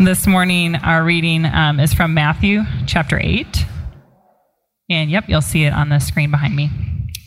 This 0.00 0.26
morning, 0.26 0.74
our 0.74 1.04
reading 1.04 1.44
um, 1.44 1.78
is 1.78 1.94
from 1.94 2.14
Matthew 2.14 2.62
chapter 2.84 3.16
8. 3.22 3.64
And 4.90 5.08
yep, 5.08 5.26
you'll 5.28 5.40
see 5.40 5.66
it 5.66 5.72
on 5.72 5.88
the 5.88 6.00
screen 6.00 6.32
behind 6.32 6.56
me. 6.56 6.68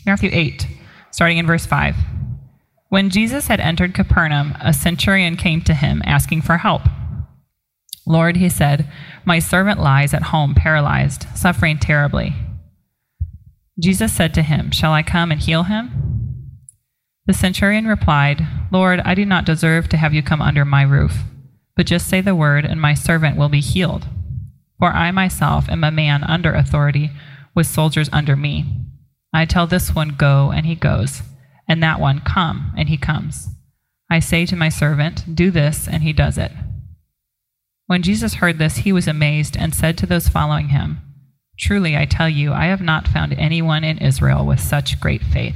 Matthew 0.04 0.28
8, 0.30 0.66
starting 1.10 1.38
in 1.38 1.46
verse 1.46 1.64
5. 1.64 1.96
When 2.90 3.08
Jesus 3.08 3.46
had 3.46 3.58
entered 3.58 3.94
Capernaum, 3.94 4.52
a 4.60 4.74
centurion 4.74 5.36
came 5.36 5.62
to 5.62 5.72
him 5.72 6.02
asking 6.04 6.42
for 6.42 6.58
help. 6.58 6.82
Lord, 8.06 8.36
he 8.36 8.50
said, 8.50 8.86
my 9.24 9.38
servant 9.38 9.80
lies 9.80 10.12
at 10.12 10.24
home 10.24 10.54
paralyzed, 10.54 11.24
suffering 11.34 11.78
terribly. 11.78 12.34
Jesus 13.80 14.14
said 14.14 14.34
to 14.34 14.42
him, 14.42 14.72
Shall 14.72 14.92
I 14.92 15.02
come 15.02 15.32
and 15.32 15.40
heal 15.40 15.62
him? 15.62 16.58
The 17.24 17.32
centurion 17.32 17.86
replied, 17.86 18.46
Lord, 18.70 19.00
I 19.06 19.14
do 19.14 19.24
not 19.24 19.46
deserve 19.46 19.88
to 19.88 19.96
have 19.96 20.12
you 20.12 20.22
come 20.22 20.42
under 20.42 20.66
my 20.66 20.82
roof 20.82 21.24
but 21.78 21.86
just 21.86 22.08
say 22.08 22.20
the 22.20 22.34
word, 22.34 22.64
and 22.64 22.80
my 22.80 22.92
servant 22.92 23.36
will 23.36 23.48
be 23.48 23.60
healed. 23.60 24.08
For 24.80 24.88
I 24.90 25.12
myself 25.12 25.68
am 25.68 25.84
a 25.84 25.92
man 25.92 26.24
under 26.24 26.52
authority, 26.52 27.12
with 27.54 27.68
soldiers 27.68 28.10
under 28.12 28.34
me. 28.34 28.64
I 29.32 29.44
tell 29.44 29.68
this 29.68 29.94
one, 29.94 30.16
Go, 30.18 30.50
and 30.50 30.66
he 30.66 30.74
goes, 30.74 31.22
and 31.68 31.80
that 31.80 32.00
one, 32.00 32.18
Come, 32.18 32.72
and 32.76 32.88
he 32.88 32.96
comes. 32.96 33.46
I 34.10 34.18
say 34.18 34.44
to 34.46 34.56
my 34.56 34.70
servant, 34.70 35.36
Do 35.36 35.52
this, 35.52 35.86
and 35.86 36.02
he 36.02 36.12
does 36.12 36.36
it. 36.36 36.50
When 37.86 38.02
Jesus 38.02 38.34
heard 38.34 38.58
this, 38.58 38.78
he 38.78 38.92
was 38.92 39.06
amazed 39.06 39.56
and 39.56 39.72
said 39.72 39.96
to 39.98 40.06
those 40.06 40.28
following 40.28 40.70
him, 40.70 40.98
Truly, 41.60 41.96
I 41.96 42.06
tell 42.06 42.28
you, 42.28 42.52
I 42.52 42.64
have 42.64 42.82
not 42.82 43.06
found 43.06 43.34
anyone 43.34 43.84
in 43.84 43.98
Israel 43.98 44.44
with 44.44 44.58
such 44.58 44.98
great 44.98 45.22
faith. 45.22 45.54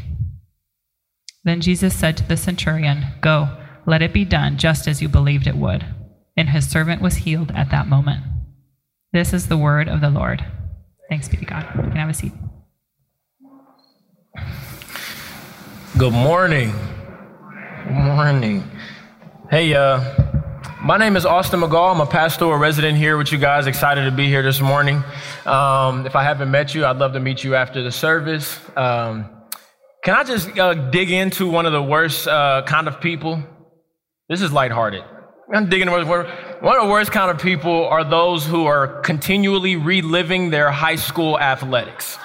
Then 1.42 1.60
Jesus 1.60 1.98
said 1.98 2.16
to 2.18 2.28
the 2.28 2.36
centurion, 2.36 3.06
Go, 3.20 3.48
let 3.86 4.02
it 4.02 4.12
be 4.12 4.24
done 4.24 4.56
just 4.56 4.86
as 4.86 5.02
you 5.02 5.08
believed 5.08 5.48
it 5.48 5.56
would 5.56 5.84
and 6.36 6.48
his 6.50 6.68
servant 6.68 7.02
was 7.02 7.16
healed 7.16 7.52
at 7.54 7.70
that 7.70 7.86
moment. 7.86 8.24
This 9.12 9.32
is 9.32 9.48
the 9.48 9.58
word 9.58 9.88
of 9.88 10.00
the 10.00 10.10
Lord. 10.10 10.44
Thanks 11.08 11.28
be 11.28 11.36
to 11.36 11.44
God. 11.44 11.66
You 11.76 11.82
can 11.82 11.96
have 11.96 12.08
a 12.08 12.14
seat. 12.14 12.32
Good 15.98 16.12
morning. 16.12 16.72
Good 17.84 17.92
morning. 17.92 18.70
Hey, 19.50 19.74
uh, 19.74 20.02
my 20.80 20.96
name 20.96 21.16
is 21.16 21.26
Austin 21.26 21.60
McGall. 21.60 21.94
I'm 21.94 22.00
a 22.00 22.06
pastoral 22.06 22.56
resident 22.56 22.96
here 22.96 23.18
with 23.18 23.30
you 23.30 23.38
guys. 23.38 23.66
Excited 23.66 24.04
to 24.06 24.10
be 24.10 24.26
here 24.26 24.42
this 24.42 24.60
morning. 24.60 25.04
Um, 25.44 26.06
if 26.06 26.16
I 26.16 26.24
haven't 26.24 26.50
met 26.50 26.74
you, 26.74 26.86
I'd 26.86 26.96
love 26.96 27.12
to 27.12 27.20
meet 27.20 27.44
you 27.44 27.54
after 27.54 27.82
the 27.82 27.92
service. 27.92 28.58
Um, 28.74 29.28
can 30.02 30.14
I 30.14 30.24
just 30.24 30.58
uh, 30.58 30.72
dig 30.72 31.10
into 31.10 31.48
one 31.50 31.66
of 31.66 31.72
the 31.72 31.82
worst 31.82 32.26
uh, 32.26 32.62
kind 32.66 32.88
of 32.88 33.00
people? 33.00 33.42
This 34.30 34.40
is 34.40 34.50
lighthearted. 34.50 35.04
I'm 35.54 35.68
digging 35.68 35.90
One 35.90 36.00
of 36.00 36.06
the 36.08 36.88
worst 36.88 37.12
kind 37.12 37.30
of 37.30 37.38
people 37.38 37.86
are 37.88 38.04
those 38.04 38.46
who 38.46 38.64
are 38.64 39.00
continually 39.02 39.76
reliving 39.76 40.48
their 40.48 40.70
high 40.70 40.96
school 40.96 41.38
athletics. 41.38 42.16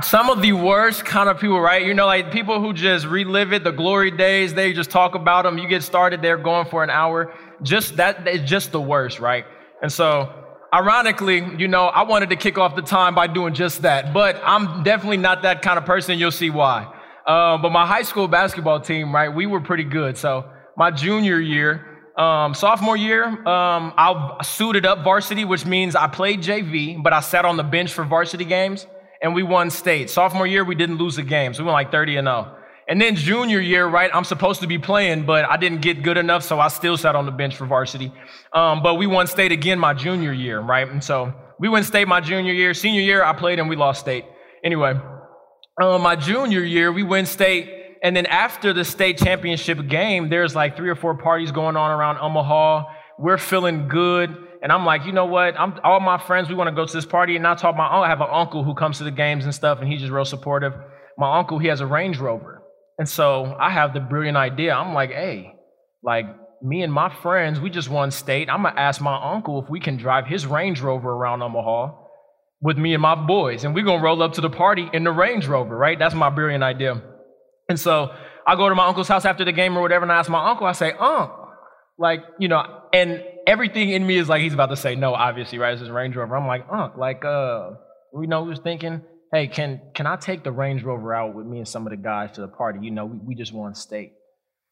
Some 0.00 0.30
of 0.30 0.40
the 0.40 0.52
worst 0.52 1.04
kind 1.04 1.28
of 1.28 1.40
people, 1.40 1.60
right? 1.60 1.84
You 1.84 1.92
know, 1.92 2.06
like 2.06 2.30
people 2.30 2.60
who 2.60 2.72
just 2.72 3.04
relive 3.04 3.52
it, 3.52 3.64
the 3.64 3.72
glory 3.72 4.12
days, 4.12 4.54
they 4.54 4.72
just 4.72 4.90
talk 4.90 5.16
about 5.16 5.42
them. 5.42 5.58
You 5.58 5.66
get 5.66 5.82
started, 5.82 6.22
they're 6.22 6.36
going 6.36 6.68
for 6.68 6.84
an 6.84 6.90
hour. 6.90 7.34
Just 7.64 7.96
that 7.96 8.28
is 8.28 8.48
just 8.48 8.70
the 8.70 8.80
worst, 8.80 9.18
right? 9.18 9.44
And 9.82 9.90
so, 9.92 10.32
ironically, 10.72 11.44
you 11.58 11.66
know, 11.66 11.86
I 11.86 12.04
wanted 12.04 12.30
to 12.30 12.36
kick 12.36 12.58
off 12.58 12.76
the 12.76 12.82
time 12.82 13.16
by 13.16 13.26
doing 13.26 13.54
just 13.54 13.82
that, 13.82 14.14
but 14.14 14.40
I'm 14.44 14.84
definitely 14.84 15.16
not 15.16 15.42
that 15.42 15.62
kind 15.62 15.78
of 15.78 15.84
person. 15.84 16.16
You'll 16.16 16.30
see 16.30 16.50
why. 16.50 16.84
Uh, 17.26 17.58
but 17.58 17.72
my 17.72 17.84
high 17.84 18.02
school 18.02 18.28
basketball 18.28 18.78
team, 18.78 19.12
right, 19.12 19.30
we 19.30 19.46
were 19.46 19.60
pretty 19.60 19.84
good. 19.84 20.16
So, 20.16 20.48
my 20.76 20.92
junior 20.92 21.40
year, 21.40 21.93
um, 22.16 22.54
sophomore 22.54 22.96
year, 22.96 23.24
um, 23.24 23.92
I 23.96 24.38
suited 24.44 24.86
up 24.86 25.02
varsity, 25.02 25.44
which 25.44 25.66
means 25.66 25.96
I 25.96 26.06
played 26.06 26.42
JV, 26.42 27.02
but 27.02 27.12
I 27.12 27.20
sat 27.20 27.44
on 27.44 27.56
the 27.56 27.64
bench 27.64 27.92
for 27.92 28.04
varsity 28.04 28.44
games, 28.44 28.86
and 29.20 29.34
we 29.34 29.42
won 29.42 29.70
state. 29.70 30.10
Sophomore 30.10 30.46
year, 30.46 30.64
we 30.64 30.76
didn't 30.76 30.98
lose 30.98 31.18
a 31.18 31.22
game, 31.22 31.54
so 31.54 31.62
we 31.62 31.66
went 31.66 31.74
like 31.74 31.90
30 31.90 32.16
and 32.18 32.26
0. 32.26 32.56
And 32.86 33.00
then 33.00 33.16
junior 33.16 33.60
year, 33.60 33.86
right, 33.86 34.10
I'm 34.12 34.24
supposed 34.24 34.60
to 34.60 34.66
be 34.66 34.78
playing, 34.78 35.24
but 35.24 35.44
I 35.46 35.56
didn't 35.56 35.80
get 35.80 36.02
good 36.02 36.18
enough, 36.18 36.44
so 36.44 36.60
I 36.60 36.68
still 36.68 36.96
sat 36.96 37.16
on 37.16 37.26
the 37.26 37.32
bench 37.32 37.56
for 37.56 37.66
varsity. 37.66 38.12
Um, 38.52 38.82
but 38.82 38.94
we 38.94 39.06
won 39.06 39.26
state 39.26 39.52
again 39.52 39.78
my 39.78 39.94
junior 39.94 40.32
year, 40.32 40.60
right? 40.60 40.88
And 40.88 41.02
so 41.02 41.32
we 41.58 41.68
went 41.68 41.86
state 41.86 42.06
my 42.06 42.20
junior 42.20 42.52
year. 42.52 42.74
Senior 42.74 43.00
year, 43.00 43.24
I 43.24 43.32
played 43.32 43.58
and 43.58 43.68
we 43.68 43.76
lost 43.76 44.00
state. 44.00 44.24
Anyway, 44.62 44.94
uh, 45.80 45.98
my 45.98 46.14
junior 46.14 46.60
year, 46.60 46.92
we 46.92 47.02
win 47.02 47.26
state 47.26 47.83
and 48.04 48.14
then 48.14 48.26
after 48.26 48.74
the 48.74 48.84
state 48.84 49.16
championship 49.16 49.88
game, 49.88 50.28
there's 50.28 50.54
like 50.54 50.76
three 50.76 50.90
or 50.90 50.94
four 50.94 51.16
parties 51.16 51.50
going 51.50 51.74
on 51.74 51.90
around 51.90 52.18
Omaha. 52.18 52.84
We're 53.18 53.38
feeling 53.38 53.88
good. 53.88 54.36
And 54.62 54.70
I'm 54.70 54.84
like, 54.84 55.06
you 55.06 55.12
know 55.12 55.24
what? 55.24 55.58
I'm 55.58 55.80
all 55.82 56.00
my 56.00 56.18
friends, 56.18 56.50
we 56.50 56.54
want 56.54 56.68
to 56.68 56.74
go 56.74 56.84
to 56.84 56.92
this 56.92 57.06
party. 57.06 57.36
And 57.36 57.46
I 57.46 57.54
talk 57.54 57.74
my 57.76 57.86
I 57.86 58.06
have 58.08 58.20
an 58.20 58.28
uncle 58.30 58.62
who 58.62 58.74
comes 58.74 58.98
to 58.98 59.04
the 59.04 59.10
games 59.10 59.46
and 59.46 59.54
stuff, 59.54 59.78
and 59.80 59.90
he's 59.90 60.00
just 60.00 60.12
real 60.12 60.26
supportive. 60.26 60.74
My 61.16 61.38
uncle, 61.38 61.58
he 61.58 61.68
has 61.68 61.80
a 61.80 61.86
Range 61.86 62.18
Rover. 62.18 62.62
And 62.98 63.08
so 63.08 63.56
I 63.58 63.70
have 63.70 63.94
the 63.94 64.00
brilliant 64.00 64.36
idea. 64.36 64.74
I'm 64.74 64.92
like, 64.92 65.10
hey, 65.10 65.54
like 66.02 66.26
me 66.62 66.82
and 66.82 66.92
my 66.92 67.08
friends, 67.22 67.58
we 67.58 67.70
just 67.70 67.88
won 67.88 68.10
state. 68.10 68.50
I'm 68.50 68.64
gonna 68.64 68.78
ask 68.78 69.00
my 69.00 69.32
uncle 69.32 69.62
if 69.62 69.70
we 69.70 69.80
can 69.80 69.96
drive 69.96 70.26
his 70.26 70.46
Range 70.46 70.78
Rover 70.78 71.08
around 71.10 71.40
Omaha 71.40 71.94
with 72.60 72.76
me 72.76 72.92
and 72.92 73.00
my 73.00 73.14
boys. 73.14 73.64
And 73.64 73.74
we're 73.74 73.84
gonna 73.86 74.02
roll 74.02 74.22
up 74.22 74.34
to 74.34 74.42
the 74.42 74.50
party 74.50 74.90
in 74.92 75.04
the 75.04 75.12
Range 75.12 75.46
Rover, 75.46 75.74
right? 75.74 75.98
That's 75.98 76.14
my 76.14 76.28
brilliant 76.28 76.62
idea. 76.62 77.00
And 77.68 77.78
so 77.78 78.14
I 78.46 78.56
go 78.56 78.68
to 78.68 78.74
my 78.74 78.86
uncle's 78.86 79.08
house 79.08 79.24
after 79.24 79.44
the 79.44 79.52
game 79.52 79.76
or 79.76 79.82
whatever, 79.82 80.04
and 80.04 80.12
I 80.12 80.16
ask 80.16 80.30
my 80.30 80.50
uncle, 80.50 80.66
I 80.66 80.72
say, 80.72 80.92
Unc, 80.92 81.30
like, 81.98 82.20
you 82.38 82.48
know, 82.48 82.82
and 82.92 83.22
everything 83.46 83.90
in 83.90 84.06
me 84.06 84.16
is 84.18 84.28
like, 84.28 84.42
he's 84.42 84.54
about 84.54 84.70
to 84.70 84.76
say 84.76 84.94
no, 84.94 85.14
obviously, 85.14 85.58
right? 85.58 85.72
It's 85.72 85.80
his 85.80 85.90
Range 85.90 86.14
Rover. 86.14 86.36
I'm 86.36 86.46
like, 86.46 86.66
Unc, 86.70 86.96
like, 86.96 87.24
uh, 87.24 87.70
we 88.12 88.26
know, 88.26 88.42
was 88.42 88.58
thinking, 88.58 89.02
hey, 89.32 89.48
can 89.48 89.80
can 89.94 90.06
I 90.06 90.16
take 90.16 90.44
the 90.44 90.52
Range 90.52 90.82
Rover 90.82 91.14
out 91.14 91.34
with 91.34 91.46
me 91.46 91.58
and 91.58 91.68
some 91.68 91.86
of 91.86 91.90
the 91.90 91.96
guys 91.96 92.32
to 92.32 92.40
the 92.40 92.48
party? 92.48 92.80
You 92.82 92.90
know, 92.90 93.06
we, 93.06 93.18
we 93.18 93.34
just 93.34 93.52
won 93.52 93.74
state. 93.74 94.12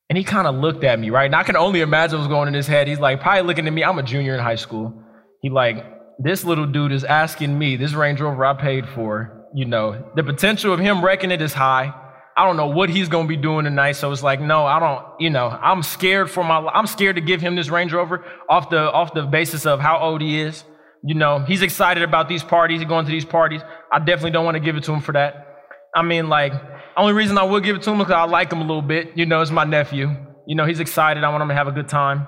And 0.09 0.19
he 0.19 0.25
kind 0.25 0.47
of 0.47 0.57
looked 0.57 0.85
at 0.85 1.01
me, 1.01 1.11
right? 1.11 1.25
And 1.25 1.35
I 1.35 1.43
can 1.43 1.57
only 1.57 1.81
imagine 1.81 2.19
what's 2.19 2.29
going 2.29 2.47
in 2.49 2.55
his 2.55 2.67
head. 2.67 2.87
He's 2.87 3.01
like, 3.01 3.21
probably 3.21 3.43
looking 3.43 3.67
at 3.67 3.73
me. 3.73 3.83
I'm 3.83 3.99
a 3.99 4.03
junior 4.03 4.35
in 4.35 4.41
high 4.41 4.57
school. 4.57 5.03
He 5.41 5.49
like, 5.49 5.85
this 6.19 6.45
little 6.45 6.67
dude 6.67 6.93
is 6.93 7.03
asking 7.05 7.59
me, 7.59 7.77
this 7.77 7.95
Range 7.95 8.21
Rover 8.21 8.45
I 8.45 8.53
paid 8.55 8.87
for, 8.91 9.49
you 9.55 9.65
know, 9.65 10.05
the 10.15 10.23
potential 10.23 10.73
of 10.73 10.81
him 10.81 11.03
wrecking 11.03 11.31
it 11.31 11.41
is 11.41 11.55
high. 11.55 11.95
I 12.37 12.47
don't 12.47 12.57
know 12.57 12.69
what 12.69 12.89
he's 12.89 13.09
going 13.09 13.25
to 13.25 13.29
be 13.29 13.37
doing 13.37 13.65
tonight. 13.65 13.93
So 13.93 14.11
it's 14.11 14.23
like, 14.23 14.41
no, 14.41 14.65
I 14.65 14.81
don't, 14.81 15.05
you 15.21 15.31
know, 15.31 15.49
I'm 15.49 15.83
scared 15.83 16.31
for 16.31 16.43
my, 16.43 16.59
I'm 16.59 16.87
scared 16.87 17.17
to 17.17 17.23
give 17.23 17.41
him 17.41 17.57
this 17.57 17.69
Range 17.69 17.93
Rover 17.93 18.25
off 18.49 18.71
the, 18.71 18.81
off 18.81 19.13
the 19.15 19.23
basis 19.23 19.67
of 19.67 19.81
how 19.81 19.99
old 19.99 20.23
he 20.23 20.41
is. 20.41 20.65
You 21.05 21.15
know, 21.15 21.41
he's 21.41 21.63
excited 21.63 22.03
about 22.03 22.29
these 22.29 22.43
parties, 22.43 22.81
he's 22.81 22.89
going 22.89 23.05
to 23.05 23.11
these 23.11 23.25
parties. 23.25 23.61
I 23.93 23.99
definitely 23.99 24.31
don't 24.31 24.45
want 24.45 24.55
to 24.55 24.61
give 24.61 24.77
it 24.77 24.85
to 24.85 24.93
him 24.93 25.01
for 25.01 25.13
that. 25.13 25.49
I 25.95 26.03
mean, 26.03 26.29
like, 26.29 26.53
only 26.97 27.13
reason 27.13 27.37
I 27.37 27.43
would 27.43 27.65
give 27.65 27.77
it 27.77 27.83
to 27.83 27.91
him 27.91 28.01
is 28.01 28.07
because 28.07 28.15
I 28.15 28.25
like 28.25 28.53
him 28.53 28.61
a 28.61 28.65
little 28.65 28.83
bit. 28.83 29.13
You 29.15 29.27
know, 29.27 29.43
it's 29.43 29.51
my 29.51 29.65
nephew. 29.65 30.15
You 30.47 30.55
know, 30.55 30.65
he's 30.65 30.81
excited. 30.81 31.25
I 31.25 31.29
want 31.29 31.43
him 31.43 31.49
to 31.49 31.55
have 31.55 31.69
a 31.69 31.73
good 31.73 31.89
time. 31.89 32.27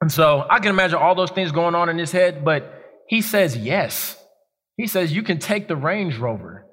And 0.00 0.10
so 0.10 0.46
I 0.48 0.58
can 0.58 0.70
imagine 0.70 0.98
all 0.98 1.14
those 1.14 1.30
things 1.30 1.52
going 1.52 1.74
on 1.74 1.88
in 1.88 1.98
his 1.98 2.12
head, 2.12 2.44
but 2.44 2.72
he 3.08 3.20
says 3.20 3.56
yes. 3.56 4.16
He 4.76 4.86
says, 4.86 5.12
You 5.12 5.22
can 5.22 5.38
take 5.38 5.68
the 5.68 5.76
Range 5.76 6.16
Rover. 6.16 6.67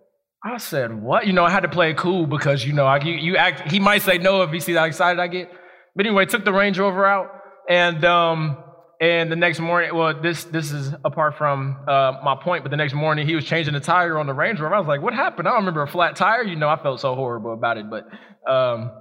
I 0.48 0.58
said, 0.58 1.02
what? 1.02 1.26
You 1.26 1.34
know, 1.34 1.44
I 1.44 1.50
had 1.50 1.62
to 1.62 1.70
play 1.70 1.90
it 1.90 1.98
cool 1.98 2.28
because, 2.28 2.64
you 2.64 2.72
know, 2.72 2.86
I, 2.86 3.02
you, 3.02 3.14
you 3.14 3.36
act, 3.36 3.72
he 3.72 3.80
might 3.80 4.04
say 4.04 4.20
no 4.20 4.44
if 4.44 4.52
he 4.52 4.60
sees 4.60 4.78
how 4.78 4.84
excited 4.84 5.20
I 5.20 5.28
get. 5.28 5.50
But 5.96 6.06
anyway, 6.06 6.28
took 6.28 6.46
the 6.46 6.54
Range 6.54 6.78
Rover 6.78 7.04
out. 7.04 7.32
And, 7.68 8.06
um, 8.06 8.64
and 9.02 9.32
the 9.32 9.36
next 9.36 9.60
morning, 9.60 9.96
well, 9.96 10.22
this, 10.22 10.44
this 10.44 10.72
is 10.72 10.94
apart 11.04 11.36
from 11.36 11.78
uh, 11.88 12.20
my 12.24 12.38
point, 12.40 12.64
but 12.64 12.70
the 12.70 12.78
next 12.78 12.94
morning 12.94 13.26
he 13.26 13.34
was 13.34 13.44
changing 13.44 13.74
the 13.74 13.80
tire 13.80 14.20
on 14.20 14.28
the 14.28 14.36
Range 14.36 14.60
Rover. 14.60 14.76
I 14.76 14.78
was 14.78 14.88
like, 14.88 15.02
what 15.02 15.16
happened? 15.16 15.48
I 15.48 15.52
don't 15.52 15.62
remember 15.62 15.82
a 15.82 15.88
flat 15.88 16.16
tire. 16.16 16.44
You 16.44 16.56
know, 16.56 16.70
I 16.70 16.82
felt 16.82 17.00
so 17.00 17.16
horrible 17.16 17.54
about 17.54 17.80
it. 17.80 17.88
But, 17.90 18.06
um, 18.48 18.92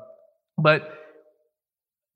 but 0.57 0.89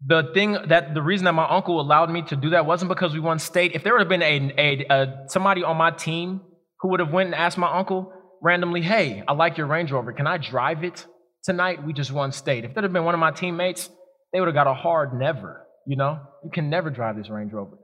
the 0.07 0.31
thing 0.33 0.57
that 0.69 0.95
the 0.95 1.03
reason 1.03 1.27
that 1.27 1.35
my 1.35 1.47
uncle 1.47 1.83
allowed 1.83 2.09
me 2.09 2.23
to 2.23 2.37
do 2.37 2.51
that 2.51 2.65
wasn't 2.65 2.89
because 2.89 3.13
we 3.13 3.21
won 3.21 3.39
state. 3.39 3.73
If 3.75 3.85
there 3.85 3.93
would 3.93 4.01
have 4.01 4.09
been 4.09 4.23
a, 4.23 4.55
a, 4.57 4.87
a 4.89 5.29
somebody 5.29 5.65
on 5.65 5.77
my 5.77 5.91
team 5.91 6.41
who 6.81 6.89
would 6.89 7.01
have 7.01 7.13
went 7.13 7.27
and 7.27 7.35
asked 7.35 7.59
my 7.59 7.71
uncle, 7.71 8.13
randomly, 8.43 8.83
hey, 8.83 9.23
I 9.27 9.33
like 9.33 9.59
your 9.59 9.67
Range 9.67 9.91
Rover. 9.91 10.13
Can 10.13 10.27
I 10.27 10.39
drive 10.39 10.85
it 10.85 11.07
tonight? 11.45 11.85
We 11.85 11.93
just 11.93 12.13
won 12.13 12.33
state. 12.33 12.65
If 12.65 12.75
that 12.75 12.85
had 12.85 12.93
been 12.93 13.05
one 13.05 13.15
of 13.15 13.21
my 13.21 13.31
teammates, 13.31 13.91
they 14.33 14.41
would 14.41 14.47
have 14.47 14.55
got 14.55 14.67
a 14.67 14.75
hard 14.75 15.15
never. 15.15 15.67
You 15.87 15.97
know, 15.97 16.21
you 16.45 16.51
can 16.51 16.69
never 16.69 16.91
drive 16.91 17.17
this 17.17 17.31
Range 17.31 17.53
Rover. 17.53 17.79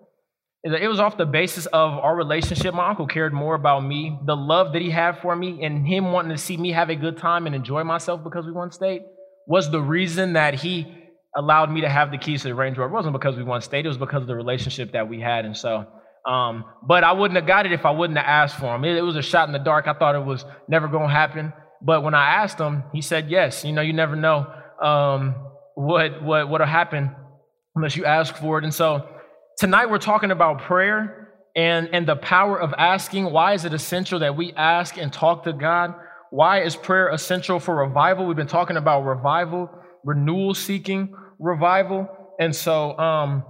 It 0.63 0.89
was 0.89 0.99
off 0.99 1.19
the 1.19 1.27
basis 1.27 1.67
of 1.67 1.93
our 1.93 2.17
relationship. 2.17 2.73
My 2.73 2.89
uncle 2.89 3.07
cared 3.07 3.35
more 3.35 3.55
about 3.55 3.81
me, 3.81 4.19
the 4.25 4.35
love 4.35 4.73
that 4.73 4.81
he 4.81 4.89
had 4.89 5.21
for 5.21 5.37
me, 5.37 5.63
and 5.63 5.87
him 5.87 6.11
wanting 6.11 6.31
to 6.31 6.39
see 6.39 6.57
me 6.57 6.73
have 6.73 6.89
a 6.89 6.97
good 6.97 7.19
time 7.19 7.47
and 7.47 7.55
enjoy 7.55 7.85
myself 7.85 8.25
because 8.25 8.47
we 8.47 8.53
won 8.53 8.71
state 8.71 9.03
was 9.47 9.71
the 9.71 9.81
reason 9.81 10.33
that 10.35 10.55
he 10.55 10.87
allowed 11.37 11.71
me 11.71 11.83
to 11.83 11.89
have 11.89 12.11
the 12.11 12.17
keys 12.17 12.43
to 12.43 12.49
the 12.49 12.55
Range 12.55 12.79
Rover. 12.79 12.91
It 12.91 12.97
wasn't 12.97 13.13
because 13.13 13.37
we 13.37 13.43
won 13.43 13.61
state, 13.61 13.85
it 13.85 13.89
was 13.89 13.99
because 13.99 14.23
of 14.23 14.29
the 14.29 14.35
relationship 14.35 14.93
that 14.93 15.07
we 15.07 15.21
had. 15.21 15.45
And 15.45 15.55
so 15.55 15.87
um, 16.27 16.65
but 16.83 17.05
I 17.05 17.13
wouldn't 17.13 17.37
have 17.37 17.47
got 17.47 17.67
it 17.67 17.73
if 17.73 17.85
I 17.85 17.91
wouldn't 17.91 18.19
have 18.19 18.27
asked 18.27 18.57
for 18.57 18.75
him. 18.75 18.85
It, 18.85 18.97
it 18.97 19.03
was 19.03 19.17
a 19.17 19.23
shot 19.23 19.49
in 19.49 19.53
the 19.53 19.59
dark. 19.59 19.87
I 19.87 19.93
thought 19.93 20.15
it 20.15 20.25
was 20.25 20.45
never 20.69 20.89
going 20.89 21.09
to 21.09 21.15
happen. 21.15 21.53
But 21.83 22.03
when 22.03 22.15
I 22.15 22.43
asked 22.43 22.59
him, 22.59 22.85
he 22.93 23.03
said 23.03 23.31
yes. 23.31 23.65
You 23.65 23.73
know, 23.73 23.83
you 23.83 23.93
never 23.93 24.17
know 24.17 24.47
um, 24.83 25.35
what 25.75 26.23
what 26.23 26.49
what'll 26.49 26.67
happen 26.67 27.15
unless 27.75 27.97
you 27.97 28.05
ask 28.07 28.35
for 28.37 28.59
it. 28.59 28.65
And 28.65 28.73
so 28.73 29.07
tonight 29.59 29.91
we're 29.91 29.99
talking 29.99 30.31
about 30.31 30.63
prayer 30.63 31.33
and, 31.55 31.91
and 31.93 32.09
the 32.09 32.17
power 32.17 32.59
of 32.59 32.73
asking. 32.79 33.31
Why 33.31 33.53
is 33.53 33.67
it 33.67 33.75
essential 33.75 34.21
that 34.21 34.35
we 34.35 34.53
ask 34.55 34.97
and 34.97 35.13
talk 35.13 35.45
to 35.45 35.53
God? 35.53 35.95
Why 36.31 36.63
is 36.63 36.75
prayer 36.75 37.11
essential 37.11 37.61
for 37.61 37.77
revival? 37.77 38.27
We've 38.27 38.37
been 38.37 38.47
talking 38.47 38.77
about 38.77 39.03
revival, 39.03 39.71
renewal 40.05 40.55
seeking 40.55 41.15
revival. 41.39 42.09
And 42.41 42.57
so 42.57 42.99
um, 42.99 43.45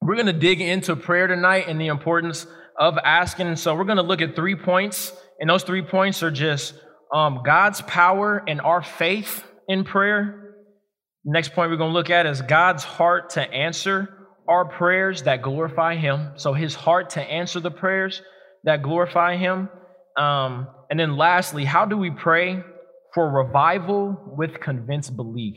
we're 0.00 0.14
going 0.14 0.26
to 0.26 0.32
dig 0.32 0.60
into 0.60 0.94
prayer 0.96 1.26
tonight 1.26 1.68
and 1.68 1.80
the 1.80 1.88
importance 1.88 2.46
of 2.78 2.98
asking. 2.98 3.56
So 3.56 3.74
we're 3.74 3.84
going 3.84 3.96
to 3.96 4.02
look 4.02 4.22
at 4.22 4.36
three 4.36 4.56
points, 4.56 5.12
and 5.40 5.48
those 5.48 5.62
three 5.62 5.82
points 5.82 6.22
are 6.22 6.30
just 6.30 6.74
um, 7.12 7.40
God's 7.44 7.82
power 7.82 8.42
and 8.46 8.60
our 8.60 8.82
faith 8.82 9.44
in 9.68 9.84
prayer. 9.84 10.54
Next 11.24 11.54
point 11.54 11.70
we're 11.70 11.76
going 11.76 11.90
to 11.90 11.94
look 11.94 12.10
at 12.10 12.26
is 12.26 12.42
God's 12.42 12.84
heart 12.84 13.30
to 13.30 13.42
answer 13.42 14.08
our 14.48 14.64
prayers 14.64 15.22
that 15.22 15.42
glorify 15.42 15.96
Him. 15.96 16.32
So 16.36 16.52
His 16.52 16.74
heart 16.74 17.10
to 17.10 17.20
answer 17.20 17.58
the 17.60 17.70
prayers 17.70 18.22
that 18.64 18.82
glorify 18.82 19.36
Him. 19.36 19.68
Um, 20.16 20.68
and 20.88 20.98
then 20.98 21.16
lastly, 21.16 21.64
how 21.64 21.84
do 21.84 21.96
we 21.96 22.10
pray 22.10 22.62
for 23.14 23.30
revival 23.30 24.34
with 24.36 24.60
convinced 24.60 25.16
belief? 25.16 25.56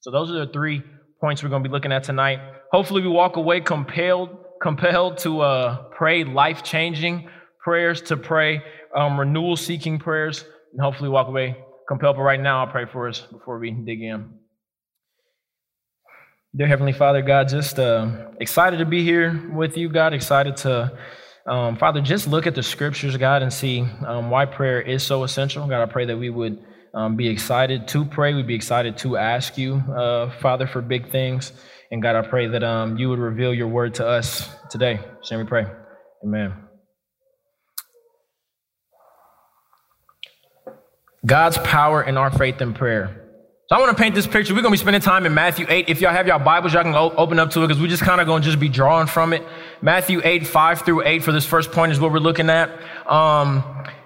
So 0.00 0.10
those 0.10 0.30
are 0.30 0.46
the 0.46 0.52
three 0.52 0.82
points 1.20 1.42
we're 1.42 1.48
going 1.48 1.64
to 1.64 1.68
be 1.68 1.72
looking 1.72 1.92
at 1.92 2.04
tonight. 2.04 2.38
Hopefully, 2.72 3.02
we 3.02 3.08
walk 3.08 3.36
away 3.36 3.60
compelled 3.60 4.44
compelled 4.60 5.18
to 5.18 5.40
uh, 5.40 5.76
pray 5.90 6.24
life 6.24 6.62
changing 6.62 7.28
prayers, 7.62 8.02
to 8.02 8.16
pray 8.16 8.62
um, 8.94 9.18
renewal 9.18 9.56
seeking 9.56 9.98
prayers, 9.98 10.44
and 10.72 10.80
hopefully 10.80 11.08
walk 11.08 11.28
away 11.28 11.56
compelled. 11.88 12.16
But 12.16 12.22
right 12.22 12.40
now, 12.40 12.64
I'll 12.64 12.70
pray 12.70 12.86
for 12.86 13.08
us 13.08 13.20
before 13.20 13.58
we 13.58 13.70
dig 13.70 14.02
in. 14.02 14.30
Dear 16.56 16.66
Heavenly 16.66 16.92
Father, 16.92 17.22
God, 17.22 17.48
just 17.48 17.78
uh, 17.78 18.30
excited 18.40 18.78
to 18.78 18.86
be 18.86 19.04
here 19.04 19.50
with 19.52 19.76
you, 19.76 19.88
God, 19.88 20.12
excited 20.12 20.56
to. 20.58 20.98
Um, 21.46 21.78
Father, 21.78 22.02
just 22.02 22.28
look 22.28 22.46
at 22.46 22.54
the 22.54 22.62
scriptures, 22.62 23.16
God, 23.16 23.42
and 23.42 23.50
see 23.50 23.80
um, 24.06 24.28
why 24.28 24.44
prayer 24.44 24.82
is 24.82 25.02
so 25.02 25.24
essential. 25.24 25.66
God, 25.66 25.82
I 25.82 25.86
pray 25.86 26.04
that 26.04 26.16
we 26.18 26.28
would 26.28 26.62
um, 26.92 27.16
be 27.16 27.28
excited 27.28 27.88
to 27.88 28.04
pray. 28.04 28.34
We'd 28.34 28.46
be 28.46 28.54
excited 28.54 28.98
to 28.98 29.16
ask 29.16 29.56
you, 29.56 29.76
uh, 29.76 30.30
Father, 30.40 30.66
for 30.66 30.82
big 30.82 31.10
things. 31.10 31.52
And 31.90 32.02
God, 32.02 32.16
I 32.16 32.28
pray 32.28 32.46
that 32.48 32.62
um, 32.62 32.98
you 32.98 33.08
would 33.08 33.18
reveal 33.18 33.54
your 33.54 33.68
word 33.68 33.94
to 33.94 34.06
us 34.06 34.48
today. 34.70 35.00
So 35.22 35.38
we 35.38 35.44
pray. 35.44 35.66
Amen. 36.22 36.52
God's 41.24 41.58
power 41.58 42.02
in 42.02 42.16
our 42.16 42.30
faith 42.30 42.60
and 42.60 42.74
prayer. 42.74 43.24
So 43.68 43.76
I 43.76 43.80
want 43.80 43.94
to 43.96 44.02
paint 44.02 44.14
this 44.14 44.26
picture. 44.26 44.54
We're 44.54 44.62
going 44.62 44.72
to 44.72 44.78
be 44.78 44.82
spending 44.82 45.02
time 45.02 45.26
in 45.26 45.34
Matthew 45.34 45.66
8. 45.68 45.88
If 45.88 46.00
y'all 46.00 46.12
have 46.12 46.26
y'all 46.26 46.38
Bibles, 46.38 46.72
y'all 46.72 46.84
can 46.84 46.94
open 46.94 47.38
up 47.38 47.50
to 47.50 47.60
it 47.62 47.68
because 47.68 47.80
we're 47.80 47.88
just 47.88 48.02
kind 48.02 48.20
of 48.20 48.26
going 48.26 48.42
to 48.42 48.46
just 48.46 48.60
be 48.60 48.68
drawing 48.68 49.06
from 49.06 49.32
it. 49.32 49.42
Matthew 49.82 50.22
8, 50.24 50.46
5 50.46 50.82
through 50.82 51.06
8 51.06 51.22
for 51.22 51.32
this 51.32 51.44
first 51.44 51.72
point 51.72 51.92
is 51.92 52.00
what 52.00 52.12
we're 52.12 52.18
looking 52.18 52.48
at. 52.48 52.70
Um, 53.06 53.62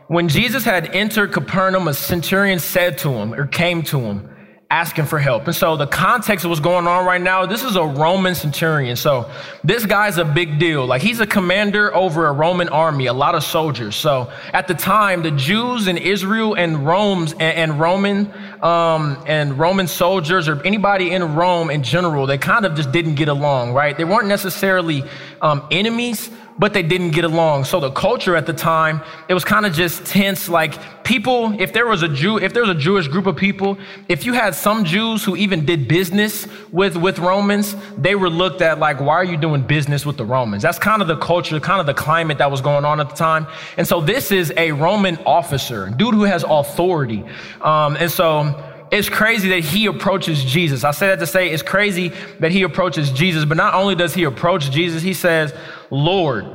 when 0.09 0.29
Jesus 0.29 0.65
had 0.65 0.95
entered 0.95 1.33
Capernaum, 1.33 1.87
a 1.87 1.95
centurion 1.95 2.59
said 2.59 2.99
to 2.99 3.11
him, 3.11 3.35
or 3.35 3.47
came 3.47 3.83
to 3.85 4.01
him, 4.01 4.29
asking 4.73 5.05
for 5.05 5.19
help. 5.19 5.47
And 5.47 5.55
so 5.55 5.77
the 5.77 5.87
context 5.87 6.47
of 6.47 6.49
what's 6.49 6.63
going 6.63 6.87
on 6.87 7.05
right 7.05 7.21
now, 7.21 7.45
this 7.45 7.63
is 7.63 7.77
a 7.77 7.85
Roman 7.85 8.35
centurion. 8.35 8.97
So 8.97 9.31
this 9.63 9.85
guy's 9.85 10.17
a 10.17 10.25
big 10.25 10.59
deal. 10.59 10.87
Like 10.87 11.03
he's 11.03 11.21
a 11.21 11.27
commander 11.27 11.95
over 11.95 12.27
a 12.27 12.33
Roman 12.33 12.71
army, 12.71 13.05
a 13.05 13.13
lot 13.13 13.35
of 13.35 13.45
soldiers. 13.45 13.95
So 13.95 14.33
at 14.55 14.69
the 14.69 14.75
time, 14.75 15.23
the 15.23 15.31
Jews 15.31 15.89
in 15.89 15.99
Israel 15.99 16.55
and 16.55 16.87
Rome's 16.87 17.33
and, 17.35 17.43
and 17.43 17.81
Roman 17.81 18.33
um, 18.63 19.23
and 19.27 19.59
Roman 19.59 19.87
soldiers 19.87 20.49
or 20.49 20.65
anybody 20.65 21.11
in 21.11 21.35
Rome 21.35 21.69
in 21.69 21.83
general, 21.83 22.27
they 22.27 22.39
kind 22.39 22.65
of 22.65 22.75
just 22.75 22.93
didn't 22.93 23.17
get 23.17 23.29
along, 23.29 23.75
right? 23.75 23.95
They 23.95 24.05
weren't 24.05 24.29
necessarily 24.29 25.05
um, 25.43 25.67
enemies, 25.71 26.31
but 26.59 26.73
they 26.73 26.83
didn't 26.83 27.11
get 27.11 27.25
along. 27.25 27.65
So 27.65 27.81
the 27.81 27.91
culture 27.91 28.37
at 28.37 28.47
the 28.47 28.53
time, 28.53 29.01
it 29.29 29.35
was 29.35 29.45
kind 29.45 29.67
of 29.67 29.73
just 29.73 30.05
tense. 30.07 30.49
Like 30.49 31.05
people, 31.05 31.59
if 31.61 31.73
there 31.73 31.87
was 31.87 32.03
a 32.03 32.09
Jew, 32.09 32.39
if 32.39 32.53
there 32.53 32.63
was 32.63 32.71
a 32.71 32.79
Jewish 32.79 33.09
group 33.09 33.27
of 33.27 33.37
people, 33.37 33.79
if 34.09 34.25
you 34.25 34.33
had 34.33 34.55
some 34.55 34.85
Jews 34.85 35.25
who 35.25 35.37
even 35.37 35.65
did 35.65 35.89
business 35.89 36.47
with, 36.71 36.97
with 36.97 37.19
Romans, 37.19 37.77
they 37.97 38.15
were 38.15 38.31
looked 38.31 38.63
at 38.63 38.79
like, 38.79 39.01
why 39.01 39.15
are 39.15 39.25
you 39.25 39.37
doing 39.37 39.63
business 39.63 40.05
with 40.05 40.17
the 40.17 40.25
Romans? 40.25 40.63
That's 40.63 40.79
kind 40.79 41.03
of 41.03 41.09
the 41.09 41.17
culture, 41.17 41.59
kind 41.61 41.81
of 41.81 41.87
the 41.87 41.95
climate 41.95 42.39
that 42.39 42.51
was 42.51 42.61
going 42.61 42.85
on 42.85 43.01
at 43.01 43.11
the 43.11 43.17
time. 43.17 43.47
And 43.77 43.87
so 43.87 44.01
this 44.01 44.31
is 44.31 44.53
a 44.57 44.73
Roman 44.73 45.17
officer, 45.27 45.91
dude 45.91 46.15
who 46.15 46.25
has 46.25 46.45
authority. 46.47 47.25
Um, 47.61 47.97
and 47.97 48.11
so 48.11 48.69
it's 48.93 49.09
crazy 49.09 49.49
that 49.49 49.61
he 49.61 49.87
approaches 49.87 50.45
Jesus. 50.45 50.85
I 50.85 50.91
say 50.91 51.07
that 51.09 51.19
to 51.21 51.27
say 51.27 51.49
it's 51.49 51.63
crazy 51.63 52.13
that 52.41 52.53
he 52.53 52.63
approaches 52.63 53.11
Jesus, 53.11 53.47
but 53.47 53.57
not 53.57 53.73
only 53.73 53.95
does 53.95 54.13
he 54.13 54.25
approach 54.25 54.71
Jesus, 54.71 55.03
he 55.03 55.15
says, 55.15 55.55
Lord. 55.93 56.47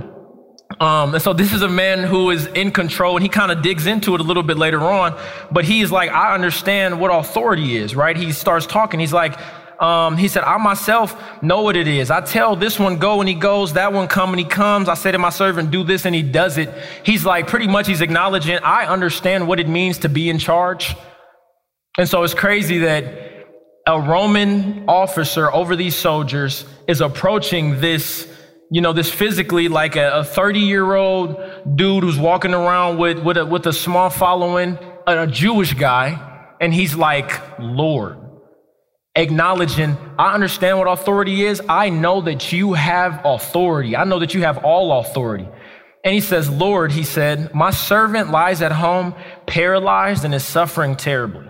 Um, 0.81 1.13
and 1.13 1.21
so 1.21 1.31
this 1.31 1.53
is 1.53 1.61
a 1.61 1.69
man 1.69 2.03
who 2.03 2.29
is 2.31 2.47
in 2.47 2.71
control, 2.71 3.15
and 3.15 3.23
he 3.23 3.29
kind 3.29 3.51
of 3.51 3.61
digs 3.61 3.87
into 3.87 4.15
it 4.15 4.19
a 4.19 4.23
little 4.23 4.43
bit 4.43 4.57
later 4.57 4.81
on. 4.81 5.17
But 5.49 5.63
he's 5.63 5.91
like, 5.91 6.11
I 6.11 6.33
understand 6.33 6.99
what 6.99 7.09
authority 7.09 7.77
is, 7.77 7.95
right? 7.95 8.17
He 8.17 8.33
starts 8.33 8.65
talking. 8.65 8.99
He's 8.99 9.13
like, 9.13 9.39
um, 9.81 10.17
he 10.17 10.27
said, 10.27 10.43
I 10.43 10.57
myself 10.57 11.15
know 11.41 11.61
what 11.61 11.75
it 11.75 11.87
is. 11.87 12.09
I 12.09 12.21
tell 12.21 12.55
this 12.55 12.79
one 12.79 12.97
go 12.97 13.19
and 13.19 13.29
he 13.29 13.35
goes, 13.35 13.73
that 13.73 13.93
one 13.93 14.07
come 14.07 14.31
and 14.31 14.39
he 14.39 14.45
comes. 14.45 14.89
I 14.89 14.95
say 14.95 15.11
to 15.11 15.19
my 15.19 15.29
servant, 15.29 15.69
do 15.69 15.83
this 15.83 16.05
and 16.05 16.15
he 16.15 16.23
does 16.23 16.57
it. 16.57 16.69
He's 17.03 17.23
like, 17.23 17.47
pretty 17.47 17.67
much, 17.67 17.87
he's 17.87 18.01
acknowledging, 18.01 18.57
I 18.57 18.87
understand 18.87 19.47
what 19.47 19.59
it 19.59 19.69
means 19.69 19.99
to 19.99 20.09
be 20.09 20.29
in 20.31 20.39
charge. 20.39 20.95
And 21.97 22.09
so 22.09 22.23
it's 22.23 22.33
crazy 22.33 22.79
that 22.79 23.45
a 23.85 24.01
Roman 24.01 24.85
officer 24.87 25.51
over 25.51 25.75
these 25.75 25.95
soldiers 25.95 26.65
is 26.87 26.99
approaching 27.01 27.79
this, 27.79 28.27
you 28.69 28.81
know, 28.81 28.93
this 28.93 29.09
physically 29.09 29.69
like 29.69 29.95
a 29.95 30.23
30 30.23 30.59
year 30.59 30.93
old 30.93 31.37
dude 31.75 32.03
who's 32.03 32.19
walking 32.19 32.53
around 32.53 32.97
with, 32.97 33.19
with, 33.19 33.37
a, 33.37 33.45
with 33.45 33.65
a 33.65 33.73
small 33.73 34.09
following, 34.09 34.77
a, 35.05 35.23
a 35.23 35.27
Jewish 35.27 35.73
guy, 35.73 36.55
and 36.59 36.73
he's 36.73 36.95
like, 36.95 37.59
Lord. 37.59 38.23
Acknowledging, 39.15 39.97
I 40.19 40.35
understand 40.35 40.77
what 40.77 40.87
authority 40.87 41.43
is. 41.43 41.59
I 41.67 41.89
know 41.89 42.21
that 42.21 42.51
you 42.51 42.73
have 42.73 43.21
authority. 43.25 43.95
I 43.95 44.03
know 44.03 44.19
that 44.19 44.35
you 44.35 44.43
have 44.43 44.63
all 44.63 44.99
authority. 44.99 45.47
And 46.03 46.13
he 46.13 46.21
says, 46.21 46.47
Lord, 46.49 46.91
he 46.91 47.03
said, 47.03 47.53
my 47.55 47.71
servant 47.71 48.29
lies 48.29 48.61
at 48.61 48.71
home 48.71 49.15
paralyzed 49.47 50.23
and 50.23 50.35
is 50.35 50.45
suffering 50.45 50.95
terribly. 50.95 51.47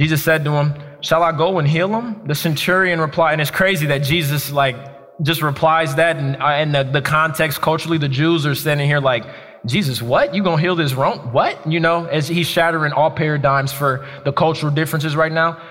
Jesus 0.00 0.24
said 0.24 0.44
to 0.44 0.52
him, 0.52 0.74
Shall 1.02 1.22
I 1.22 1.36
go 1.36 1.58
and 1.58 1.68
heal 1.68 1.88
him? 1.88 2.26
The 2.26 2.34
centurion 2.34 3.00
replied, 3.00 3.32
and 3.32 3.42
it's 3.42 3.50
crazy 3.50 3.86
that 3.86 3.98
Jesus, 3.98 4.50
like, 4.50 4.76
just 5.20 5.42
replies 5.42 5.96
that. 5.96 6.16
And, 6.16 6.36
uh, 6.36 6.46
and 6.46 6.74
the, 6.74 6.84
the 6.84 7.02
context 7.02 7.60
culturally, 7.60 7.98
the 7.98 8.08
Jews 8.08 8.46
are 8.46 8.54
standing 8.54 8.86
here 8.86 9.00
like, 9.00 9.24
Jesus, 9.66 10.02
what? 10.02 10.34
You 10.34 10.42
gonna 10.42 10.60
heal 10.60 10.74
this 10.74 10.94
Rome? 10.94 11.32
What? 11.32 11.70
You 11.70 11.80
know, 11.80 12.06
as 12.06 12.26
he's 12.26 12.46
shattering 12.48 12.92
all 12.92 13.10
paradigms 13.10 13.72
for 13.72 14.06
the 14.24 14.32
cultural 14.32 14.72
differences 14.72 15.14
right 15.14 15.30
now. 15.30 15.62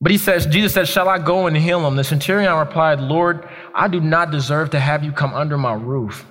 But 0.00 0.12
he 0.12 0.18
says, 0.18 0.46
Jesus 0.46 0.74
says, 0.74 0.88
Shall 0.88 1.08
I 1.08 1.18
go 1.18 1.46
and 1.46 1.56
heal 1.56 1.86
him? 1.86 1.96
The 1.96 2.04
centurion 2.04 2.54
replied, 2.54 3.00
Lord, 3.00 3.48
I 3.74 3.88
do 3.88 4.00
not 4.00 4.30
deserve 4.30 4.70
to 4.70 4.80
have 4.80 5.04
you 5.04 5.12
come 5.12 5.34
under 5.34 5.58
my 5.58 5.74
roof. 5.74 6.24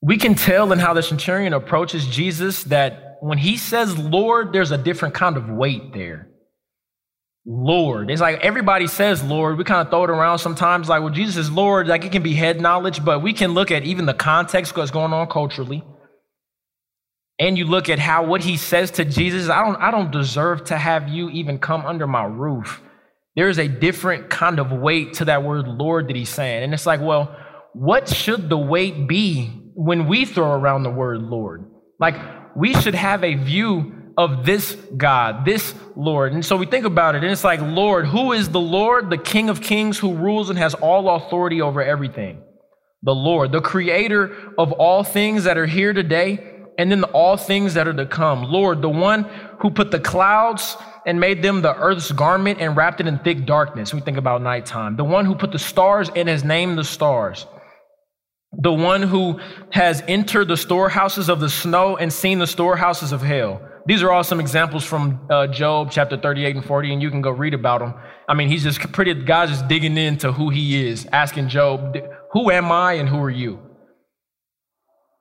We 0.00 0.16
can 0.16 0.34
tell 0.34 0.72
in 0.72 0.78
how 0.78 0.94
the 0.94 1.02
centurion 1.02 1.52
approaches 1.52 2.06
Jesus 2.06 2.62
that 2.64 3.18
when 3.20 3.38
he 3.38 3.56
says 3.56 3.98
Lord, 3.98 4.52
there's 4.52 4.70
a 4.70 4.78
different 4.78 5.14
kind 5.14 5.36
of 5.36 5.48
weight 5.48 5.92
there. 5.92 6.28
Lord. 7.46 8.10
It's 8.10 8.20
like 8.20 8.40
everybody 8.40 8.86
says 8.86 9.22
Lord. 9.22 9.56
We 9.56 9.64
kind 9.64 9.86
of 9.86 9.90
throw 9.90 10.04
it 10.04 10.10
around 10.10 10.38
sometimes, 10.38 10.88
like, 10.88 11.02
well, 11.02 11.12
Jesus 11.12 11.36
is 11.36 11.50
Lord. 11.50 11.88
Like 11.88 12.04
it 12.04 12.12
can 12.12 12.22
be 12.22 12.34
head 12.34 12.60
knowledge, 12.60 13.04
but 13.04 13.22
we 13.22 13.32
can 13.32 13.52
look 13.52 13.70
at 13.70 13.84
even 13.84 14.06
the 14.06 14.14
context 14.14 14.76
what's 14.76 14.90
going 14.90 15.12
on 15.12 15.28
culturally. 15.28 15.82
And 17.38 17.56
you 17.56 17.64
look 17.64 17.88
at 17.88 17.98
how 17.98 18.24
what 18.24 18.42
he 18.42 18.56
says 18.56 18.90
to 18.92 19.04
Jesus, 19.04 19.48
I 19.48 19.64
don't, 19.64 19.76
I 19.76 19.90
don't 19.90 20.10
deserve 20.10 20.64
to 20.64 20.76
have 20.76 21.08
you 21.08 21.30
even 21.30 21.58
come 21.58 21.86
under 21.86 22.06
my 22.06 22.24
roof. 22.24 22.82
There 23.36 23.48
is 23.48 23.58
a 23.58 23.68
different 23.68 24.28
kind 24.30 24.58
of 24.58 24.72
weight 24.72 25.14
to 25.14 25.26
that 25.26 25.44
word 25.44 25.68
Lord 25.68 26.08
that 26.08 26.16
he's 26.16 26.28
saying. 26.28 26.64
And 26.64 26.74
it's 26.74 26.86
like, 26.86 27.00
well, 27.00 27.36
what 27.72 28.08
should 28.08 28.48
the 28.48 28.58
weight 28.58 29.06
be 29.06 29.46
when 29.74 30.08
we 30.08 30.24
throw 30.24 30.50
around 30.50 30.82
the 30.82 30.90
word 30.90 31.22
Lord? 31.22 31.70
Like, 32.00 32.16
we 32.56 32.74
should 32.74 32.96
have 32.96 33.22
a 33.22 33.34
view 33.34 33.97
of 34.18 34.44
this 34.44 34.74
God, 34.96 35.44
this 35.44 35.74
Lord. 35.94 36.32
And 36.32 36.44
so 36.44 36.56
we 36.56 36.66
think 36.66 36.84
about 36.84 37.14
it, 37.14 37.22
and 37.22 37.30
it's 37.30 37.44
like, 37.44 37.60
Lord, 37.60 38.04
who 38.04 38.32
is 38.32 38.48
the 38.48 38.60
Lord? 38.60 39.10
The 39.10 39.16
King 39.16 39.48
of 39.48 39.62
Kings 39.62 39.96
who 39.96 40.12
rules 40.12 40.50
and 40.50 40.58
has 40.58 40.74
all 40.74 41.08
authority 41.08 41.62
over 41.62 41.80
everything. 41.80 42.42
The 43.04 43.14
Lord, 43.14 43.52
the 43.52 43.60
creator 43.60 44.52
of 44.58 44.72
all 44.72 45.04
things 45.04 45.44
that 45.44 45.56
are 45.56 45.66
here 45.66 45.92
today, 45.92 46.56
and 46.76 46.90
then 46.90 47.04
all 47.04 47.36
things 47.36 47.74
that 47.74 47.86
are 47.86 47.94
to 47.94 48.06
come. 48.06 48.42
Lord, 48.42 48.82
the 48.82 48.88
one 48.88 49.22
who 49.60 49.70
put 49.70 49.92
the 49.92 50.00
clouds 50.00 50.76
and 51.06 51.20
made 51.20 51.40
them 51.40 51.62
the 51.62 51.76
earth's 51.76 52.10
garment 52.10 52.60
and 52.60 52.76
wrapped 52.76 53.00
it 53.00 53.06
in 53.06 53.20
thick 53.20 53.46
darkness. 53.46 53.94
We 53.94 54.00
think 54.00 54.18
about 54.18 54.42
nighttime. 54.42 54.96
The 54.96 55.04
one 55.04 55.26
who 55.26 55.36
put 55.36 55.52
the 55.52 55.58
stars 55.60 56.10
and 56.14 56.28
has 56.28 56.42
named 56.42 56.76
the 56.76 56.84
stars 56.84 57.46
the 58.52 58.72
one 58.72 59.02
who 59.02 59.38
has 59.70 60.02
entered 60.08 60.48
the 60.48 60.56
storehouses 60.56 61.28
of 61.28 61.40
the 61.40 61.50
snow 61.50 61.96
and 61.96 62.12
seen 62.12 62.38
the 62.38 62.46
storehouses 62.46 63.12
of 63.12 63.20
hell, 63.20 63.60
These 63.88 64.02
are 64.02 64.12
all 64.12 64.22
some 64.22 64.38
examples 64.38 64.84
from 64.84 65.18
uh, 65.30 65.46
Job 65.46 65.90
chapter 65.90 66.18
38 66.18 66.56
and 66.56 66.64
40, 66.64 66.92
and 66.92 67.00
you 67.00 67.10
can 67.10 67.22
go 67.22 67.30
read 67.30 67.54
about 67.54 67.78
them. 67.78 67.94
I 68.28 68.34
mean, 68.34 68.50
he's 68.50 68.62
just 68.62 68.80
pretty, 68.92 69.14
God's 69.14 69.52
just 69.52 69.66
digging 69.66 69.96
into 69.96 70.30
who 70.30 70.50
he 70.50 70.86
is, 70.86 71.08
asking 71.10 71.48
Job, 71.48 71.96
Who 72.32 72.50
am 72.50 72.70
I 72.70 72.92
and 72.92 73.08
who 73.08 73.18
are 73.22 73.30
you? 73.30 73.60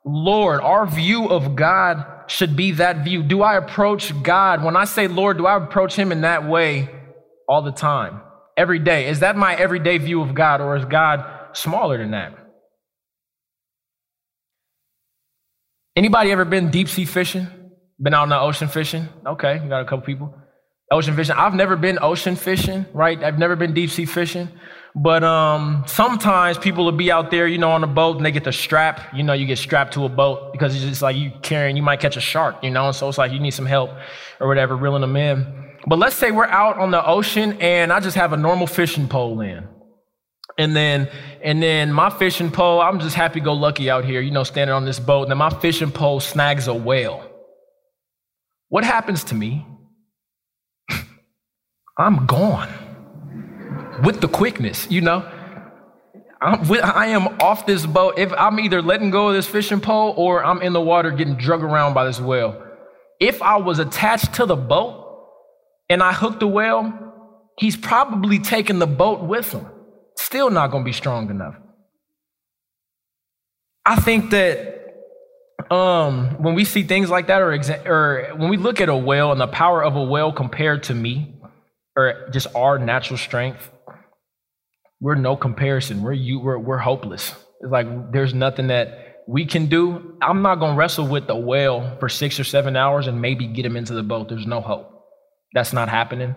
Lord, 0.05 0.59
our 0.59 0.85
view 0.85 1.29
of 1.29 1.55
God 1.55 2.05
should 2.27 2.57
be 2.57 2.73
that 2.73 3.05
view. 3.05 3.23
Do 3.23 3.41
I 3.41 3.55
approach 3.55 4.11
God? 4.21 4.61
When 4.61 4.75
I 4.75 4.83
say 4.83 5.07
Lord, 5.07 5.37
do 5.37 5.45
I 5.45 5.55
approach 5.55 5.95
him 5.95 6.11
in 6.11 6.21
that 6.21 6.45
way 6.45 6.89
all 7.47 7.61
the 7.61 7.71
time, 7.71 8.19
every 8.57 8.79
day? 8.79 9.07
Is 9.07 9.21
that 9.21 9.37
my 9.37 9.55
everyday 9.55 9.97
view 9.97 10.21
of 10.21 10.35
God, 10.35 10.59
or 10.59 10.75
is 10.75 10.83
God 10.83 11.23
smaller 11.53 11.97
than 11.97 12.11
that? 12.11 12.37
Anybody 15.95 16.33
ever 16.33 16.43
been 16.43 16.69
deep 16.69 16.89
sea 16.89 17.05
fishing? 17.05 17.47
Been 17.99 18.13
out 18.13 18.23
in 18.23 18.29
the 18.29 18.39
ocean 18.39 18.67
fishing? 18.67 19.09
Okay, 19.25 19.61
you 19.61 19.69
got 19.69 19.81
a 19.81 19.85
couple 19.85 20.05
people. 20.05 20.33
Ocean 20.91 21.15
fishing. 21.15 21.35
I've 21.35 21.55
never 21.55 21.75
been 21.75 21.99
ocean 22.01 22.35
fishing, 22.35 22.85
right? 22.93 23.21
I've 23.21 23.37
never 23.37 23.55
been 23.55 23.73
deep 23.73 23.89
sea 23.89 24.05
fishing. 24.05 24.49
But 24.95 25.23
um, 25.23 25.83
sometimes 25.85 26.57
people 26.57 26.85
will 26.85 26.91
be 26.91 27.11
out 27.11 27.29
there, 27.29 27.45
you 27.45 27.57
know, 27.57 27.71
on 27.71 27.83
a 27.83 27.87
boat 27.87 28.17
and 28.17 28.25
they 28.25 28.31
get 28.31 28.45
the 28.45 28.51
strap. 28.51 29.13
You 29.13 29.23
know, 29.23 29.33
you 29.33 29.45
get 29.45 29.57
strapped 29.57 29.93
to 29.93 30.05
a 30.05 30.09
boat 30.09 30.53
because 30.53 30.73
it's 30.75 30.85
just 30.85 31.01
like 31.01 31.15
you 31.15 31.31
carrying, 31.41 31.75
you 31.75 31.83
might 31.83 31.99
catch 31.99 32.17
a 32.17 32.21
shark, 32.21 32.63
you 32.63 32.69
know, 32.69 32.87
and 32.87 32.95
so 32.95 33.09
it's 33.09 33.17
like 33.17 33.31
you 33.31 33.39
need 33.39 33.51
some 33.51 33.65
help 33.65 33.91
or 34.39 34.47
whatever, 34.47 34.75
reeling 34.75 35.01
them 35.01 35.15
in. 35.15 35.45
But 35.87 35.99
let's 35.99 36.15
say 36.15 36.31
we're 36.31 36.45
out 36.45 36.77
on 36.79 36.91
the 36.91 37.05
ocean 37.05 37.61
and 37.61 37.91
I 37.91 37.99
just 37.99 38.15
have 38.15 38.33
a 38.33 38.37
normal 38.37 38.65
fishing 38.65 39.07
pole 39.07 39.41
in. 39.41 39.67
And 40.57 40.75
then, 40.75 41.09
and 41.43 41.61
then 41.61 41.91
my 41.91 42.09
fishing 42.09 42.49
pole, 42.49 42.81
I'm 42.81 42.99
just 42.99 43.15
happy 43.15 43.39
go 43.39 43.53
lucky 43.53 43.89
out 43.89 44.03
here, 44.03 44.21
you 44.21 44.31
know, 44.31 44.43
standing 44.43 44.73
on 44.73 44.85
this 44.85 44.99
boat. 44.99 45.23
And 45.23 45.31
then 45.31 45.37
my 45.37 45.51
fishing 45.51 45.91
pole 45.91 46.19
snags 46.19 46.67
a 46.67 46.73
whale. 46.73 47.36
What 48.69 48.83
happens 48.83 49.23
to 49.25 49.35
me? 49.35 49.65
I'm 51.97 52.25
gone 52.25 52.69
with 54.03 54.21
the 54.21 54.27
quickness, 54.27 54.89
you 54.89 55.01
know. 55.01 55.31
I'm 56.39 56.67
with, 56.67 56.83
I 56.83 57.07
am 57.07 57.27
off 57.41 57.65
this 57.65 57.85
boat. 57.85 58.19
If 58.19 58.31
I'm 58.33 58.59
either 58.59 58.81
letting 58.81 59.09
go 59.09 59.29
of 59.29 59.33
this 59.33 59.47
fishing 59.47 59.81
pole 59.81 60.13
or 60.17 60.43
I'm 60.43 60.61
in 60.61 60.73
the 60.73 60.81
water 60.81 61.09
getting 61.11 61.35
drug 61.35 61.63
around 61.63 61.93
by 61.93 62.05
this 62.05 62.19
whale. 62.19 62.63
If 63.19 63.41
I 63.41 63.57
was 63.57 63.79
attached 63.79 64.35
to 64.35 64.45
the 64.45 64.55
boat 64.55 65.03
and 65.89 66.03
I 66.03 66.13
hooked 66.13 66.39
the 66.39 66.47
whale, 66.47 66.93
he's 67.57 67.75
probably 67.75 68.37
taking 68.37 68.77
the 68.77 68.87
boat 68.87 69.23
with 69.23 69.51
him. 69.51 69.65
Still 70.17 70.51
not 70.51 70.69
going 70.69 70.83
to 70.83 70.85
be 70.85 70.93
strong 70.93 71.29
enough. 71.31 71.55
I 73.83 73.95
think 73.95 74.29
that 74.31 74.76
um, 75.71 76.41
when 76.41 76.55
we 76.55 76.65
see 76.65 76.83
things 76.83 77.09
like 77.09 77.27
that, 77.27 77.41
or, 77.41 77.57
exa- 77.57 77.85
or 77.85 78.35
when 78.35 78.49
we 78.49 78.57
look 78.57 78.81
at 78.81 78.89
a 78.89 78.95
whale 78.95 79.31
and 79.31 79.39
the 79.39 79.47
power 79.47 79.83
of 79.83 79.95
a 79.95 80.03
whale 80.03 80.31
compared 80.31 80.83
to 80.83 80.93
me, 80.93 81.35
or 81.95 82.29
just 82.31 82.47
our 82.55 82.77
natural 82.77 83.17
strength, 83.17 83.69
we're 84.99 85.15
no 85.15 85.35
comparison. 85.35 86.01
We're 86.01 86.13
you. 86.13 86.39
We're 86.39 86.57
we're 86.57 86.77
hopeless. 86.77 87.33
It's 87.61 87.71
like 87.71 88.11
there's 88.11 88.33
nothing 88.33 88.67
that 88.67 89.23
we 89.27 89.45
can 89.45 89.67
do. 89.67 90.17
I'm 90.21 90.41
not 90.41 90.55
gonna 90.55 90.75
wrestle 90.75 91.07
with 91.07 91.27
the 91.27 91.35
whale 91.35 91.97
for 91.99 92.09
six 92.09 92.39
or 92.39 92.43
seven 92.43 92.75
hours 92.75 93.07
and 93.07 93.21
maybe 93.21 93.47
get 93.47 93.65
him 93.65 93.75
into 93.75 93.93
the 93.93 94.03
boat. 94.03 94.29
There's 94.29 94.47
no 94.47 94.61
hope. 94.61 94.91
That's 95.53 95.73
not 95.73 95.89
happening. 95.89 96.35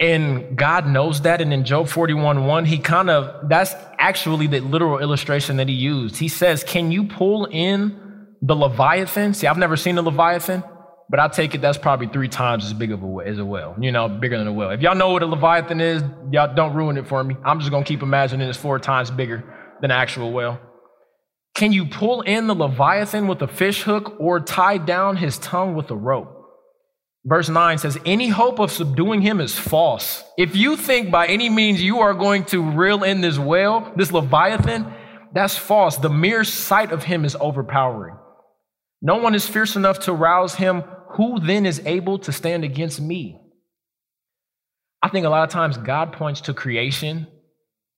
And 0.00 0.58
God 0.58 0.88
knows 0.88 1.22
that. 1.22 1.40
And 1.40 1.52
in 1.52 1.64
Job 1.64 1.88
41 1.88 2.46
1, 2.46 2.64
he 2.64 2.78
kind 2.78 3.10
of, 3.10 3.48
that's 3.48 3.74
actually 3.98 4.46
the 4.46 4.60
literal 4.60 4.98
illustration 4.98 5.56
that 5.58 5.68
he 5.68 5.74
used. 5.74 6.16
He 6.16 6.28
says, 6.28 6.64
Can 6.64 6.90
you 6.90 7.04
pull 7.04 7.46
in 7.46 8.00
the 8.42 8.56
Leviathan? 8.56 9.34
See, 9.34 9.46
I've 9.46 9.58
never 9.58 9.76
seen 9.76 9.96
a 9.96 10.02
Leviathan, 10.02 10.64
but 11.08 11.20
I 11.20 11.28
take 11.28 11.54
it 11.54 11.60
that's 11.60 11.78
probably 11.78 12.08
three 12.08 12.28
times 12.28 12.64
as 12.64 12.72
big 12.72 12.90
of 12.90 13.02
a 13.04 13.06
as 13.24 13.38
a 13.38 13.44
whale, 13.44 13.76
you 13.80 13.92
know, 13.92 14.08
bigger 14.08 14.36
than 14.36 14.48
a 14.48 14.52
whale. 14.52 14.70
If 14.70 14.80
y'all 14.80 14.96
know 14.96 15.10
what 15.10 15.22
a 15.22 15.26
Leviathan 15.26 15.80
is, 15.80 16.02
y'all 16.32 16.52
don't 16.52 16.74
ruin 16.74 16.96
it 16.96 17.06
for 17.06 17.22
me. 17.22 17.36
I'm 17.44 17.60
just 17.60 17.70
going 17.70 17.84
to 17.84 17.88
keep 17.88 18.02
imagining 18.02 18.48
it's 18.48 18.58
four 18.58 18.80
times 18.80 19.12
bigger 19.12 19.44
than 19.80 19.92
an 19.92 19.96
actual 19.96 20.32
whale. 20.32 20.58
Can 21.54 21.72
you 21.72 21.86
pull 21.86 22.22
in 22.22 22.48
the 22.48 22.54
Leviathan 22.54 23.28
with 23.28 23.40
a 23.42 23.46
fish 23.46 23.82
hook 23.82 24.16
or 24.18 24.40
tie 24.40 24.76
down 24.76 25.16
his 25.16 25.38
tongue 25.38 25.76
with 25.76 25.88
a 25.92 25.96
rope? 25.96 26.33
Verse 27.26 27.48
9 27.48 27.78
says, 27.78 27.98
Any 28.04 28.28
hope 28.28 28.58
of 28.58 28.70
subduing 28.70 29.22
him 29.22 29.40
is 29.40 29.58
false. 29.58 30.22
If 30.36 30.54
you 30.54 30.76
think 30.76 31.10
by 31.10 31.26
any 31.26 31.48
means 31.48 31.82
you 31.82 32.00
are 32.00 32.12
going 32.12 32.44
to 32.46 32.62
reel 32.62 33.02
in 33.02 33.22
this 33.22 33.38
whale, 33.38 33.92
this 33.96 34.12
Leviathan, 34.12 34.92
that's 35.32 35.56
false. 35.56 35.96
The 35.96 36.10
mere 36.10 36.44
sight 36.44 36.92
of 36.92 37.02
him 37.02 37.24
is 37.24 37.36
overpowering. 37.40 38.16
No 39.00 39.16
one 39.16 39.34
is 39.34 39.48
fierce 39.48 39.74
enough 39.74 40.00
to 40.00 40.12
rouse 40.12 40.54
him. 40.54 40.82
Who 41.12 41.40
then 41.40 41.64
is 41.64 41.80
able 41.86 42.18
to 42.20 42.32
stand 42.32 42.62
against 42.64 43.00
me? 43.00 43.40
I 45.02 45.08
think 45.08 45.26
a 45.26 45.28
lot 45.28 45.44
of 45.44 45.50
times 45.50 45.76
God 45.76 46.12
points 46.12 46.42
to 46.42 46.54
creation. 46.54 47.26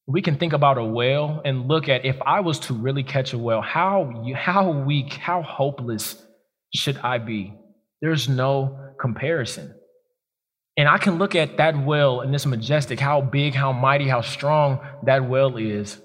We 0.06 0.22
can 0.22 0.38
think 0.38 0.52
about 0.52 0.78
a 0.78 0.84
whale 0.84 1.42
and 1.44 1.66
look 1.66 1.88
at 1.88 2.04
if 2.04 2.16
I 2.22 2.40
was 2.40 2.60
to 2.60 2.74
really 2.74 3.02
catch 3.02 3.32
a 3.32 3.38
whale, 3.38 3.60
how, 3.60 4.24
how 4.36 4.70
weak, 4.70 5.12
how 5.14 5.42
hopeless 5.42 6.22
should 6.74 6.96
I 6.98 7.18
be? 7.18 7.54
There's 8.00 8.28
no 8.28 8.85
comparison. 9.00 9.74
And 10.76 10.88
I 10.88 10.98
can 10.98 11.18
look 11.18 11.34
at 11.34 11.56
that 11.56 11.76
well 11.84 12.20
and 12.20 12.34
this 12.34 12.44
majestic, 12.46 13.00
how 13.00 13.20
big, 13.20 13.54
how 13.54 13.72
mighty, 13.72 14.08
how 14.08 14.20
strong 14.20 14.80
that 15.04 15.26
well 15.28 15.56
is, 15.56 16.00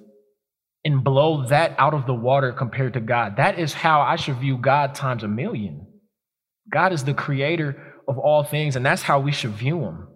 and 0.86 1.04
blow 1.04 1.46
that 1.48 1.76
out 1.78 1.94
of 1.94 2.06
the 2.06 2.14
water 2.14 2.54
compared 2.54 2.94
to 2.94 3.02
God. 3.02 3.38
That 3.38 3.60
is 3.60 3.74
how 3.74 4.02
I 4.02 4.16
should 4.16 4.38
view 4.38 4.58
God 4.58 4.96
times 4.96 5.24
a 5.24 5.28
million. 5.28 5.88
God 6.72 6.94
is 6.94 7.04
the 7.04 7.14
creator 7.14 7.96
of 8.08 8.18
all 8.18 8.44
things, 8.44 8.76
and 8.76 8.86
that's 8.86 9.02
how 9.02 9.20
we 9.20 9.32
should 9.32 9.52
view 9.52 9.82
him 9.82 10.08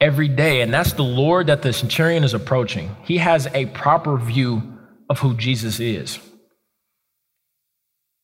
every 0.00 0.28
day. 0.28 0.60
And 0.60 0.72
that's 0.72 0.92
the 0.92 1.02
Lord 1.02 1.48
that 1.48 1.62
the 1.62 1.72
centurion 1.72 2.24
is 2.24 2.34
approaching. 2.34 2.94
He 3.04 3.18
has 3.18 3.46
a 3.48 3.66
proper 3.66 4.16
view 4.16 4.78
of 5.08 5.18
who 5.18 5.34
Jesus 5.34 5.80
is. 5.80 6.18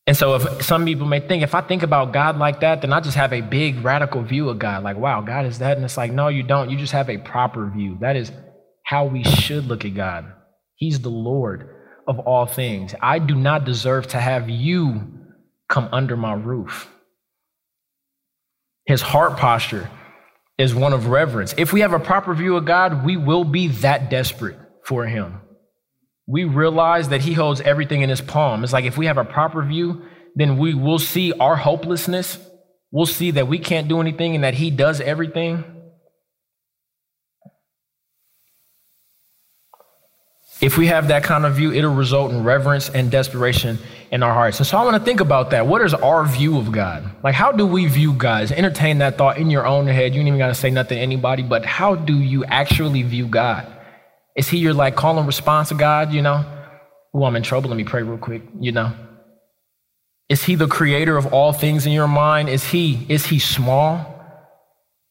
And 0.06 0.16
so, 0.16 0.34
if 0.34 0.62
some 0.62 0.84
people 0.84 1.06
may 1.06 1.20
think, 1.20 1.42
if 1.42 1.54
I 1.54 1.62
think 1.62 1.82
about 1.82 2.12
God 2.12 2.36
like 2.36 2.60
that, 2.60 2.82
then 2.82 2.92
I 2.92 3.00
just 3.00 3.16
have 3.16 3.32
a 3.32 3.40
big 3.40 3.82
radical 3.82 4.22
view 4.22 4.50
of 4.50 4.58
God. 4.58 4.82
Like, 4.82 4.98
wow, 4.98 5.22
God 5.22 5.46
is 5.46 5.60
that. 5.60 5.76
And 5.76 5.84
it's 5.84 5.96
like, 5.96 6.12
no, 6.12 6.28
you 6.28 6.42
don't. 6.42 6.68
You 6.68 6.76
just 6.76 6.92
have 6.92 7.08
a 7.08 7.16
proper 7.16 7.70
view. 7.70 7.96
That 8.00 8.16
is 8.16 8.30
how 8.84 9.06
we 9.06 9.24
should 9.24 9.64
look 9.66 9.84
at 9.86 9.94
God. 9.94 10.30
He's 10.76 11.00
the 11.00 11.10
Lord 11.10 11.70
of 12.06 12.18
all 12.18 12.44
things. 12.44 12.94
I 13.00 13.18
do 13.18 13.34
not 13.34 13.64
deserve 13.64 14.08
to 14.08 14.20
have 14.20 14.50
you 14.50 15.00
come 15.70 15.88
under 15.90 16.18
my 16.18 16.34
roof. 16.34 16.90
His 18.84 19.00
heart 19.00 19.38
posture 19.38 19.88
is 20.58 20.74
one 20.74 20.92
of 20.92 21.06
reverence. 21.06 21.54
If 21.56 21.72
we 21.72 21.80
have 21.80 21.94
a 21.94 21.98
proper 21.98 22.34
view 22.34 22.56
of 22.56 22.66
God, 22.66 23.06
we 23.06 23.16
will 23.16 23.44
be 23.44 23.68
that 23.68 24.10
desperate 24.10 24.58
for 24.84 25.06
Him 25.06 25.40
we 26.26 26.44
realize 26.44 27.10
that 27.10 27.22
He 27.22 27.34
holds 27.34 27.60
everything 27.60 28.02
in 28.02 28.08
His 28.08 28.20
palm. 28.20 28.64
It's 28.64 28.72
like 28.72 28.84
if 28.84 28.96
we 28.96 29.06
have 29.06 29.18
a 29.18 29.24
proper 29.24 29.62
view, 29.64 30.02
then 30.34 30.56
we 30.58 30.74
will 30.74 30.98
see 30.98 31.32
our 31.32 31.56
hopelessness. 31.56 32.38
We'll 32.90 33.06
see 33.06 33.32
that 33.32 33.48
we 33.48 33.58
can't 33.58 33.88
do 33.88 34.00
anything 34.00 34.34
and 34.34 34.44
that 34.44 34.54
He 34.54 34.70
does 34.70 35.00
everything. 35.00 35.64
If 40.60 40.78
we 40.78 40.86
have 40.86 41.08
that 41.08 41.24
kind 41.24 41.44
of 41.44 41.56
view, 41.56 41.72
it'll 41.74 41.94
result 41.94 42.30
in 42.30 42.42
reverence 42.42 42.88
and 42.88 43.10
desperation 43.10 43.78
in 44.10 44.22
our 44.22 44.32
hearts. 44.32 44.60
And 44.60 44.66
so 44.66 44.78
I 44.78 44.84
want 44.84 44.96
to 44.96 45.04
think 45.04 45.20
about 45.20 45.50
that. 45.50 45.66
What 45.66 45.82
is 45.82 45.92
our 45.92 46.24
view 46.24 46.56
of 46.56 46.72
God? 46.72 47.04
Like, 47.22 47.34
how 47.34 47.52
do 47.52 47.66
we 47.66 47.86
view 47.86 48.14
God? 48.14 48.50
Entertain 48.50 48.98
that 48.98 49.18
thought 49.18 49.36
in 49.36 49.50
your 49.50 49.66
own 49.66 49.86
head. 49.88 50.14
You 50.14 50.20
ain't 50.20 50.28
even 50.28 50.38
got 50.38 50.48
to 50.48 50.54
say 50.54 50.70
nothing 50.70 50.96
to 50.96 51.02
anybody, 51.02 51.42
but 51.42 51.66
how 51.66 51.96
do 51.96 52.18
you 52.18 52.44
actually 52.46 53.02
view 53.02 53.26
God? 53.26 53.73
Is 54.36 54.48
he 54.48 54.58
your 54.58 54.74
like 54.74 54.96
call 54.96 55.18
and 55.18 55.26
response 55.26 55.68
to 55.68 55.74
God, 55.74 56.12
you 56.12 56.22
know? 56.22 56.44
Oh, 57.14 57.24
I'm 57.24 57.36
in 57.36 57.42
trouble. 57.42 57.70
Let 57.70 57.76
me 57.76 57.84
pray 57.84 58.02
real 58.02 58.18
quick, 58.18 58.42
you 58.58 58.72
know? 58.72 58.92
Is 60.28 60.42
he 60.42 60.54
the 60.54 60.66
creator 60.66 61.16
of 61.16 61.32
all 61.32 61.52
things 61.52 61.86
in 61.86 61.92
your 61.92 62.08
mind? 62.08 62.48
Is 62.48 62.64
he 62.64 63.06
is 63.08 63.26
he 63.26 63.38
small? 63.38 64.10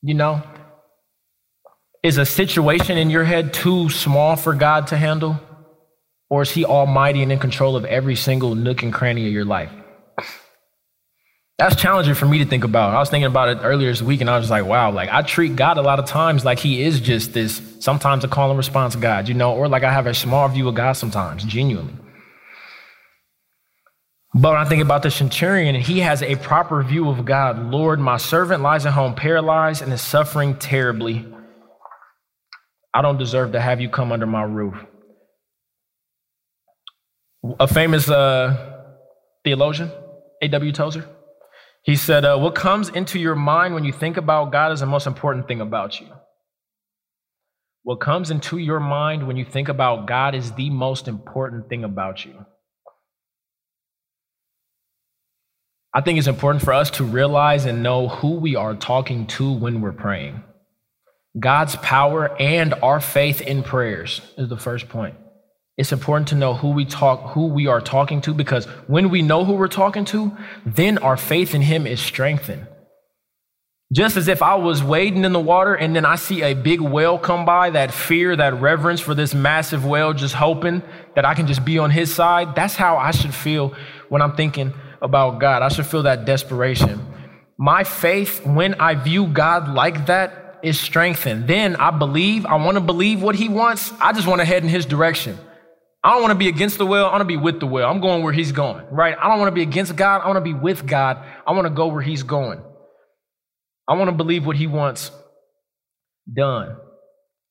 You 0.01 0.15
know? 0.15 0.44
Is 2.01 2.18
a 2.18 2.25
situation 2.25 2.98
in 2.98 3.10
your 3.10 3.24
head 3.24 3.53
too 3.53 3.89
small 3.89 4.36
for 4.36 4.53
God 4.53 4.88
to 4.88 4.98
handle? 4.98 5.39
Or 6.30 6.42
is 6.42 6.51
he 6.51 6.65
almighty 6.65 7.22
and 7.24 7.32
in 7.32 7.39
control 7.39 7.75
of 7.75 7.86
every 7.86 8.15
single 8.15 8.56
nook 8.56 8.84
and 8.84 8.92
cranny 8.92 9.27
of 9.27 9.32
your 9.32 9.46
life? 9.46 9.72
That's 11.60 11.75
challenging 11.75 12.15
for 12.15 12.25
me 12.25 12.39
to 12.39 12.45
think 12.45 12.63
about. 12.63 12.95
I 12.95 13.00
was 13.00 13.10
thinking 13.10 13.27
about 13.27 13.50
it 13.50 13.60
earlier 13.62 13.89
this 13.89 14.01
week 14.01 14.22
and 14.22 14.29
I 14.29 14.39
was 14.39 14.50
like, 14.50 14.65
wow, 14.65 14.91
like 14.91 15.10
I 15.12 15.22
treat 15.22 15.55
God 15.55 15.77
a 15.77 15.83
lot 15.83 16.00
of 16.00 16.05
times 16.05 16.43
like 16.43 16.57
he 16.60 16.81
is 16.81 17.00
just 17.00 17.33
this, 17.33 17.62
sometimes 17.79 18.24
a 18.24 18.27
call 18.27 18.50
and 18.50 18.57
response 18.57 18.95
God, 18.95 19.27
you 19.27 19.36
know, 19.36 19.53
or 19.53 19.67
like 19.67 19.83
I 19.83 19.91
have 19.91 20.07
a 20.07 20.15
small 20.15 20.48
view 20.48 20.67
of 20.67 20.74
God 20.74 20.93
sometimes, 20.93 21.43
genuinely. 21.43 21.93
But 24.33 24.53
when 24.53 24.62
I 24.62 24.65
think 24.65 24.81
about 24.81 25.03
the 25.03 25.12
centurion, 25.12 25.75
he 25.75 26.00
has 26.00 26.24
a 26.24 26.36
proper 26.38 26.81
view 26.81 27.07
of 27.07 27.24
God. 27.24 27.72
Lord, 27.72 28.00
my 28.00 28.17
servant 28.17 28.63
lies 28.63 28.88
at 28.88 28.93
home 28.93 29.13
paralyzed 29.13 29.83
and 29.83 29.93
is 29.93 30.01
suffering 30.01 30.57
terribly. 30.57 31.27
I 32.95 33.03
don't 33.03 33.19
deserve 33.19 33.51
to 33.51 33.62
have 33.62 33.79
you 33.79 33.89
come 33.89 34.12
under 34.12 34.25
my 34.25 34.41
roof. 34.41 34.75
A 37.60 37.67
famous 37.67 38.10
uh, 38.10 38.81
theologian, 39.43 39.91
A.W. 40.41 40.72
Tozer? 40.72 41.07
He 41.84 41.98
said, 41.98 42.25
uh, 42.25 42.38
What 42.38 42.56
comes 42.56 42.90
into 42.90 43.20
your 43.20 43.36
mind 43.36 43.74
when 43.74 43.84
you 43.84 43.92
think 43.92 44.18
about 44.18 44.52
God 44.52 44.72
is 44.72 44.80
the 44.80 44.86
most 44.86 45.06
important 45.06 45.48
thing 45.48 45.62
about 45.62 46.00
you. 46.00 46.08
What 47.84 48.00
comes 48.00 48.32
into 48.32 48.58
your 48.58 48.80
mind 48.80 49.28
when 49.28 49.36
you 49.36 49.44
think 49.44 49.68
about 49.68 50.08
God 50.08 50.34
is 50.34 50.54
the 50.54 50.70
most 50.70 51.10
important 51.10 51.68
thing 51.68 51.84
about 51.84 52.24
you. 52.24 52.46
I 55.94 56.02
think 56.02 56.18
it's 56.18 56.28
important 56.28 56.63
for 56.63 56.74
us 56.74 56.90
to 56.92 57.04
realize 57.04 57.66
and 57.66 57.84
know 57.84 58.08
who 58.08 58.36
we 58.36 58.56
are 58.56 58.74
talking 58.74 59.28
to 59.28 59.52
when 59.52 59.82
we're 59.82 59.92
praying. 59.92 60.44
God's 61.38 61.75
power 61.75 62.36
and 62.40 62.74
our 62.75 63.02
faith 63.02 63.42
in 63.42 63.62
prayers 63.62 64.22
is 64.38 64.48
the 64.48 64.58
first 64.58 64.88
point. 64.88 65.16
It's 65.75 65.92
important 65.92 66.27
to 66.27 66.36
know 66.36 66.53
who 66.53 66.70
we 66.70 66.86
talk 66.86 67.34
who 67.34 67.48
we 67.48 67.65
are 67.65 67.82
talking 67.82 68.22
to 68.22 68.34
because 68.34 68.65
when 68.88 69.10
we 69.10 69.24
know 69.24 69.44
who 69.44 69.53
we're 69.53 69.68
talking 69.68 70.06
to, 70.06 70.32
then 70.65 71.00
our 71.00 71.18
faith 71.18 71.56
in 71.56 71.63
him 71.63 71.88
is 71.88 72.00
strengthened. 72.00 72.68
Just 73.92 74.18
as 74.18 74.27
if 74.27 74.42
I 74.42 74.56
was 74.56 74.84
wading 74.84 75.24
in 75.24 75.34
the 75.34 75.39
water 75.39 75.74
and 75.75 75.96
then 75.96 76.06
I 76.06 76.15
see 76.15 76.42
a 76.42 76.53
big 76.53 76.80
whale 76.82 77.18
come 77.18 77.46
by, 77.46 77.72
that 77.72 77.92
fear, 77.92 78.36
that 78.36 78.60
reverence 78.60 79.01
for 79.01 79.13
this 79.13 79.34
massive 79.34 79.86
whale, 79.86 80.13
just 80.13 80.36
hoping 80.36 80.82
that 81.15 81.25
I 81.25 81.34
can 81.34 81.48
just 81.48 81.65
be 81.65 81.77
on 81.80 81.92
his 81.92 82.13
side, 82.13 82.56
that's 82.56 82.75
how 82.75 82.98
I 82.98 83.12
should 83.12 83.34
feel 83.34 83.75
when 84.10 84.22
I'm 84.22 84.36
thinking 84.36 84.74
about 85.01 85.39
God. 85.39 85.62
I 85.62 85.70
should 85.70 85.86
feel 85.86 86.03
that 86.03 86.25
desperation. 86.25 87.06
My 87.58 87.84
faith, 87.84 88.46
when 88.46 88.75
I 88.75 88.96
view 88.96 89.27
God 89.27 89.74
like 89.74 90.08
that, 90.08 90.60
is 90.63 90.80
strengthened. 90.80 91.48
Then 91.48 91.75
I 91.75 91.92
believe, 91.92 92.46
I 92.46 92.56
want 92.56 92.75
to 92.75 92.82
believe 92.82 93.22
what 93.22 93.36
he 93.36 93.50
wants. 93.50 93.92
I 94.00 94.13
just 94.13 94.27
want 94.27 94.39
to 94.39 94.46
head 94.46 94.63
in 94.63 94.70
his 94.70 94.86
direction. 94.86 95.38
I 96.03 96.12
don't 96.12 96.22
want 96.22 96.31
to 96.31 96.38
be 96.38 96.50
against 96.50 96.77
the 96.77 96.86
will. 96.86 97.05
I 97.05 97.12
want 97.12 97.22
to 97.22 97.25
be 97.25 97.38
with 97.38 97.60
the 97.62 97.65
will. 97.65 97.86
I'm 97.88 98.01
going 98.01 98.24
where 98.24 98.33
he's 98.33 98.51
going, 98.51 98.86
right? 98.91 99.15
I 99.17 99.29
don't 99.29 99.39
want 99.39 99.48
to 99.48 99.55
be 99.55 99.62
against 99.62 99.95
God. 99.95 100.22
I 100.22 100.27
want 100.27 100.38
to 100.38 100.41
be 100.41 100.53
with 100.53 100.86
God. 100.86 101.24
I 101.48 101.53
want 101.53 101.65
to 101.65 101.74
go 101.74 101.88
where 101.88 102.01
he's 102.01 102.24
going. 102.24 102.62
I 103.88 103.93
want 103.93 104.10
to 104.10 104.15
believe 104.15 104.45
what 104.45 104.57
he 104.57 104.67
wants 104.67 105.12
done. 106.31 106.75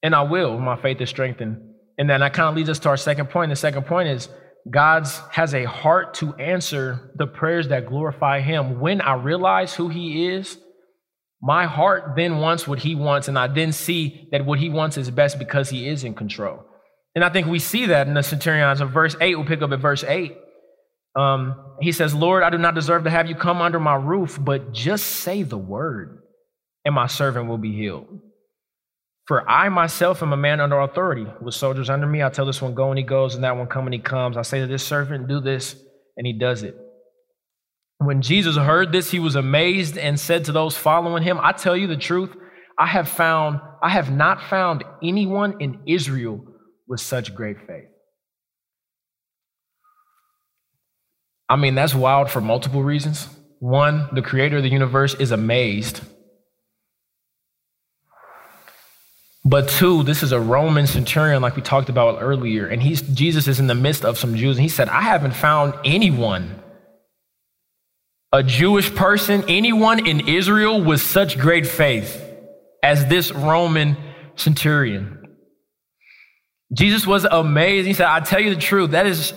And 0.03 0.15
I 0.15 0.23
will. 0.23 0.59
My 0.59 0.77
faith 0.77 1.01
is 1.01 1.09
strengthened. 1.09 1.63
And 1.97 2.11
then 2.11 2.21
that 2.21 2.35
kind 2.35 2.49
of 2.49 2.57
leads 2.57 2.69
us 2.69 2.79
to 2.81 2.91
our 2.91 2.97
second 2.97 3.31
point. 3.31 3.51
The 3.51 3.57
second 3.57 3.87
point 3.87 4.09
is 4.09 4.29
God's 4.71 5.19
has 5.31 5.55
a 5.55 5.65
heart 5.65 6.15
to 6.15 6.35
answer 6.35 7.13
the 7.17 7.27
prayers 7.27 7.69
that 7.69 7.87
glorify 7.87 8.41
him. 8.41 8.81
When 8.81 9.01
I 9.01 9.15
realize 9.15 9.75
who 9.75 9.89
he 9.89 10.27
is, 10.29 10.59
my 11.41 11.67
heart 11.67 12.15
then 12.17 12.39
wants 12.39 12.69
what 12.69 12.79
he 12.79 12.95
wants, 12.95 13.29
and 13.29 13.39
I 13.39 13.49
then 13.49 13.73
see 13.73 14.29
that 14.31 14.45
what 14.45 14.61
he 14.61 14.69
wants 14.69 14.97
is 14.97 15.11
best 15.11 15.39
because 15.39 15.71
he 15.71 15.89
is 15.89 16.05
in 16.05 16.15
control. 16.15 16.65
And 17.15 17.25
I 17.25 17.31
think 17.31 17.47
we 17.47 17.59
see 17.59 17.87
that 17.87 18.07
in 18.09 18.15
the 18.15 18.23
centurions 18.23 18.81
of 18.81 18.91
verse 18.91 19.15
8. 19.21 19.37
We'll 19.37 19.47
pick 19.47 19.63
up 19.63 19.73
at 19.73 19.81
verse 19.81 20.03
8. 20.05 20.37
Um, 21.15 21.77
he 21.81 21.93
says, 21.93 22.15
Lord, 22.15 22.43
I 22.43 22.51
do 22.51 22.59
not 22.59 22.75
deserve 22.75 23.05
to 23.05 23.11
have 23.11 23.29
you 23.29 23.35
come 23.35 23.61
under 23.61 23.79
my 23.79 23.97
roof, 23.97 24.39
but 24.41 24.73
just 24.73 25.05
say 25.07 25.43
the 25.43 25.59
word, 25.59 26.23
and 26.85 26.95
my 26.95 27.07
servant 27.07 27.49
will 27.49 27.59
be 27.59 27.73
healed. 27.73 28.07
For 29.27 29.49
I 29.49 29.69
myself 29.69 30.23
am 30.23 30.33
a 30.33 30.39
man 30.39 30.61
under 30.61 30.81
authority, 30.81 31.27
with 31.41 31.55
soldiers 31.55 31.91
under 31.91 32.07
me. 32.07 32.23
I 32.23 32.31
tell 32.31 32.47
this 32.47 32.63
one, 32.63 32.75
go, 32.75 32.91
and 32.91 32.99
he 32.99 33.05
goes, 33.05 33.35
and 33.35 33.45
that 33.45 33.57
one, 33.57 33.67
come, 33.67 33.87
and 33.87 33.95
he 33.95 34.01
comes. 34.01 34.37
I 34.37 34.43
say 34.43 34.61
to 34.61 34.67
this 34.67 34.85
servant, 34.85 35.29
do 35.29 35.41
this, 35.41 35.77
and 36.17 36.27
he 36.27 36.33
does 36.33 36.63
it. 36.63 36.77
When 37.99 38.23
Jesus 38.23 38.57
heard 38.57 38.91
this, 38.91 39.11
he 39.11 39.21
was 39.21 39.37
amazed 39.37 39.97
and 39.97 40.19
said 40.19 40.47
to 40.47 40.53
those 40.53 40.77
following 40.77 41.23
him, 41.23 41.39
I 41.41 41.53
tell 41.53 41.77
you 41.77 41.87
the 41.87 41.97
truth, 41.97 42.35
I 42.79 42.87
have 42.87 43.09
found, 43.09 43.61
I 43.83 43.91
have 43.91 44.11
not 44.11 44.43
found 44.43 44.83
anyone 45.03 45.61
in 45.61 45.83
Israel 45.87 46.45
with 46.93 47.01
such 47.01 47.35
great 47.35 47.57
faith. 47.67 47.89
I 51.49 51.57
mean, 51.57 51.75
that's 51.75 51.95
wild 51.95 52.31
for 52.31 52.43
multiple 52.43 52.83
reasons. 52.83 53.29
One, 53.61 54.11
the 54.13 54.21
creator 54.21 54.59
of 54.59 54.63
the 54.63 54.69
universe 54.69 55.15
is 55.15 55.31
amazed. 55.31 56.03
But 59.43 59.71
two, 59.71 60.03
this 60.03 60.23
is 60.23 60.33
a 60.33 60.39
Roman 60.39 60.87
centurion, 60.87 61.41
like 61.41 61.57
we 61.57 61.63
talked 61.63 61.89
about 61.89 62.21
earlier, 62.21 62.67
and 62.67 62.83
he's 62.83 63.01
Jesus 63.01 63.49
is 63.49 63.59
in 63.59 63.69
the 63.69 63.75
midst 63.75 64.05
of 64.05 64.19
some 64.19 64.37
Jews, 64.37 64.59
and 64.59 64.63
he 64.63 64.69
said, 64.69 64.91
I 64.91 65.01
haven't 65.01 65.35
found 65.35 65.73
anyone 65.87 66.63
a 68.35 68.43
Jewish 68.43 68.95
person, 68.95 69.45
anyone 69.49 70.07
in 70.07 70.29
Israel 70.29 70.85
with 70.85 71.01
such 71.01 71.39
great 71.39 71.67
faith 71.67 72.23
as 72.83 73.07
this 73.07 73.33
Roman 73.33 73.97
centurion. 74.37 75.22
Jesus 76.73 77.07
was 77.07 77.25
amazed. 77.25 77.87
He 77.87 77.93
said, 77.93 78.07
I 78.07 78.21
tell 78.21 78.41
you 78.41 78.55
the 78.55 78.61
truth, 78.61 78.93
that 78.93 79.07
is, 79.07 79.33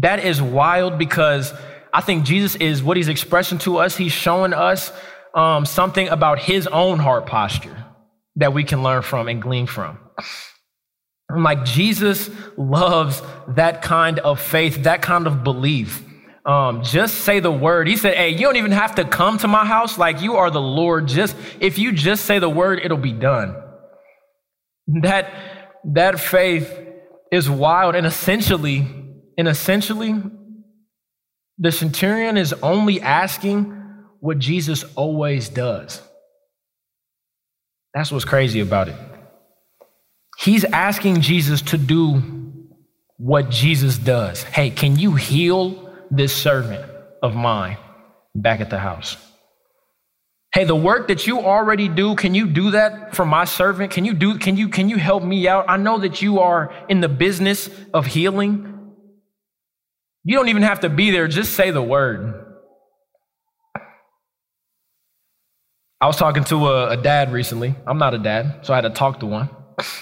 that 0.00 0.24
is 0.24 0.42
wild 0.42 0.98
because 0.98 1.52
I 1.92 2.00
think 2.00 2.24
Jesus 2.24 2.56
is 2.56 2.82
what 2.82 2.96
he's 2.96 3.08
expressing 3.08 3.58
to 3.58 3.78
us. 3.78 3.96
He's 3.96 4.12
showing 4.12 4.52
us 4.52 4.92
um, 5.34 5.64
something 5.64 6.08
about 6.08 6.38
his 6.38 6.66
own 6.66 6.98
heart 6.98 7.26
posture 7.26 7.84
that 8.36 8.52
we 8.52 8.64
can 8.64 8.82
learn 8.82 9.02
from 9.02 9.28
and 9.28 9.40
glean 9.40 9.66
from. 9.66 9.98
I'm 11.30 11.42
like, 11.42 11.64
Jesus 11.64 12.30
loves 12.56 13.22
that 13.48 13.82
kind 13.82 14.18
of 14.18 14.40
faith, 14.40 14.84
that 14.84 15.02
kind 15.02 15.26
of 15.26 15.42
belief 15.42 16.02
um, 16.46 16.84
just 16.84 17.22
say 17.22 17.40
the 17.40 17.50
word. 17.50 17.88
He 17.88 17.96
said, 17.96 18.14
Hey, 18.14 18.30
you 18.30 18.42
don't 18.42 18.56
even 18.56 18.70
have 18.70 18.94
to 18.94 19.04
come 19.04 19.36
to 19.38 19.48
my 19.48 19.66
house. 19.66 19.98
Like 19.98 20.22
you 20.22 20.36
are 20.36 20.48
the 20.48 20.60
Lord. 20.60 21.08
Just 21.08 21.36
if 21.58 21.76
you 21.76 21.90
just 21.90 22.24
say 22.24 22.38
the 22.38 22.48
word, 22.48 22.80
it'll 22.82 22.96
be 22.96 23.12
done. 23.12 23.56
That 25.02 25.28
that 25.92 26.20
faith 26.20 26.72
is 27.32 27.48
wild. 27.48 27.94
And 27.94 28.06
essentially, 28.06 28.86
and 29.38 29.48
essentially, 29.48 30.14
the 31.58 31.72
centurion 31.72 32.36
is 32.36 32.52
only 32.62 33.00
asking 33.00 33.64
what 34.20 34.38
Jesus 34.38 34.84
always 34.94 35.48
does. 35.48 36.02
That's 37.94 38.12
what's 38.12 38.24
crazy 38.24 38.60
about 38.60 38.88
it. 38.88 38.96
He's 40.38 40.64
asking 40.64 41.22
Jesus 41.22 41.62
to 41.62 41.78
do 41.78 42.22
what 43.16 43.48
Jesus 43.48 43.96
does. 43.96 44.42
Hey, 44.42 44.70
can 44.70 44.98
you 44.98 45.14
heal 45.14 45.86
this 46.10 46.34
servant 46.34 46.84
of 47.22 47.34
mine 47.34 47.78
back 48.34 48.60
at 48.60 48.70
the 48.70 48.78
house. 48.78 49.16
Hey, 50.56 50.64
the 50.64 50.74
work 50.74 51.08
that 51.08 51.26
you 51.26 51.40
already 51.40 51.86
do, 51.86 52.14
can 52.14 52.34
you 52.34 52.46
do 52.46 52.70
that 52.70 53.14
for 53.14 53.26
my 53.26 53.44
servant? 53.44 53.92
Can 53.92 54.06
you 54.06 54.14
do 54.14 54.38
can 54.38 54.56
you 54.56 54.70
can 54.70 54.88
you 54.88 54.96
help 54.96 55.22
me 55.22 55.46
out? 55.46 55.66
I 55.68 55.76
know 55.76 55.98
that 55.98 56.22
you 56.22 56.40
are 56.40 56.72
in 56.88 57.02
the 57.02 57.10
business 57.10 57.68
of 57.92 58.06
healing. 58.06 58.94
You 60.24 60.34
don't 60.34 60.48
even 60.48 60.62
have 60.62 60.80
to 60.80 60.88
be 60.88 61.10
there, 61.10 61.28
just 61.28 61.52
say 61.52 61.72
the 61.72 61.82
word. 61.82 62.42
I 66.00 66.06
was 66.06 66.16
talking 66.16 66.44
to 66.44 66.68
a, 66.68 66.88
a 66.92 66.96
dad 66.96 67.32
recently. 67.32 67.74
I'm 67.86 67.98
not 67.98 68.14
a 68.14 68.18
dad, 68.18 68.60
so 68.62 68.72
I 68.72 68.76
had 68.76 68.88
to 68.88 68.90
talk 68.90 69.20
to 69.20 69.26
one. 69.26 69.50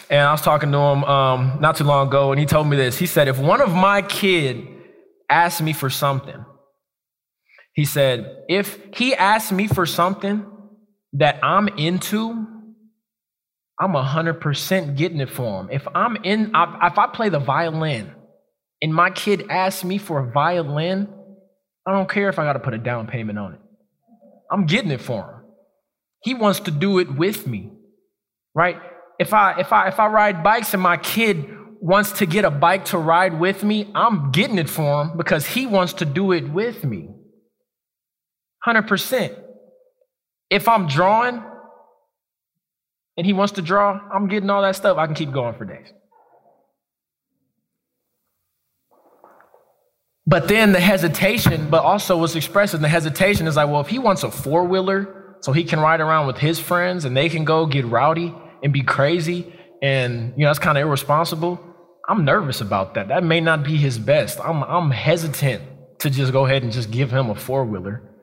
And 0.09 0.21
I 0.21 0.31
was 0.31 0.41
talking 0.41 0.71
to 0.71 0.79
him 0.79 1.03
um, 1.03 1.59
not 1.61 1.75
too 1.75 1.83
long 1.83 2.07
ago, 2.07 2.31
and 2.31 2.39
he 2.39 2.47
told 2.47 2.69
me 2.69 2.77
this. 2.77 2.97
He 2.97 3.07
said, 3.07 3.27
If 3.27 3.41
one 3.41 3.61
of 3.61 3.75
my 3.75 4.03
kid 4.03 4.69
asked 5.29 5.63
me 5.63 5.73
for 5.73 5.91
something, 5.91 6.45
he 7.75 7.85
said, 7.85 8.45
if 8.49 8.79
he 8.95 9.15
asks 9.15 9.51
me 9.51 9.67
for 9.67 9.85
something 9.85 10.47
that 11.15 11.41
I'm 11.43 11.69
into, 11.69 12.47
I'm 13.81 13.93
100% 13.93 14.97
getting 14.97 15.21
it 15.21 15.29
for 15.29 15.61
him. 15.61 15.69
If 15.71 15.87
I'm 15.93 16.17
in, 16.17 16.53
if 16.55 16.99
I 16.99 17.07
play 17.13 17.29
the 17.29 17.41
violin 17.41 18.13
and 18.81 18.95
my 18.95 19.11
kid 19.11 19.47
asks 19.51 19.83
me 19.83 19.99
for 19.99 20.21
a 20.21 20.31
violin, 20.31 21.13
I 21.87 21.93
don't 21.93 22.09
care 22.09 22.29
if 22.29 22.39
I 22.39 22.45
got 22.45 22.53
to 22.53 22.61
put 22.61 22.75
a 22.75 22.79
down 22.79 23.09
payment 23.09 23.39
on 23.39 23.55
it. 23.55 23.61
I'm 24.53 24.67
getting 24.67 24.93
it 24.93 25.01
for 25.01 25.23
him. 25.23 25.41
He 26.23 26.35
wants 26.35 26.61
to 26.61 26.71
do 26.71 27.01
it 27.01 27.13
with 27.13 27.47
me, 27.47 27.73
right? 28.55 28.77
If 29.19 29.35
I 29.35 29.61
if 29.61 29.73
I 29.73 29.89
if 29.89 29.99
I 29.99 30.07
ride 30.07 30.43
bikes 30.43 30.73
and 30.73 30.83
my 30.83 30.97
kid 30.97 31.45
wants 31.81 32.13
to 32.13 32.27
get 32.27 32.45
a 32.45 32.51
bike 32.51 32.87
to 32.87 32.99
ride 32.99 33.39
with 33.39 33.65
me, 33.65 33.91
I'm 33.95 34.31
getting 34.31 34.59
it 34.59 34.71
for 34.71 35.03
him 35.03 35.17
because 35.17 35.47
he 35.47 35.67
wants 35.67 35.95
to 35.95 36.05
do 36.05 36.33
it 36.33 36.49
with 36.49 36.85
me. 36.85 37.11
100%. 38.67 39.39
If 40.51 40.69
I'm 40.69 40.87
drawing 40.87 41.43
and 43.17 43.27
he 43.27 43.33
wants 43.33 43.55
to 43.55 43.63
draw, 43.63 44.01
I'm 44.13 44.29
getting 44.29 44.51
all 44.51 44.63
that 44.63 44.77
stuff. 44.77 44.99
I 44.99 45.07
can 45.07 45.15
keep 45.15 45.33
going 45.33 45.55
for 45.55 45.65
days. 45.65 45.93
But 50.27 50.49
then 50.49 50.73
the 50.73 50.81
hesitation, 50.81 51.69
but 51.69 51.85
also 51.85 52.17
what's 52.17 52.35
expressed 52.35 52.73
in 52.73 52.81
the 52.81 52.89
hesitation 52.89 53.47
is 53.47 53.57
like, 53.57 53.69
well, 53.69 53.83
if 53.83 53.89
he 53.89 53.99
wants 53.99 54.23
a 54.23 54.31
four 54.31 54.65
wheeler 54.65 55.37
so 55.41 55.53
he 55.53 55.65
can 55.65 55.81
ride 55.81 56.01
around 56.01 56.27
with 56.27 56.39
his 56.39 56.59
friends 56.59 57.05
and 57.05 57.15
they 57.15 57.29
can 57.29 57.45
go 57.45 57.67
get 57.67 57.85
rowdy 57.85 58.35
and 58.63 58.73
be 58.73 58.83
crazy, 58.83 59.53
and 59.83 60.33
you 60.37 60.45
know, 60.45 60.49
that's 60.49 60.59
kind 60.59 60.79
of 60.79 60.83
irresponsible. 60.83 61.61
I'm 62.09 62.25
nervous 62.25 62.63
about 62.63 62.95
that. 62.95 63.09
That 63.09 63.23
may 63.23 63.41
not 63.41 63.65
be 63.65 63.77
his 63.77 63.99
best. 63.99 64.41
I'm, 64.41 64.63
I'm 64.63 64.91
hesitant 64.91 65.63
to 65.99 66.09
just 66.09 66.33
go 66.33 66.47
ahead 66.47 66.63
and 66.63 66.73
just 66.73 66.91
give 66.91 67.11
him 67.11 67.29
a 67.29 67.35
four 67.35 67.65
wheeler. 67.65 68.14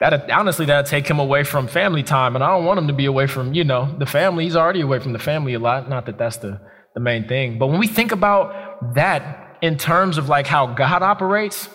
That 0.00 0.30
honestly, 0.30 0.66
that'd 0.66 0.86
take 0.90 1.06
him 1.08 1.18
away 1.18 1.44
from 1.44 1.68
family 1.68 2.02
time, 2.02 2.34
and 2.34 2.42
I 2.42 2.48
don't 2.48 2.64
want 2.64 2.78
him 2.78 2.88
to 2.88 2.94
be 2.94 3.06
away 3.06 3.26
from 3.26 3.54
you 3.54 3.64
know 3.64 3.94
the 3.98 4.06
family. 4.06 4.44
He's 4.44 4.56
already 4.56 4.80
away 4.80 4.98
from 4.98 5.12
the 5.12 5.18
family 5.18 5.54
a 5.54 5.58
lot. 5.58 5.88
Not 5.88 6.06
that 6.06 6.18
that's 6.18 6.38
the 6.38 6.60
the 6.94 7.00
main 7.00 7.28
thing, 7.28 7.58
but 7.58 7.68
when 7.68 7.78
we 7.78 7.86
think 7.86 8.12
about 8.12 8.94
that 8.94 9.58
in 9.62 9.76
terms 9.76 10.18
of 10.18 10.28
like 10.28 10.46
how 10.46 10.66
God 10.68 11.02
operates, 11.02 11.68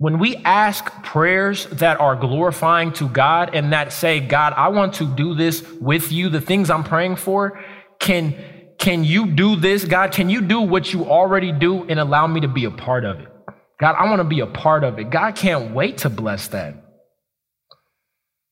When 0.00 0.20
we 0.20 0.36
ask 0.44 0.84
prayers 1.02 1.66
that 1.66 1.98
are 1.98 2.14
glorifying 2.14 2.92
to 2.94 3.08
God 3.08 3.50
and 3.52 3.72
that 3.72 3.92
say, 3.92 4.20
God, 4.20 4.52
I 4.56 4.68
want 4.68 4.94
to 4.94 5.06
do 5.06 5.34
this 5.34 5.68
with 5.80 6.12
you, 6.12 6.28
the 6.28 6.40
things 6.40 6.70
I'm 6.70 6.84
praying 6.84 7.16
for, 7.16 7.58
can, 7.98 8.36
can 8.78 9.02
you 9.02 9.26
do 9.26 9.56
this? 9.56 9.84
God, 9.84 10.12
can 10.12 10.30
you 10.30 10.40
do 10.40 10.60
what 10.60 10.92
you 10.92 11.06
already 11.06 11.50
do 11.50 11.82
and 11.88 11.98
allow 11.98 12.28
me 12.28 12.42
to 12.42 12.48
be 12.48 12.64
a 12.64 12.70
part 12.70 13.04
of 13.04 13.18
it? 13.18 13.28
God, 13.80 13.96
I 13.98 14.04
want 14.08 14.20
to 14.20 14.24
be 14.24 14.38
a 14.38 14.46
part 14.46 14.84
of 14.84 15.00
it. 15.00 15.10
God 15.10 15.34
can't 15.34 15.74
wait 15.74 15.98
to 15.98 16.10
bless 16.10 16.46
that. 16.48 16.76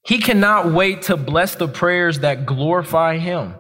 He 0.07 0.19
cannot 0.19 0.73
wait 0.73 1.03
to 1.03 1.17
bless 1.17 1.57
the 1.57 1.67
prayers 1.67 2.21
that 2.21 2.47
glorify 2.47 3.19
Him. 3.19 3.55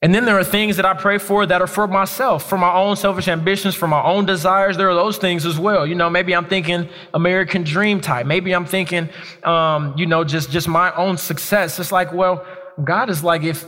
And 0.00 0.14
then 0.14 0.24
there 0.24 0.38
are 0.38 0.44
things 0.44 0.76
that 0.76 0.84
I 0.84 0.94
pray 0.94 1.18
for 1.18 1.46
that 1.46 1.60
are 1.62 1.66
for 1.66 1.88
myself, 1.88 2.48
for 2.48 2.58
my 2.58 2.72
own 2.74 2.94
selfish 2.94 3.26
ambitions, 3.26 3.74
for 3.74 3.88
my 3.88 4.02
own 4.02 4.26
desires. 4.26 4.76
There 4.76 4.88
are 4.88 4.94
those 4.94 5.16
things 5.16 5.46
as 5.46 5.58
well. 5.58 5.86
You 5.86 5.94
know, 5.94 6.10
maybe 6.10 6.34
I'm 6.36 6.46
thinking 6.46 6.88
American 7.12 7.64
dream 7.64 8.00
type. 8.00 8.26
Maybe 8.26 8.52
I'm 8.54 8.66
thinking, 8.66 9.08
um, 9.42 9.94
you 9.96 10.06
know, 10.06 10.22
just 10.22 10.50
just 10.50 10.68
my 10.68 10.94
own 10.94 11.16
success. 11.16 11.78
It's 11.80 11.90
like, 11.90 12.12
well, 12.12 12.46
God 12.84 13.10
is 13.10 13.24
like, 13.24 13.42
if 13.42 13.64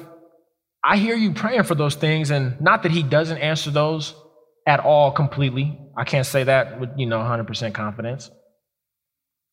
I 0.84 0.98
hear 0.98 1.16
you 1.16 1.32
praying 1.32 1.64
for 1.64 1.74
those 1.74 1.96
things, 1.96 2.30
and 2.30 2.60
not 2.60 2.84
that 2.84 2.92
He 2.92 3.02
doesn't 3.02 3.38
answer 3.38 3.70
those 3.70 4.14
at 4.66 4.78
all 4.78 5.10
completely. 5.10 5.76
I 5.96 6.04
can't 6.04 6.26
say 6.26 6.44
that 6.44 6.78
with 6.78 6.90
you 6.96 7.06
know 7.06 7.18
100% 7.18 7.72
confidence. 7.72 8.30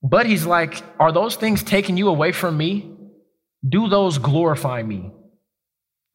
But 0.03 0.25
He's 0.25 0.45
like, 0.45 0.83
are 0.99 1.11
those 1.11 1.35
things 1.35 1.63
taking 1.63 1.97
you 1.97 2.09
away 2.09 2.33
from 2.33 2.57
me? 2.57 2.91
Do 3.67 3.87
those 3.87 4.17
glorify 4.17 4.83
me? 4.83 5.11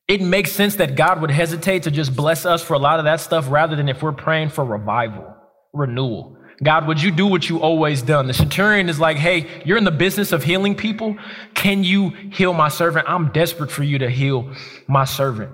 it 0.09 0.23
makes 0.23 0.51
sense 0.51 0.77
that 0.77 0.97
God 0.97 1.21
would 1.21 1.31
hesitate 1.31 1.83
to 1.83 1.91
just 1.91 2.17
bless 2.17 2.47
us 2.47 2.63
for 2.63 2.73
a 2.73 2.79
lot 2.79 2.99
of 2.99 3.05
that 3.05 3.21
stuff 3.21 3.51
rather 3.51 3.77
than 3.77 3.91
if 3.91 4.03
we're 4.03 4.13
praying 4.13 4.49
for 4.49 4.65
revival, 4.65 5.37
renewal. 5.75 6.39
God, 6.65 6.89
would 6.89 7.01
you 7.01 7.11
do 7.11 7.27
what 7.27 7.49
you 7.49 7.61
always 7.61 8.01
done? 8.01 8.27
The 8.27 8.35
centurion 8.35 8.89
is 8.89 8.99
like, 8.99 9.19
hey, 9.19 9.63
you're 9.65 9.77
in 9.77 9.85
the 9.85 9.91
business 9.91 10.33
of 10.33 10.43
healing 10.43 10.75
people. 10.75 11.17
Can 11.55 11.85
you 11.85 12.09
heal 12.09 12.55
my 12.55 12.69
servant? 12.69 13.07
I'm 13.09 13.31
desperate 13.33 13.71
for 13.71 13.85
you 13.85 13.99
to 13.99 14.11
heal 14.11 14.53
my 14.89 15.05
servant. 15.05 15.53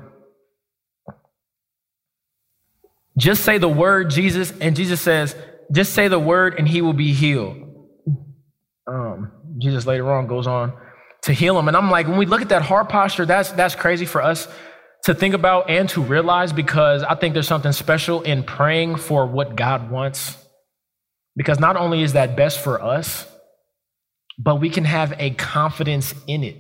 Just 3.19 3.45
say 3.45 3.59
the 3.59 3.69
word, 3.69 4.09
Jesus, 4.09 4.53
and 4.61 4.75
Jesus 4.75 5.01
says, 5.01 5.37
just 5.73 5.93
say 5.93 6.09
the 6.09 6.19
word 6.19 6.59
and 6.59 6.67
he 6.67 6.81
will 6.81 6.95
be 6.95 7.13
healed. 7.13 7.64
Um, 8.87 9.33
Jesus 9.59 9.87
later 9.87 10.11
on 10.13 10.27
goes 10.27 10.47
on 10.47 10.73
to 11.23 11.33
heal 11.33 11.55
them. 11.55 11.69
And 11.69 11.77
I'm 11.77 11.91
like, 11.91 12.07
when 12.07 12.19
we 12.19 12.27
look 12.27 12.43
at 12.43 12.51
that 12.51 12.63
heart 12.63 12.89
posture, 12.89 13.25
that's 13.25 13.51
that's 13.53 13.75
crazy 13.75 14.05
for 14.05 14.23
us 14.23 14.47
to 15.05 15.15
think 15.15 15.35
about 15.35 15.71
and 15.71 15.89
to 15.91 16.03
realize 16.03 16.53
because 16.53 17.03
I 17.03 17.15
think 17.15 17.35
there's 17.35 17.49
something 17.49 17.73
special 17.73 18.23
in 18.23 18.43
praying 18.43 18.97
for 18.97 19.27
what 19.27 19.57
God 19.57 19.91
wants. 19.91 20.37
Because 21.37 21.59
not 21.59 21.77
only 21.77 22.03
is 22.03 22.13
that 22.13 22.37
best 22.37 22.61
for 22.61 22.81
us, 22.81 23.27
but 24.39 24.61
we 24.61 24.71
can 24.71 24.85
have 24.85 25.15
a 25.19 25.31
confidence 25.31 26.15
in 26.27 26.45
it. 26.45 26.57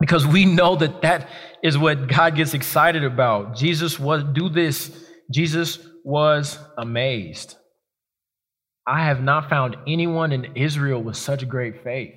Because 0.00 0.26
we 0.26 0.44
know 0.44 0.76
that 0.76 1.02
that 1.02 1.28
is 1.62 1.78
what 1.78 2.08
God 2.08 2.36
gets 2.36 2.54
excited 2.54 3.04
about. 3.04 3.56
Jesus 3.56 3.98
was 3.98 4.22
do 4.24 4.48
this. 4.48 4.90
Jesus 5.32 5.78
was 6.04 6.58
amazed. 6.78 7.56
I 8.86 9.04
have 9.04 9.22
not 9.22 9.48
found 9.48 9.76
anyone 9.86 10.32
in 10.32 10.56
Israel 10.56 11.02
with 11.02 11.16
such 11.16 11.48
great 11.48 11.82
faith. 11.82 12.14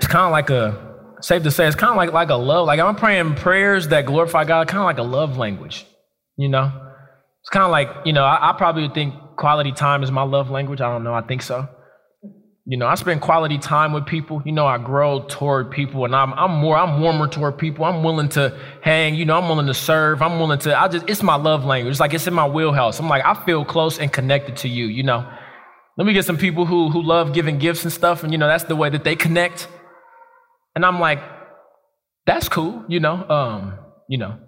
it's 0.00 0.06
kind 0.10 0.24
of 0.24 0.32
like 0.32 0.48
a 0.48 0.96
safe 1.20 1.42
to 1.42 1.50
say 1.50 1.66
it's 1.66 1.76
kind 1.76 1.90
of 1.90 1.96
like 1.96 2.12
like 2.12 2.30
a 2.30 2.34
love 2.34 2.66
like 2.66 2.80
i'm 2.80 2.96
praying 2.96 3.34
prayers 3.34 3.88
that 3.88 4.06
glorify 4.06 4.44
god 4.44 4.66
kind 4.66 4.78
of 4.78 4.84
like 4.84 4.98
a 4.98 5.02
love 5.02 5.36
language 5.36 5.86
you 6.38 6.48
know 6.48 6.72
it's 7.42 7.50
kind 7.50 7.64
of 7.64 7.70
like 7.70 7.90
you 8.06 8.12
know 8.14 8.24
I, 8.24 8.50
I, 8.50 8.52
probably 8.54 8.88
think 8.88 9.14
quality 9.36 9.72
time 9.72 10.02
is 10.02 10.10
my 10.10 10.22
love 10.22 10.50
language 10.50 10.80
i 10.80 10.90
don't 10.90 11.04
know 11.04 11.12
i 11.12 11.20
think 11.20 11.42
so 11.42 11.68
you 12.70 12.76
know 12.76 12.86
i 12.86 12.94
spend 12.94 13.20
quality 13.20 13.58
time 13.58 13.92
with 13.92 14.06
people. 14.06 14.40
You 14.44 14.52
know 14.52 14.64
i 14.66 14.78
grow 14.78 15.24
toward 15.24 15.72
people 15.72 16.04
and 16.04 16.14
i'm, 16.14 16.32
I'm 16.34 16.52
more 16.52 16.76
i'm 16.76 17.00
warmer 17.00 17.26
toward 17.26 17.58
people. 17.58 17.84
I'm 17.84 18.04
willing 18.04 18.28
to 18.30 18.56
hang 18.80 19.16
you 19.16 19.24
know 19.24 19.36
i'm 19.36 19.48
willing 19.48 19.66
to 19.66 19.74
serve. 19.74 20.22
I'm 20.22 20.38
willing 20.38 20.60
to 20.60 20.80
i 20.80 20.86
just 20.86 21.10
it's 21.10 21.22
my 21.22 21.34
love 21.34 21.64
language. 21.64 21.90
It's 21.90 22.00
like 22.00 22.14
it's 22.14 22.28
in 22.28 22.34
my 22.34 22.48
wheelhouse. 22.48 23.00
I'm 23.00 23.08
like 23.08 23.24
i 23.24 23.34
feel 23.44 23.64
close 23.64 23.98
and 23.98 24.12
connected 24.12 24.56
to 24.58 24.68
you 24.68 24.86
you 24.86 25.02
know. 25.02 25.28
Let 25.98 26.06
me 26.06 26.12
get 26.12 26.24
some 26.24 26.38
people 26.38 26.64
who 26.64 26.90
who 26.90 27.02
love 27.02 27.34
giving 27.34 27.58
gifts 27.58 27.82
and 27.82 27.92
stuff 27.92 28.22
and 28.22 28.32
you 28.32 28.38
know 28.38 28.46
that's 28.46 28.64
the 28.64 28.76
way 28.76 28.88
that 28.88 29.02
they 29.02 29.16
connect. 29.16 29.66
And 30.76 30.86
I'm 30.86 31.00
like, 31.00 31.20
that's 32.26 32.48
cool, 32.48 32.84
you 32.88 33.00
know, 33.00 33.28
um, 33.28 33.78
you 34.08 34.18
know, 34.18 34.38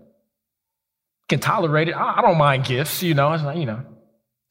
can 1.28 1.40
tolerate 1.40 1.88
it. 1.88 1.92
I, 1.92 2.18
I 2.18 2.22
don't 2.22 2.38
mind 2.38 2.64
gifts, 2.64 3.02
you 3.02 3.14
know. 3.14 3.32
It's 3.32 3.42
like, 3.42 3.56
you 3.58 3.66
know, 3.66 3.85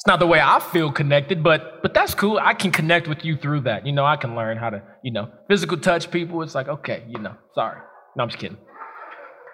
it's 0.01 0.07
not 0.07 0.17
the 0.17 0.25
way 0.25 0.41
I 0.41 0.59
feel 0.59 0.91
connected, 0.91 1.43
but 1.43 1.83
but 1.83 1.93
that's 1.93 2.15
cool. 2.15 2.39
I 2.41 2.55
can 2.55 2.71
connect 2.71 3.07
with 3.07 3.23
you 3.23 3.37
through 3.37 3.61
that. 3.61 3.85
You 3.85 3.91
know, 3.91 4.03
I 4.03 4.15
can 4.15 4.35
learn 4.35 4.57
how 4.57 4.71
to, 4.71 4.81
you 5.03 5.11
know, 5.11 5.29
physical 5.47 5.77
touch 5.77 6.09
people. 6.09 6.41
It's 6.41 6.55
like, 6.55 6.67
okay, 6.67 7.05
you 7.07 7.19
know, 7.19 7.35
sorry. 7.53 7.77
No, 8.17 8.23
I'm 8.23 8.29
just 8.29 8.39
kidding. 8.39 8.57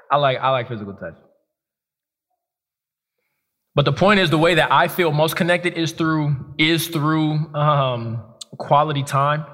I 0.09 0.15
like 0.15 0.37
I 0.37 0.51
like 0.51 0.69
physical 0.69 0.93
touch. 0.93 1.15
But 3.75 3.83
the 3.83 3.91
point 3.91 4.21
is 4.21 4.29
the 4.29 4.37
way 4.37 4.55
that 4.55 4.71
I 4.71 4.87
feel 4.87 5.11
most 5.11 5.35
connected 5.35 5.73
is 5.73 5.91
through 5.91 6.53
is 6.57 6.87
through 6.87 7.53
um, 7.53 8.23
quality 8.57 9.03
time 9.03 9.45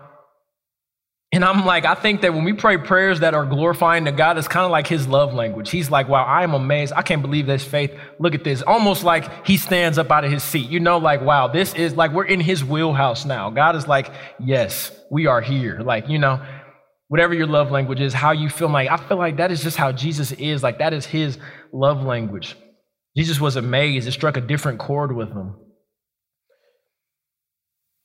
and 1.33 1.43
I'm 1.43 1.65
like, 1.65 1.83
I 1.83 1.95
think 1.95 2.21
that 2.21 2.35
when 2.35 2.43
we 2.43 2.53
pray 2.53 2.77
prayers 2.77 3.21
that 3.21 3.33
are 3.33 3.43
glorifying 3.43 4.05
to 4.05 4.11
God, 4.11 4.37
it's 4.37 4.47
kind 4.47 4.65
of 4.65 4.71
like 4.71 4.85
his 4.85 5.07
love 5.07 5.33
language. 5.33 5.71
He's 5.71 5.89
like, 5.89 6.07
wow, 6.07 6.23
I 6.23 6.43
am 6.43 6.53
amazed. 6.53 6.93
I 6.95 7.01
can't 7.01 7.23
believe 7.23 7.47
this 7.47 7.63
faith. 7.63 7.91
Look 8.19 8.35
at 8.35 8.43
this. 8.43 8.61
Almost 8.61 9.03
like 9.03 9.47
he 9.47 9.57
stands 9.57 9.97
up 9.97 10.11
out 10.11 10.25
of 10.25 10.31
his 10.31 10.43
seat. 10.43 10.69
You 10.69 10.79
know, 10.79 10.99
like, 10.99 11.21
wow, 11.21 11.47
this 11.47 11.73
is 11.73 11.95
like 11.95 12.11
we're 12.11 12.25
in 12.25 12.39
his 12.39 12.63
wheelhouse 12.63 13.25
now. 13.25 13.49
God 13.49 13.75
is 13.75 13.87
like, 13.87 14.11
yes, 14.39 14.91
we 15.09 15.25
are 15.25 15.41
here. 15.41 15.79
Like, 15.79 16.07
you 16.07 16.19
know, 16.19 16.39
whatever 17.07 17.33
your 17.33 17.47
love 17.47 17.71
language 17.71 17.99
is, 17.99 18.13
how 18.13 18.31
you 18.31 18.47
feel 18.47 18.69
like, 18.69 18.91
I 18.91 18.97
feel 18.97 19.17
like 19.17 19.37
that 19.37 19.51
is 19.51 19.63
just 19.63 19.75
how 19.75 19.91
Jesus 19.91 20.33
is. 20.33 20.61
Like, 20.61 20.77
that 20.77 20.93
is 20.93 21.03
his 21.03 21.39
love 21.71 22.03
language. 22.03 22.55
Jesus 23.17 23.41
was 23.41 23.55
amazed. 23.55 24.07
It 24.07 24.11
struck 24.11 24.37
a 24.37 24.41
different 24.41 24.77
chord 24.77 25.15
with 25.15 25.29
him. 25.29 25.55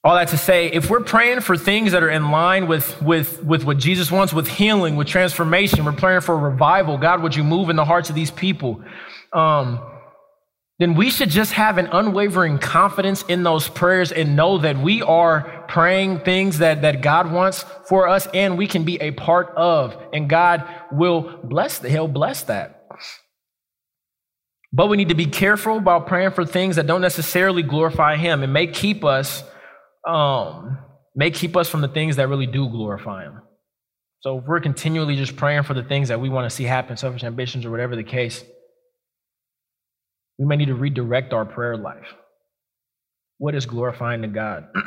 All 0.08 0.14
that 0.14 0.28
to 0.28 0.38
say, 0.38 0.68
if 0.68 0.88
we're 0.88 1.02
praying 1.02 1.40
for 1.40 1.54
things 1.54 1.92
that 1.92 2.02
are 2.02 2.08
in 2.08 2.30
line 2.30 2.66
with, 2.66 3.02
with, 3.02 3.44
with 3.44 3.64
what 3.64 3.76
Jesus 3.76 4.10
wants, 4.10 4.32
with 4.32 4.48
healing, 4.48 4.96
with 4.96 5.06
transformation, 5.06 5.84
we're 5.84 5.92
praying 5.92 6.22
for 6.22 6.34
revival, 6.34 6.96
God, 6.96 7.22
would 7.22 7.36
you 7.36 7.44
move 7.44 7.68
in 7.68 7.76
the 7.76 7.84
hearts 7.84 8.08
of 8.08 8.14
these 8.14 8.30
people? 8.30 8.82
Um, 9.34 9.78
then 10.78 10.94
we 10.94 11.10
should 11.10 11.28
just 11.28 11.52
have 11.52 11.76
an 11.76 11.88
unwavering 11.92 12.58
confidence 12.58 13.22
in 13.24 13.42
those 13.42 13.68
prayers 13.68 14.10
and 14.10 14.34
know 14.34 14.56
that 14.56 14.78
we 14.78 15.02
are 15.02 15.66
praying 15.68 16.20
things 16.20 16.56
that, 16.56 16.80
that 16.80 17.02
God 17.02 17.30
wants 17.30 17.66
for 17.84 18.08
us 18.08 18.26
and 18.32 18.56
we 18.56 18.66
can 18.66 18.84
be 18.84 18.98
a 19.02 19.10
part 19.10 19.50
of. 19.56 19.94
And 20.14 20.26
God 20.26 20.66
will 20.90 21.38
bless 21.44 21.80
that. 21.80 21.90
He'll 21.90 22.08
bless 22.08 22.44
that. 22.44 22.86
But 24.72 24.86
we 24.86 24.96
need 24.96 25.10
to 25.10 25.14
be 25.14 25.26
careful 25.26 25.76
about 25.76 26.06
praying 26.06 26.30
for 26.30 26.46
things 26.46 26.76
that 26.76 26.86
don't 26.86 27.02
necessarily 27.02 27.62
glorify 27.62 28.16
Him 28.16 28.42
and 28.42 28.54
may 28.54 28.68
keep 28.68 29.04
us 29.04 29.44
um, 30.06 30.78
may 31.14 31.30
keep 31.30 31.56
us 31.56 31.68
from 31.68 31.80
the 31.80 31.88
things 31.88 32.16
that 32.16 32.28
really 32.28 32.46
do 32.46 32.68
glorify 32.68 33.24
Him. 33.24 33.42
So 34.20 34.38
if 34.38 34.44
we're 34.46 34.60
continually 34.60 35.16
just 35.16 35.36
praying 35.36 35.62
for 35.62 35.74
the 35.74 35.82
things 35.82 36.08
that 36.08 36.20
we 36.20 36.28
want 36.28 36.50
to 36.50 36.54
see 36.54 36.64
happen, 36.64 36.96
selfish 36.96 37.22
ambitions 37.22 37.64
or 37.64 37.70
whatever 37.70 37.94
the 37.94 38.04
case, 38.04 38.42
we 40.38 40.46
may 40.46 40.56
need 40.56 40.66
to 40.66 40.74
redirect 40.74 41.32
our 41.32 41.44
prayer 41.44 41.76
life. 41.76 42.14
What 43.38 43.54
is 43.54 43.66
glorifying 43.66 44.22
to 44.22 44.28
God? 44.28 44.68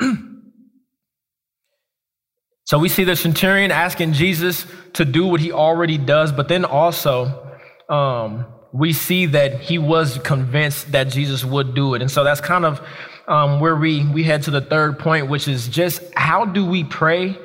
so 2.64 2.78
we 2.78 2.88
see 2.90 3.04
the 3.04 3.16
centurion 3.16 3.70
asking 3.70 4.12
Jesus 4.12 4.66
to 4.94 5.04
do 5.04 5.26
what 5.26 5.40
he 5.40 5.52
already 5.52 5.96
does, 5.96 6.32
but 6.32 6.48
then 6.48 6.66
also 6.66 7.50
um, 7.88 8.46
we 8.72 8.92
see 8.92 9.26
that 9.26 9.60
he 9.60 9.78
was 9.78 10.18
convinced 10.18 10.92
that 10.92 11.04
Jesus 11.04 11.44
would 11.44 11.74
do 11.74 11.94
it. 11.94 12.02
And 12.02 12.10
so 12.10 12.24
that's 12.24 12.40
kind 12.40 12.66
of 12.66 12.86
um, 13.28 13.60
where 13.60 13.76
we, 13.76 14.04
we 14.06 14.22
head 14.24 14.42
to 14.44 14.50
the 14.50 14.60
third 14.60 14.98
point, 14.98 15.28
which 15.28 15.48
is 15.48 15.68
just 15.68 16.02
how 16.14 16.44
do 16.44 16.64
we 16.64 16.84
pray 16.84 17.36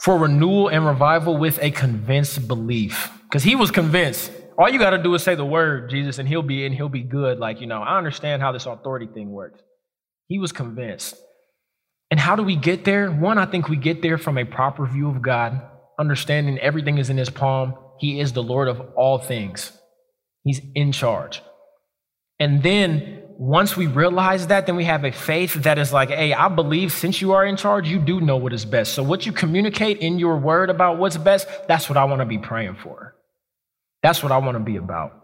for 0.00 0.18
renewal 0.18 0.68
and 0.68 0.86
revival 0.86 1.36
with 1.36 1.58
a 1.62 1.70
convinced 1.70 2.46
belief? 2.46 3.10
Because 3.24 3.42
he 3.42 3.54
was 3.54 3.70
convinced. 3.70 4.30
All 4.58 4.68
you 4.68 4.78
got 4.78 4.90
to 4.90 5.02
do 5.02 5.14
is 5.14 5.22
say 5.22 5.34
the 5.34 5.44
word, 5.44 5.90
Jesus, 5.90 6.18
and 6.18 6.28
he'll 6.28 6.42
be 6.42 6.64
and 6.64 6.74
he'll 6.74 6.88
be 6.88 7.02
good. 7.02 7.38
Like, 7.38 7.60
you 7.60 7.66
know, 7.66 7.82
I 7.82 7.98
understand 7.98 8.42
how 8.42 8.52
this 8.52 8.66
authority 8.66 9.06
thing 9.06 9.30
works. 9.30 9.60
He 10.28 10.38
was 10.38 10.52
convinced. 10.52 11.14
And 12.10 12.20
how 12.20 12.36
do 12.36 12.42
we 12.42 12.56
get 12.56 12.84
there? 12.84 13.10
One, 13.10 13.38
I 13.38 13.46
think 13.46 13.68
we 13.68 13.76
get 13.76 14.00
there 14.00 14.16
from 14.16 14.38
a 14.38 14.44
proper 14.44 14.86
view 14.86 15.08
of 15.08 15.22
God, 15.22 15.60
understanding 15.98 16.58
everything 16.58 16.98
is 16.98 17.10
in 17.10 17.16
his 17.16 17.30
palm. 17.30 17.74
He 17.98 18.20
is 18.20 18.32
the 18.32 18.42
Lord 18.42 18.68
of 18.68 18.80
all 18.96 19.18
things. 19.18 19.72
He's 20.44 20.60
in 20.74 20.92
charge. 20.92 21.42
And 22.38 22.62
then 22.62 23.22
once 23.38 23.76
we 23.76 23.86
realize 23.86 24.46
that, 24.46 24.66
then 24.66 24.76
we 24.76 24.84
have 24.84 25.04
a 25.04 25.12
faith 25.12 25.54
that 25.54 25.78
is 25.78 25.92
like, 25.92 26.08
hey, 26.08 26.32
I 26.32 26.48
believe 26.48 26.92
since 26.92 27.20
you 27.20 27.32
are 27.32 27.44
in 27.44 27.56
charge, 27.56 27.88
you 27.88 27.98
do 27.98 28.20
know 28.20 28.36
what 28.36 28.52
is 28.52 28.64
best. 28.64 28.94
So, 28.94 29.02
what 29.02 29.26
you 29.26 29.32
communicate 29.32 29.98
in 29.98 30.18
your 30.18 30.38
word 30.38 30.70
about 30.70 30.98
what's 30.98 31.16
best, 31.16 31.46
that's 31.68 31.88
what 31.88 31.98
I 31.98 32.04
want 32.04 32.20
to 32.20 32.26
be 32.26 32.38
praying 32.38 32.76
for. 32.76 33.14
That's 34.02 34.22
what 34.22 34.32
I 34.32 34.38
want 34.38 34.56
to 34.56 34.64
be 34.64 34.76
about. 34.76 35.22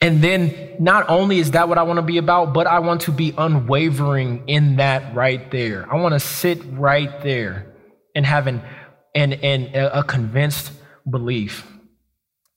And 0.00 0.20
then 0.20 0.76
not 0.78 1.08
only 1.08 1.38
is 1.38 1.52
that 1.52 1.68
what 1.68 1.78
I 1.78 1.84
want 1.84 1.96
to 1.96 2.02
be 2.02 2.18
about, 2.18 2.52
but 2.52 2.66
I 2.66 2.80
want 2.80 3.02
to 3.02 3.10
be 3.10 3.32
unwavering 3.38 4.44
in 4.48 4.76
that 4.76 5.14
right 5.14 5.50
there. 5.50 5.90
I 5.90 5.96
want 5.96 6.12
to 6.12 6.20
sit 6.20 6.60
right 6.72 7.22
there 7.22 7.74
and 8.14 8.26
have 8.26 8.46
an, 8.46 8.62
and 9.14 9.32
a 9.32 10.02
convinced 10.02 10.72
belief. 11.08 11.66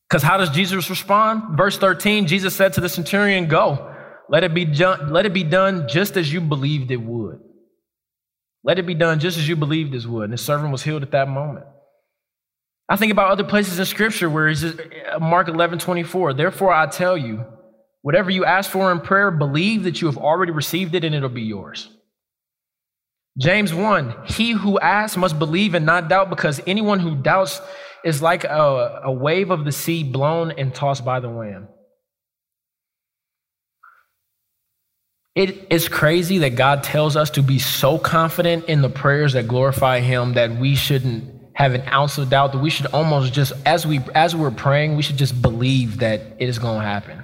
Because 0.09 0.23
how 0.23 0.37
does 0.37 0.49
Jesus 0.49 0.89
respond? 0.89 1.57
Verse 1.57 1.77
13, 1.77 2.27
Jesus 2.27 2.55
said 2.55 2.73
to 2.73 2.81
the 2.81 2.89
centurion, 2.89 3.47
Go, 3.47 3.93
let 4.29 4.43
it 4.43 4.53
be 4.53 4.65
done, 4.65 5.11
let 5.11 5.25
it 5.25 5.33
be 5.33 5.43
done 5.43 5.87
just 5.87 6.15
as 6.15 6.31
you 6.31 6.39
believed 6.39 6.91
it 6.91 6.97
would. 6.97 7.39
Let 8.63 8.79
it 8.79 8.85
be 8.85 8.95
done 8.95 9.19
just 9.19 9.37
as 9.37 9.47
you 9.47 9.55
believed 9.55 9.93
it 9.95 10.05
would. 10.05 10.25
And 10.25 10.33
the 10.33 10.37
servant 10.37 10.71
was 10.71 10.83
healed 10.83 11.03
at 11.03 11.11
that 11.11 11.27
moment. 11.27 11.65
I 12.89 12.95
think 12.95 13.11
about 13.11 13.31
other 13.31 13.43
places 13.43 13.79
in 13.79 13.85
Scripture 13.85 14.29
where 14.29 14.47
it's 14.47 14.63
uh, 14.63 15.19
Mark 15.19 15.49
11, 15.49 15.79
24. 15.79 16.33
Therefore, 16.33 16.73
I 16.73 16.87
tell 16.87 17.17
you, 17.17 17.45
whatever 18.01 18.29
you 18.31 18.45
ask 18.45 18.71
for 18.71 18.91
in 18.91 19.01
prayer, 19.01 19.29
believe 19.29 19.83
that 19.83 20.01
you 20.01 20.07
have 20.07 20.17
already 20.17 20.53
received 20.53 20.95
it 20.95 21.03
and 21.03 21.13
it'll 21.13 21.27
be 21.27 21.41
yours. 21.41 21.89
James 23.37 23.73
1 23.73 24.15
He 24.25 24.51
who 24.51 24.79
asks 24.79 25.17
must 25.17 25.37
believe 25.37 25.73
and 25.73 25.85
not 25.85 26.07
doubt, 26.07 26.29
because 26.29 26.61
anyone 26.65 26.99
who 26.99 27.15
doubts 27.15 27.61
is 28.03 28.21
like 28.21 28.43
a, 28.43 29.01
a 29.05 29.11
wave 29.11 29.51
of 29.51 29.65
the 29.65 29.71
sea 29.71 30.03
blown 30.03 30.51
and 30.51 30.73
tossed 30.73 31.03
by 31.03 31.19
the 31.19 31.29
wind. 31.29 31.67
It 35.35 35.67
is 35.69 35.87
crazy 35.87 36.39
that 36.39 36.55
God 36.55 36.83
tells 36.83 37.15
us 37.15 37.29
to 37.31 37.43
be 37.43 37.59
so 37.59 37.99
confident 37.99 38.65
in 38.65 38.81
the 38.81 38.89
prayers 38.89 39.33
that 39.33 39.47
glorify 39.47 39.99
Him 39.99 40.33
that 40.33 40.57
we 40.57 40.75
shouldn't 40.75 41.31
have 41.53 41.73
an 41.73 41.81
ounce 41.89 42.17
of 42.17 42.29
doubt 42.29 42.53
that 42.53 42.59
we 42.59 42.69
should 42.69 42.87
almost 42.87 43.33
just 43.33 43.53
as 43.65 43.85
we 43.85 43.99
as 44.13 44.35
we're 44.35 44.51
praying 44.51 44.95
we 44.95 45.01
should 45.01 45.17
just 45.17 45.41
believe 45.41 45.99
that 45.99 46.21
it 46.39 46.49
is 46.49 46.59
going 46.59 46.79
to 46.79 46.85
happen. 46.85 47.23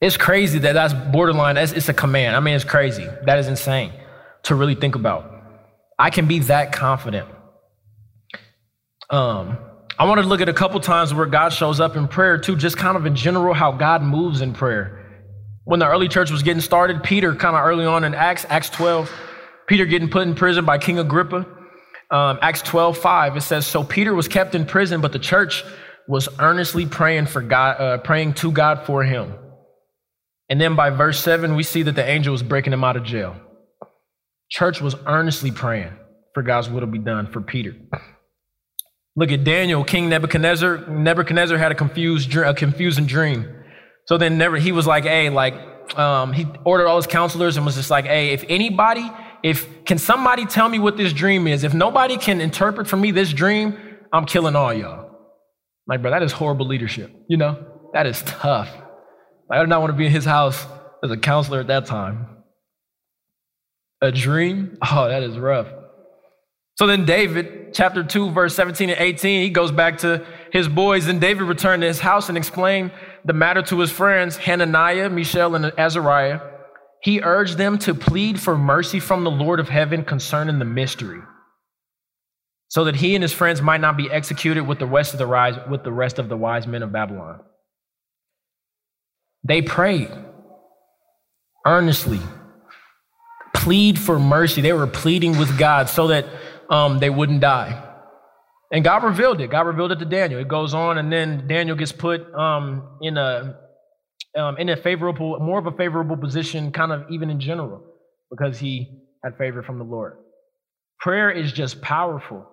It's 0.00 0.16
crazy 0.16 0.58
that 0.60 0.72
that's 0.72 0.94
borderline 1.12 1.56
it's 1.56 1.88
a 1.88 1.94
command. 1.94 2.36
I 2.36 2.40
mean 2.40 2.54
it's 2.54 2.64
crazy. 2.64 3.06
That 3.24 3.38
is 3.38 3.48
insane 3.48 3.92
to 4.44 4.54
really 4.54 4.74
think 4.76 4.94
about. 4.94 5.32
I 5.98 6.10
can 6.10 6.28
be 6.28 6.40
that 6.40 6.72
confident 6.72 7.28
um 9.10 9.58
i 9.98 10.04
want 10.04 10.20
to 10.20 10.26
look 10.26 10.40
at 10.40 10.48
a 10.48 10.54
couple 10.54 10.78
times 10.80 11.14
where 11.14 11.26
god 11.26 11.50
shows 11.50 11.80
up 11.80 11.96
in 11.96 12.08
prayer 12.08 12.38
too 12.38 12.56
just 12.56 12.76
kind 12.76 12.96
of 12.96 13.06
in 13.06 13.14
general 13.14 13.54
how 13.54 13.72
god 13.72 14.02
moves 14.02 14.40
in 14.40 14.52
prayer 14.52 15.02
when 15.64 15.80
the 15.80 15.86
early 15.86 16.08
church 16.08 16.30
was 16.30 16.42
getting 16.42 16.60
started 16.60 17.02
peter 17.02 17.34
kind 17.34 17.56
of 17.56 17.64
early 17.64 17.84
on 17.84 18.04
in 18.04 18.14
acts 18.14 18.44
acts 18.48 18.70
12 18.70 19.10
peter 19.66 19.86
getting 19.86 20.08
put 20.08 20.26
in 20.26 20.34
prison 20.34 20.64
by 20.64 20.78
king 20.78 20.98
agrippa 20.98 21.46
um, 22.10 22.38
Acts 22.40 22.62
12, 22.62 22.98
5, 22.98 23.36
it 23.36 23.40
says, 23.40 23.66
So 23.66 23.82
Peter 23.82 24.14
was 24.14 24.28
kept 24.28 24.54
in 24.54 24.64
prison, 24.64 25.00
but 25.00 25.12
the 25.12 25.18
church 25.18 25.64
was 26.06 26.28
earnestly 26.38 26.86
praying 26.86 27.26
for 27.26 27.42
God, 27.42 27.80
uh, 27.80 27.98
praying 27.98 28.34
to 28.34 28.52
God 28.52 28.86
for 28.86 29.02
him. 29.02 29.34
And 30.48 30.60
then 30.60 30.76
by 30.76 30.90
verse 30.90 31.20
7, 31.20 31.56
we 31.56 31.64
see 31.64 31.82
that 31.82 31.96
the 31.96 32.08
angel 32.08 32.30
was 32.30 32.44
breaking 32.44 32.72
him 32.72 32.84
out 32.84 32.96
of 32.96 33.02
jail. 33.02 33.34
Church 34.48 34.80
was 34.80 34.94
earnestly 35.06 35.50
praying 35.50 35.92
for 36.32 36.44
God's 36.44 36.70
will 36.70 36.80
to 36.80 36.86
be 36.86 36.98
done 37.00 37.26
for 37.26 37.40
Peter. 37.40 37.74
Look 39.16 39.32
at 39.32 39.44
Daniel, 39.44 39.82
King 39.82 40.08
Nebuchadnezzar. 40.08 40.88
Nebuchadnezzar 40.88 41.56
had 41.58 41.72
a 41.72 41.74
confused, 41.74 42.34
a 42.36 42.54
confusing 42.54 43.06
dream. 43.06 43.52
So 44.06 44.18
then 44.18 44.38
never, 44.38 44.58
he 44.58 44.72
was 44.72 44.86
like, 44.86 45.04
hey, 45.04 45.30
like, 45.30 45.54
um, 45.98 46.32
he 46.32 46.46
ordered 46.64 46.86
all 46.86 46.96
his 46.96 47.06
counselors 47.06 47.56
and 47.56 47.64
was 47.64 47.76
just 47.76 47.90
like, 47.90 48.04
hey, 48.04 48.30
if 48.30 48.44
anybody 48.48 49.10
if 49.46 49.84
can 49.84 49.98
somebody 49.98 50.44
tell 50.44 50.68
me 50.68 50.80
what 50.80 50.96
this 50.96 51.12
dream 51.12 51.46
is? 51.46 51.62
If 51.62 51.72
nobody 51.72 52.16
can 52.16 52.40
interpret 52.40 52.88
for 52.88 52.96
me 52.96 53.12
this 53.12 53.32
dream, 53.32 53.78
I'm 54.12 54.26
killing 54.26 54.56
all 54.56 54.74
y'all. 54.74 55.10
Like, 55.86 56.02
bro, 56.02 56.10
that 56.10 56.24
is 56.24 56.32
horrible 56.32 56.66
leadership. 56.66 57.12
You 57.28 57.36
know, 57.36 57.64
that 57.92 58.06
is 58.06 58.22
tough. 58.22 58.68
I 59.48 59.60
did 59.60 59.68
not 59.68 59.80
want 59.80 59.92
to 59.92 59.96
be 59.96 60.06
in 60.06 60.10
his 60.12 60.24
house 60.24 60.66
as 61.04 61.12
a 61.12 61.16
counselor 61.16 61.60
at 61.60 61.68
that 61.68 61.86
time. 61.86 62.26
A 64.02 64.10
dream? 64.10 64.78
Oh, 64.82 65.08
that 65.08 65.22
is 65.22 65.38
rough. 65.38 65.68
So 66.76 66.86
then, 66.86 67.06
Daniel, 67.06 67.44
chapter 67.72 68.04
2, 68.04 68.30
verse 68.32 68.54
17 68.54 68.90
and 68.90 69.00
18, 69.00 69.42
he 69.42 69.50
goes 69.50 69.72
back 69.72 69.98
to 69.98 70.26
his 70.52 70.68
boys. 70.68 71.06
And 71.06 71.20
Daniel 71.20 71.46
returned 71.46 71.82
to 71.82 71.88
his 71.88 72.00
house 72.00 72.28
and 72.28 72.36
explained 72.36 72.92
the 73.24 73.32
matter 73.32 73.62
to 73.62 73.78
his 73.80 73.90
friends, 73.90 74.36
Hananiah, 74.36 75.08
Mishael, 75.08 75.54
and 75.54 75.72
Azariah. 75.78 76.40
He 77.02 77.20
urged 77.22 77.56
them 77.56 77.78
to 77.80 77.94
plead 77.94 78.40
for 78.40 78.58
mercy 78.58 79.00
from 79.00 79.24
the 79.24 79.30
Lord 79.30 79.58
of 79.58 79.68
heaven 79.68 80.04
concerning 80.04 80.58
the 80.58 80.64
mystery, 80.64 81.20
so 82.68 82.84
that 82.84 82.96
he 82.96 83.14
and 83.14 83.22
his 83.22 83.32
friends 83.32 83.62
might 83.62 83.80
not 83.80 83.96
be 83.96 84.10
executed 84.10 84.66
with 84.66 84.78
the 84.78 84.86
rest 84.86 85.12
of 85.12 85.18
the, 85.18 85.26
rise, 85.26 85.54
with 85.70 85.84
the, 85.84 85.92
rest 85.92 86.18
of 86.18 86.28
the 86.28 86.36
wise 86.36 86.66
men 86.66 86.82
of 86.82 86.92
Babylon. 86.92 87.40
They 89.44 89.62
prayed 89.62 90.10
earnestly, 91.64 92.20
plead 93.54 93.98
for 93.98 94.18
mercy. 94.18 94.60
They 94.60 94.72
were 94.72 94.86
pleading 94.86 95.38
with 95.38 95.56
God 95.58 95.88
so 95.88 96.08
that 96.08 96.26
um, 96.70 96.98
they 96.98 97.10
wouldn't 97.10 97.40
die. 97.40 97.82
And 98.72 98.82
God 98.82 99.04
revealed 99.04 99.40
it. 99.40 99.50
God 99.50 99.66
revealed 99.66 99.92
it 99.92 99.98
to 100.00 100.04
Daniel. 100.04 100.40
It 100.40 100.48
goes 100.48 100.74
on, 100.74 100.98
and 100.98 101.12
then 101.12 101.46
Daniel 101.46 101.76
gets 101.76 101.92
put 101.92 102.32
um, 102.34 102.98
in 103.00 103.16
a 103.16 103.58
um, 104.36 104.58
in 104.58 104.68
a 104.68 104.76
favorable, 104.76 105.38
more 105.40 105.58
of 105.58 105.66
a 105.66 105.72
favorable 105.72 106.16
position, 106.16 106.70
kind 106.70 106.92
of 106.92 107.10
even 107.10 107.30
in 107.30 107.40
general, 107.40 107.82
because 108.30 108.58
he 108.58 109.00
had 109.24 109.36
favor 109.38 109.62
from 109.62 109.78
the 109.78 109.84
Lord. 109.84 110.18
Prayer 111.00 111.30
is 111.30 111.52
just 111.52 111.80
powerful. 111.80 112.46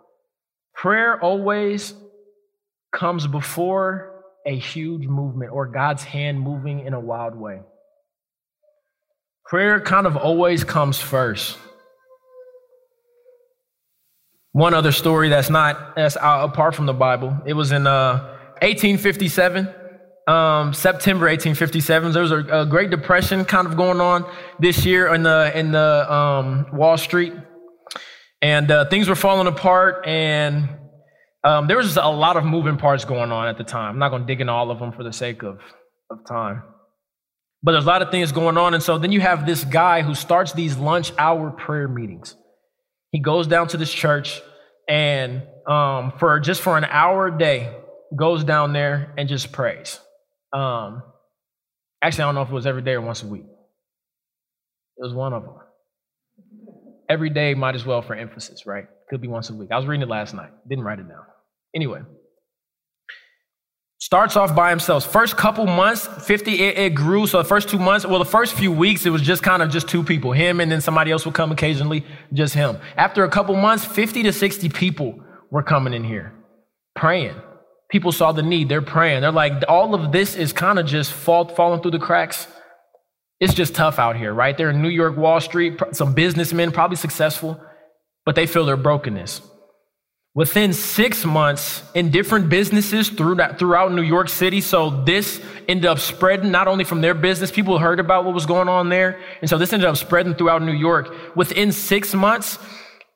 Prayer 0.76 1.22
always 1.22 1.94
comes 2.94 3.28
before 3.28 4.24
a 4.46 4.58
huge 4.58 5.08
movement 5.08 5.52
or 5.52 5.68
God's 5.68 6.04
hand 6.04 6.40
moving 6.40 6.86
in 6.86 6.94
a 6.94 7.00
wild 7.00 7.36
way. 7.36 7.60
Prayer 9.46 9.82
kind 9.82 10.08
of 10.08 10.16
always 10.16 10.64
comes 10.64 11.00
first. 11.00 11.58
One 14.54 14.74
other 14.74 14.92
story 14.92 15.30
that's 15.30 15.50
not 15.50 15.96
that's 15.96 16.16
apart 16.16 16.76
from 16.76 16.86
the 16.86 16.94
Bible. 16.94 17.38
It 17.46 17.54
was 17.54 17.72
in 17.72 17.86
uh, 17.86 18.20
1857 18.62 19.68
um, 20.28 20.74
September 20.74 21.26
1857. 21.26 22.12
There 22.14 22.22
was 22.22 22.32
a, 22.32 22.62
a, 22.62 22.66
Great 22.66 22.90
Depression 22.90 23.44
kind 23.44 23.68
of 23.68 23.76
going 23.76 24.00
on 24.00 24.30
this 24.60 24.86
year 24.86 25.14
in 25.14 25.24
the 25.24 25.52
in 25.58 25.72
the 25.72 26.14
um, 26.14 26.68
Wall 26.72 26.98
Street, 26.98 27.34
and 28.42 28.72
uh, 28.72 28.86
things 28.86 29.10
were 29.10 29.16
falling 29.16 29.48
apart, 29.48 30.08
and 30.08 30.70
um, 31.44 31.68
there 31.68 31.76
was 31.76 31.88
just 31.88 31.98
a 31.98 32.10
lot 32.10 32.38
of 32.38 32.46
moving 32.46 32.78
parts 32.78 33.04
going 33.04 33.32
on 33.32 33.48
at 33.48 33.58
the 33.58 33.66
time. 33.66 33.94
I'm 33.94 34.00
not 34.00 34.10
going 34.10 34.22
to 34.22 34.28
dig 34.28 34.40
into 34.40 34.54
all 34.54 34.72
of 34.72 34.80
them 34.80 34.94
for 34.94 35.04
the 35.04 35.14
sake 35.14 35.44
of 35.44 35.60
of 36.10 36.26
time, 36.26 36.64
but 37.62 37.74
there's 37.74 37.86
a 37.86 37.88
lot 37.88 38.02
of 38.02 38.12
things 38.12 38.32
going 38.32 38.58
on, 38.58 38.74
and 38.74 38.82
so 38.82 38.98
then 38.98 39.12
you 39.12 39.20
have 39.20 39.46
this 39.46 39.66
guy 39.66 40.04
who 40.04 40.16
starts 40.16 40.54
these 40.54 40.78
lunch 40.78 41.12
hour 41.18 41.52
prayer 41.52 41.90
meetings. 41.90 42.38
He 43.14 43.20
goes 43.20 43.46
down 43.46 43.68
to 43.70 43.78
this 43.78 43.94
church, 43.94 44.42
and 44.90 45.44
um, 45.68 46.14
for 46.18 46.40
just 46.40 46.62
for 46.62 46.78
an 46.78 46.84
hour 46.84 47.28
a 47.28 47.38
day, 47.38 47.74
goes 48.16 48.44
down 48.44 48.74
there 48.74 49.14
and 49.18 49.30
just 49.30 49.52
prays. 49.52 50.00
Um, 50.52 51.04
actually, 52.02 52.24
I 52.24 52.28
don't 52.28 52.36
know 52.36 52.42
if 52.42 52.50
it 52.50 52.54
was 52.54 52.66
every 52.66 52.82
day 52.82 52.94
or 52.94 53.02
once 53.02 53.22
a 53.22 53.28
week. 53.28 53.46
It 54.98 55.04
was 55.04 55.14
one 55.14 55.32
of 55.32 55.44
them. 55.44 55.54
Every 57.08 57.30
day 57.30 57.54
might 57.54 57.76
as 57.76 57.86
well 57.86 58.02
for 58.02 58.16
emphasis, 58.16 58.66
right? 58.66 58.86
Could 59.12 59.22
be 59.22 59.28
once 59.28 59.52
a 59.52 59.54
week. 59.54 59.70
I 59.72 59.78
was 59.78 59.86
reading 59.86 60.02
it 60.02 60.10
last 60.10 60.34
night. 60.34 60.50
Didn't 60.68 60.84
write 60.84 60.98
it 60.98 61.08
down. 61.08 61.24
Anyway, 61.76 62.02
starts 64.06 64.36
off 64.36 64.56
by 64.56 64.70
himself. 64.70 65.06
First 65.12 65.38
couple 65.38 65.66
months, 65.66 66.08
50, 66.08 66.52
it, 66.62 66.78
it, 66.78 66.96
grew. 66.96 67.26
So 67.28 67.38
the 67.38 67.48
first 67.48 67.70
two 67.70 67.80
months, 67.80 68.06
well, 68.06 68.20
the 68.20 68.26
first 68.26 68.54
few 68.54 68.72
weeks, 68.72 69.06
it 69.06 69.10
was 69.10 69.22
just 69.22 69.44
kind 69.44 69.62
of 69.62 69.70
just 69.70 69.88
two 69.88 70.04
people, 70.04 70.32
him 70.32 70.60
and 70.60 70.72
then 70.72 70.82
somebody 70.82 71.12
else 71.12 71.26
would 71.26 71.36
come 71.36 71.52
occasionally, 71.52 72.06
just 72.34 72.54
him. 72.54 72.78
After 72.98 73.24
a 73.24 73.30
couple 73.30 73.56
months, 73.56 73.86
50 73.86 74.24
to 74.24 74.34
60 74.34 74.70
people 74.70 75.20
were 75.52 75.64
coming 75.64 75.94
in 75.94 76.04
here 76.04 76.34
praying 76.96 77.36
people 77.94 78.12
saw 78.12 78.32
the 78.32 78.42
need. 78.42 78.70
They're 78.70 78.82
praying. 78.82 79.22
They're 79.22 79.32
like, 79.32 79.64
all 79.70 79.94
of 79.94 80.12
this 80.12 80.36
is 80.36 80.52
kind 80.52 80.80
of 80.80 80.88
just 80.88 81.14
fall, 81.14 81.48
falling 81.48 81.80
through 81.80 81.92
the 81.92 82.00
cracks. 82.00 82.48
It's 83.40 83.54
just 83.54 83.76
tough 83.76 84.00
out 84.00 84.18
here, 84.18 84.34
right? 84.34 84.58
They're 84.58 84.72
in 84.72 84.82
New 84.82 84.90
York, 84.90 85.16
Wall 85.16 85.40
Street, 85.40 85.80
some 85.92 86.16
businessmen, 86.16 86.72
probably 86.72 86.98
successful, 86.98 87.62
but 88.26 88.34
they 88.34 88.48
feel 88.48 88.66
their 88.66 88.78
brokenness. 88.78 89.42
Within 90.36 90.74
six 90.74 91.26
months, 91.26 91.84
in 91.94 92.10
different 92.10 92.50
businesses 92.50 93.08
throughout 93.10 93.92
New 93.92 94.02
York 94.02 94.30
City, 94.30 94.62
so 94.62 95.04
this 95.04 95.40
ended 95.68 95.86
up 95.86 96.00
spreading 96.00 96.50
not 96.50 96.68
only 96.68 96.84
from 96.84 97.02
their 97.02 97.14
business, 97.14 97.52
people 97.52 97.78
heard 97.78 98.00
about 98.00 98.26
what 98.26 98.34
was 98.34 98.48
going 98.48 98.68
on 98.68 98.90
there, 98.90 99.20
and 99.42 99.50
so 99.50 99.60
this 99.60 99.72
ended 99.74 99.88
up 99.88 99.96
spreading 99.96 100.34
throughout 100.34 100.64
New 100.64 100.74
York. 100.74 101.36
Within 101.36 101.72
six 101.72 102.16
months, 102.16 102.58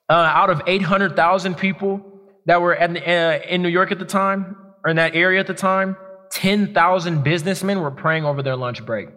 uh, 0.10 0.14
out 0.14 0.52
of 0.52 0.62
800,000 0.68 1.58
people 1.58 2.06
that 2.46 2.62
were 2.62 2.76
at, 2.76 2.96
uh, 2.96 3.44
in 3.50 3.64
New 3.64 3.70
York 3.70 3.92
at 3.92 3.98
the 3.98 4.06
time, 4.06 4.56
or 4.86 4.92
in 4.92 4.98
that 4.98 5.16
area 5.16 5.40
at 5.40 5.48
the 5.48 5.56
time, 5.56 5.98
10,000 6.32 7.24
businessmen 7.24 7.82
were 7.82 7.90
praying 7.90 8.26
over 8.26 8.44
their 8.44 8.56
lunch 8.56 8.86
break 8.86 9.10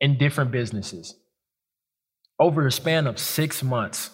in 0.00 0.18
different 0.18 0.50
businesses 0.50 1.14
over 2.38 2.66
a 2.66 2.72
span 2.72 3.06
of 3.06 3.18
six 3.18 3.62
months. 3.62 4.10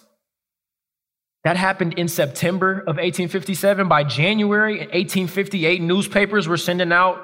That 1.43 1.57
happened 1.57 1.95
in 1.99 2.07
September 2.07 2.79
of 2.79 2.95
1857. 2.97 3.87
By 3.89 4.03
January 4.05 4.77
1858, 4.79 5.81
newspapers 5.81 6.47
were 6.47 6.57
sending 6.57 6.93
out 6.93 7.21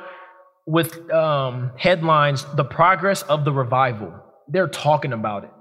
with 0.66 1.10
um, 1.10 1.72
headlines, 1.78 2.46
The 2.56 2.66
Progress 2.66 3.22
of 3.24 3.46
the 3.46 3.54
Revival. 3.54 4.14
They're 4.50 4.68
talking 4.68 5.14
about 5.14 5.46
it. 5.46 5.52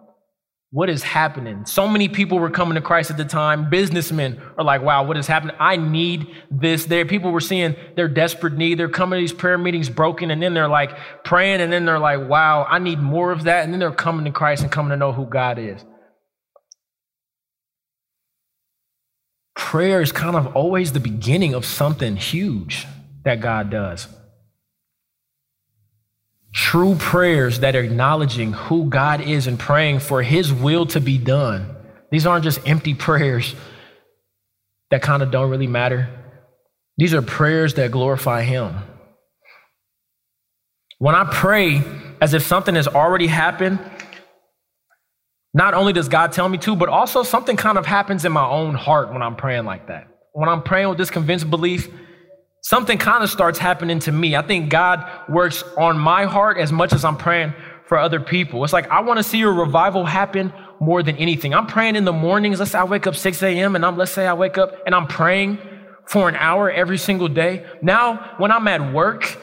What 0.70 0.90
is 0.90 1.02
happening? 1.02 1.64
So 1.64 1.88
many 1.88 2.08
people 2.08 2.38
were 2.38 2.50
coming 2.50 2.74
to 2.74 2.82
Christ 2.82 3.10
at 3.10 3.16
the 3.16 3.24
time. 3.24 3.70
Businessmen 3.70 4.38
are 4.58 4.64
like, 4.64 4.82
wow, 4.82 5.02
what 5.04 5.16
is 5.16 5.26
happening? 5.26 5.56
I 5.58 5.76
need 5.76 6.26
this. 6.50 6.84
There, 6.84 7.06
people 7.06 7.30
were 7.30 7.40
seeing 7.40 7.74
their 7.96 8.08
desperate 8.08 8.54
need. 8.54 8.78
They're 8.78 8.90
coming 8.90 9.16
to 9.16 9.20
these 9.22 9.32
prayer 9.32 9.56
meetings 9.56 9.88
broken, 9.88 10.30
and 10.30 10.42
then 10.42 10.52
they're 10.52 10.68
like 10.68 10.90
praying, 11.24 11.62
and 11.62 11.72
then 11.72 11.86
they're 11.86 11.98
like, 11.98 12.28
wow, 12.28 12.66
I 12.68 12.80
need 12.80 12.98
more 13.00 13.30
of 13.30 13.44
that. 13.44 13.64
And 13.64 13.72
then 13.72 13.80
they're 13.80 13.92
coming 13.92 14.26
to 14.26 14.30
Christ 14.30 14.62
and 14.62 14.70
coming 14.70 14.90
to 14.90 14.96
know 14.98 15.12
who 15.12 15.24
God 15.24 15.58
is. 15.58 15.82
Prayer 19.58 20.00
is 20.00 20.12
kind 20.12 20.36
of 20.36 20.56
always 20.56 20.92
the 20.92 21.00
beginning 21.00 21.52
of 21.52 21.66
something 21.66 22.16
huge 22.16 22.86
that 23.24 23.40
God 23.40 23.70
does. 23.70 24.06
True 26.54 26.94
prayers 26.94 27.58
that 27.58 27.74
are 27.74 27.82
acknowledging 27.82 28.52
who 28.52 28.88
God 28.88 29.20
is 29.20 29.48
and 29.48 29.58
praying 29.58 29.98
for 29.98 30.22
His 30.22 30.52
will 30.52 30.86
to 30.86 31.00
be 31.00 31.18
done. 31.18 31.74
These 32.12 32.24
aren't 32.24 32.44
just 32.44 32.66
empty 32.66 32.94
prayers 33.08 33.54
that 34.90 35.02
kind 35.02 35.24
of 35.24 35.32
don't 35.32 35.50
really 35.50 35.66
matter. 35.66 36.08
These 36.96 37.12
are 37.12 37.20
prayers 37.20 37.74
that 37.74 37.90
glorify 37.90 38.44
Him. 38.44 38.76
When 40.98 41.16
I 41.16 41.24
pray 41.24 41.82
as 42.20 42.32
if 42.32 42.44
something 42.44 42.76
has 42.76 42.86
already 42.86 43.26
happened, 43.26 43.80
not 45.58 45.74
only 45.74 45.92
does 45.92 46.08
God 46.08 46.30
tell 46.30 46.48
me 46.48 46.56
to, 46.58 46.76
but 46.76 46.88
also 46.88 47.24
something 47.24 47.56
kind 47.56 47.78
of 47.78 47.84
happens 47.84 48.24
in 48.24 48.30
my 48.30 48.48
own 48.48 48.76
heart 48.76 49.12
when 49.12 49.22
I'm 49.22 49.34
praying 49.34 49.64
like 49.64 49.88
that. 49.88 50.06
When 50.32 50.48
I'm 50.48 50.62
praying 50.62 50.88
with 50.88 50.98
this 50.98 51.10
convinced 51.10 51.50
belief, 51.50 51.88
something 52.62 52.96
kind 52.96 53.24
of 53.24 53.28
starts 53.28 53.58
happening 53.58 53.98
to 54.00 54.12
me. 54.12 54.36
I 54.36 54.42
think 54.42 54.70
God 54.70 55.04
works 55.28 55.64
on 55.76 55.98
my 55.98 56.26
heart 56.26 56.58
as 56.58 56.70
much 56.70 56.92
as 56.92 57.04
I'm 57.04 57.16
praying 57.16 57.54
for 57.86 57.98
other 57.98 58.20
people. 58.20 58.62
It's 58.62 58.72
like 58.72 58.88
I 58.88 59.00
want 59.00 59.18
to 59.18 59.24
see 59.24 59.42
a 59.42 59.48
revival 59.48 60.04
happen 60.04 60.52
more 60.80 61.02
than 61.02 61.16
anything. 61.16 61.52
I'm 61.52 61.66
praying 61.66 61.96
in 61.96 62.04
the 62.04 62.12
mornings. 62.12 62.60
Let's 62.60 62.70
say 62.70 62.78
I 62.78 62.84
wake 62.84 63.08
up 63.08 63.16
6 63.16 63.42
a.m. 63.42 63.74
and 63.74 63.84
I'm 63.84 63.96
let's 63.96 64.12
say 64.12 64.28
I 64.28 64.34
wake 64.34 64.58
up 64.58 64.76
and 64.86 64.94
I'm 64.94 65.08
praying 65.08 65.58
for 66.06 66.28
an 66.28 66.36
hour 66.36 66.70
every 66.70 66.98
single 66.98 67.26
day. 67.26 67.66
Now, 67.82 68.36
when 68.38 68.52
I'm 68.52 68.68
at 68.68 68.92
work 68.92 69.36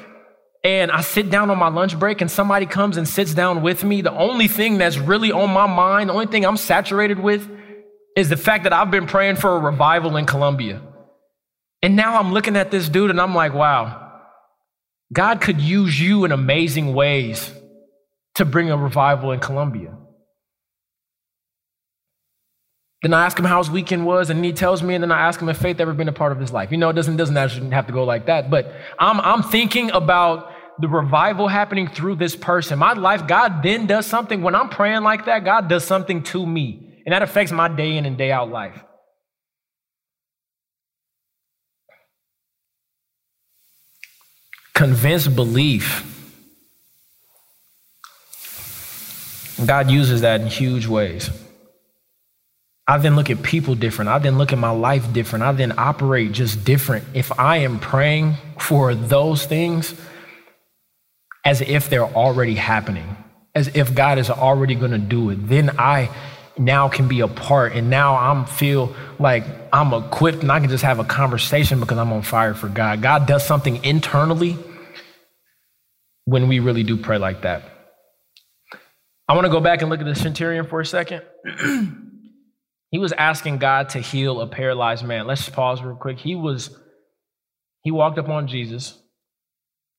and 0.65 0.91
I 0.91 1.01
sit 1.01 1.29
down 1.29 1.51
on 1.51 1.59
my 1.59 1.67
lunch 1.67 1.97
break 1.97 2.21
and 2.21 2.31
somebody 2.31 2.65
comes 2.65 2.97
and 2.97 3.07
sits 3.07 3.35
down 3.35 3.61
with 3.61 3.83
me, 3.83 4.01
the 4.01 4.11
only 4.11 4.47
thing 4.47 4.79
that's 4.79 4.97
really 4.97 5.31
on 5.31 5.51
my 5.51 5.67
mind, 5.67 6.09
the 6.09 6.13
only 6.13 6.25
thing 6.25 6.43
I'm 6.43 6.57
saturated 6.57 7.19
with 7.19 7.47
is 8.17 8.29
the 8.29 8.35
fact 8.35 8.63
that 8.63 8.73
I've 8.73 8.89
been 8.89 9.05
praying 9.05 9.35
for 9.35 9.55
a 9.55 9.59
revival 9.59 10.17
in 10.17 10.25
Colombia. 10.25 10.81
And 11.83 11.95
now 11.95 12.19
I'm 12.19 12.33
looking 12.33 12.55
at 12.55 12.71
this 12.71 12.89
dude 12.89 13.11
and 13.11 13.21
I'm 13.21 13.35
like, 13.35 13.53
wow, 13.53 14.11
God 15.13 15.39
could 15.39 15.61
use 15.61 16.01
you 16.01 16.25
in 16.25 16.31
amazing 16.31 16.95
ways 16.95 17.53
to 18.33 18.43
bring 18.43 18.71
a 18.71 18.77
revival 18.77 19.33
in 19.33 19.39
Colombia. 19.39 19.95
Then 23.03 23.13
I 23.13 23.23
ask 23.23 23.37
him 23.37 23.45
how 23.45 23.59
his 23.59 23.69
weekend 23.69 24.07
was, 24.07 24.31
and 24.31 24.43
he 24.43 24.51
tells 24.51 24.81
me, 24.81 24.95
and 24.95 25.03
then 25.03 25.11
I 25.11 25.27
ask 25.27 25.39
him 25.39 25.47
if 25.47 25.57
faith 25.57 25.79
ever 25.79 25.93
been 25.93 26.07
a 26.07 26.13
part 26.13 26.31
of 26.31 26.39
his 26.39 26.51
life. 26.51 26.71
You 26.71 26.77
know, 26.77 26.89
it 26.89 26.93
doesn't, 26.93 27.17
doesn't 27.17 27.37
actually 27.37 27.69
have 27.69 27.85
to 27.85 27.93
go 27.93 28.03
like 28.03 28.25
that, 28.25 28.49
but 28.49 28.73
I'm, 28.97 29.21
I'm 29.21 29.43
thinking 29.43 29.91
about 29.91 30.54
the 30.79 30.87
revival 30.87 31.47
happening 31.47 31.87
through 31.87 32.15
this 32.15 32.35
person. 32.35 32.79
My 32.79 32.93
life, 32.93 33.27
God 33.27 33.63
then 33.63 33.87
does 33.87 34.05
something. 34.05 34.41
When 34.41 34.55
I'm 34.55 34.69
praying 34.69 35.03
like 35.03 35.25
that, 35.25 35.45
God 35.45 35.67
does 35.67 35.83
something 35.83 36.23
to 36.23 36.45
me, 36.45 37.01
and 37.05 37.13
that 37.13 37.21
affects 37.21 37.51
my 37.51 37.67
day 37.67 37.97
in 37.97 38.05
and 38.05 38.17
day 38.17 38.31
out 38.31 38.49
life. 38.49 38.81
Convinced 44.73 45.35
belief. 45.35 46.11
God 49.65 49.89
uses 49.89 50.21
that 50.21 50.41
in 50.41 50.47
huge 50.47 50.85
ways. 50.85 51.29
I 52.87 52.97
then 52.97 53.15
look 53.15 53.29
at 53.29 53.41
people 53.41 53.73
different. 53.73 54.09
I 54.09 54.19
then 54.19 54.37
look 54.37 54.51
at 54.51 54.59
my 54.59 54.69
life 54.69 55.11
different. 55.13 55.43
I 55.43 55.53
then 55.53 55.73
operate 55.77 56.33
just 56.33 56.65
different. 56.65 57.05
If 57.13 57.39
I 57.39 57.57
am 57.57 57.79
praying 57.79 58.35
for 58.59 58.93
those 58.93 59.45
things 59.45 59.95
as 61.45 61.61
if 61.61 61.89
they're 61.89 62.03
already 62.03 62.55
happening, 62.55 63.15
as 63.53 63.67
if 63.75 63.93
God 63.93 64.17
is 64.17 64.29
already 64.29 64.75
going 64.75 64.91
to 64.91 64.97
do 64.97 65.29
it, 65.29 65.47
then 65.47 65.71
I 65.77 66.09
now 66.57 66.89
can 66.89 67.07
be 67.07 67.19
a 67.19 67.27
part 67.27 67.73
and 67.73 67.89
now 67.89 68.15
I'm 68.15 68.45
feel 68.45 68.95
like 69.19 69.45
I'm 69.71 69.93
equipped 69.93 70.41
and 70.41 70.51
I 70.51 70.59
can 70.59 70.69
just 70.69 70.83
have 70.83 70.99
a 70.99 71.03
conversation 71.03 71.79
because 71.79 71.97
I'm 71.97 72.11
on 72.11 72.21
fire 72.21 72.53
for 72.53 72.67
God. 72.67 73.01
God 73.01 73.27
does 73.27 73.45
something 73.45 73.83
internally 73.83 74.57
when 76.23 76.47
we 76.47 76.59
really 76.59 76.83
do 76.83 76.97
pray 76.97 77.17
like 77.17 77.41
that. 77.41 77.63
I 79.27 79.33
want 79.33 79.45
to 79.45 79.51
go 79.51 79.59
back 79.59 79.81
and 79.81 79.89
look 79.89 79.99
at 79.99 80.05
the 80.05 80.15
centurion 80.15 80.67
for 80.67 80.79
a 80.79 80.85
second. 80.85 81.23
he 82.91 82.99
was 82.99 83.11
asking 83.11 83.57
God 83.57 83.89
to 83.89 83.99
heal 83.99 84.39
a 84.41 84.47
paralyzed 84.47 85.03
man. 85.03 85.27
Let's 85.27 85.47
pause 85.49 85.81
real 85.81 85.95
quick. 85.95 86.19
He 86.19 86.35
was 86.35 86.75
he 87.81 87.91
walked 87.91 88.17
up 88.17 88.29
on 88.29 88.47
Jesus, 88.47 88.97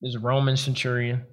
this 0.01 0.17
Roman 0.17 0.57
centurion, 0.57 1.25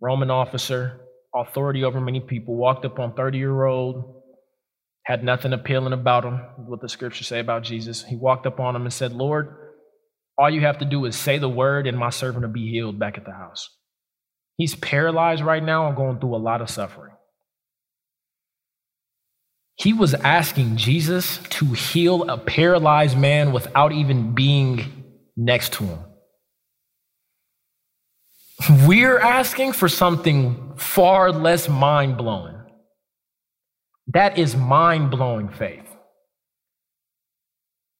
Roman 0.00 0.30
officer, 0.30 1.00
authority 1.34 1.84
over 1.84 2.00
many 2.00 2.20
people, 2.20 2.56
walked 2.56 2.84
up 2.84 2.98
on 2.98 3.14
30 3.14 3.38
year 3.38 3.64
old, 3.64 4.22
had 5.04 5.24
nothing 5.24 5.52
appealing 5.52 5.92
about 5.92 6.24
him, 6.24 6.40
what 6.66 6.80
the 6.80 6.88
scriptures 6.88 7.28
say 7.28 7.40
about 7.40 7.62
Jesus. 7.62 8.04
He 8.04 8.16
walked 8.16 8.46
up 8.46 8.60
on 8.60 8.76
him 8.76 8.82
and 8.82 8.92
said, 8.92 9.12
Lord, 9.12 9.56
all 10.38 10.50
you 10.50 10.62
have 10.62 10.78
to 10.78 10.84
do 10.84 11.04
is 11.06 11.16
say 11.16 11.38
the 11.38 11.48
word, 11.48 11.86
and 11.86 11.96
my 11.96 12.10
servant 12.10 12.44
will 12.44 12.52
be 12.52 12.70
healed 12.70 12.98
back 12.98 13.16
at 13.16 13.24
the 13.24 13.32
house. 13.32 13.70
He's 14.56 14.74
paralyzed 14.74 15.42
right 15.42 15.62
now 15.62 15.86
and 15.86 15.96
going 15.96 16.18
through 16.18 16.34
a 16.34 16.38
lot 16.38 16.60
of 16.60 16.70
suffering. 16.70 17.12
He 19.76 19.92
was 19.92 20.14
asking 20.14 20.76
Jesus 20.78 21.38
to 21.50 21.66
heal 21.66 22.28
a 22.30 22.38
paralyzed 22.38 23.16
man 23.16 23.52
without 23.52 23.92
even 23.92 24.34
being 24.34 25.04
next 25.36 25.74
to 25.74 25.84
him. 25.84 25.98
We're 28.86 29.18
asking 29.18 29.72
for 29.72 29.88
something 29.88 30.72
far 30.76 31.30
less 31.30 31.68
mind 31.68 32.16
blowing. 32.16 32.56
That 34.08 34.38
is 34.38 34.56
mind 34.56 35.10
blowing 35.10 35.48
faith. 35.48 35.84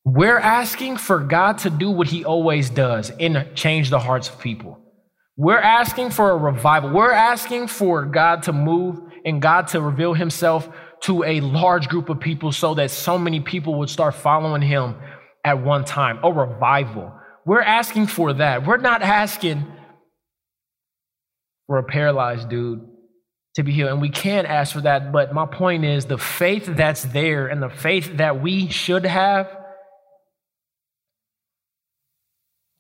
We're 0.05 0.39
asking 0.39 0.99
for 0.99 1.19
God 1.19 1.59
to 1.59 1.71
do 1.71 1.91
what 1.91 2.07
He 2.07 2.25
always 2.25 2.71
does 2.71 3.11
and 3.11 3.49
change 3.55 3.91
the 3.91 3.99
hearts 3.99 4.29
of 4.29 4.41
people. 4.41 4.79
We're 5.37 5.59
asking 5.59 6.11
for 6.11 6.31
a 6.31 6.37
revival. 6.37 6.91
We're 6.91 7.13
asking 7.13 7.67
for 7.67 8.07
God 8.07 8.45
to 8.45 8.53
move 8.53 9.01
and 9.25 9.43
God 9.43 9.69
to 9.69 9.81
reveal 9.81 10.15
Himself 10.15 10.69
to 11.03 11.25
a 11.25 11.41
large 11.41 11.89
group 11.89 12.09
of 12.09 12.21
people 12.21 12.53
so 12.53 12.75
that 12.75 12.91
so 12.91 13.19
many 13.19 13.41
people 13.41 13.75
would 13.81 13.91
start 13.91 14.15
following 14.15 14.63
Him 14.63 14.95
at 15.45 15.63
one 15.63 15.85
time. 15.85 16.19
A 16.23 16.33
revival. 16.33 17.13
We're 17.45 17.63
asking 17.63 18.07
for 18.07 18.33
that. 18.35 18.67
We're 18.67 18.79
not 18.79 19.03
asking 19.03 19.67
for 21.67 21.79
a 21.79 21.85
paralyzed 21.85 22.49
dude 22.49 22.87
to 23.57 23.63
be 23.63 23.73
healed. 23.73 23.91
And 23.91 24.01
we 24.01 24.11
can't 24.11 24.47
ask 24.47 24.73
for 24.73 24.83
that. 24.83 25.13
But 25.13 25.33
my 25.33 25.47
point 25.47 25.85
is 25.85 26.05
the 26.05 26.19
faith 26.19 26.67
that's 26.67 27.03
there 27.03 27.49
and 27.49 27.63
the 27.63 27.71
faith 27.71 28.19
that 28.19 28.41
we 28.41 28.69
should 28.69 29.07
have, 29.07 29.49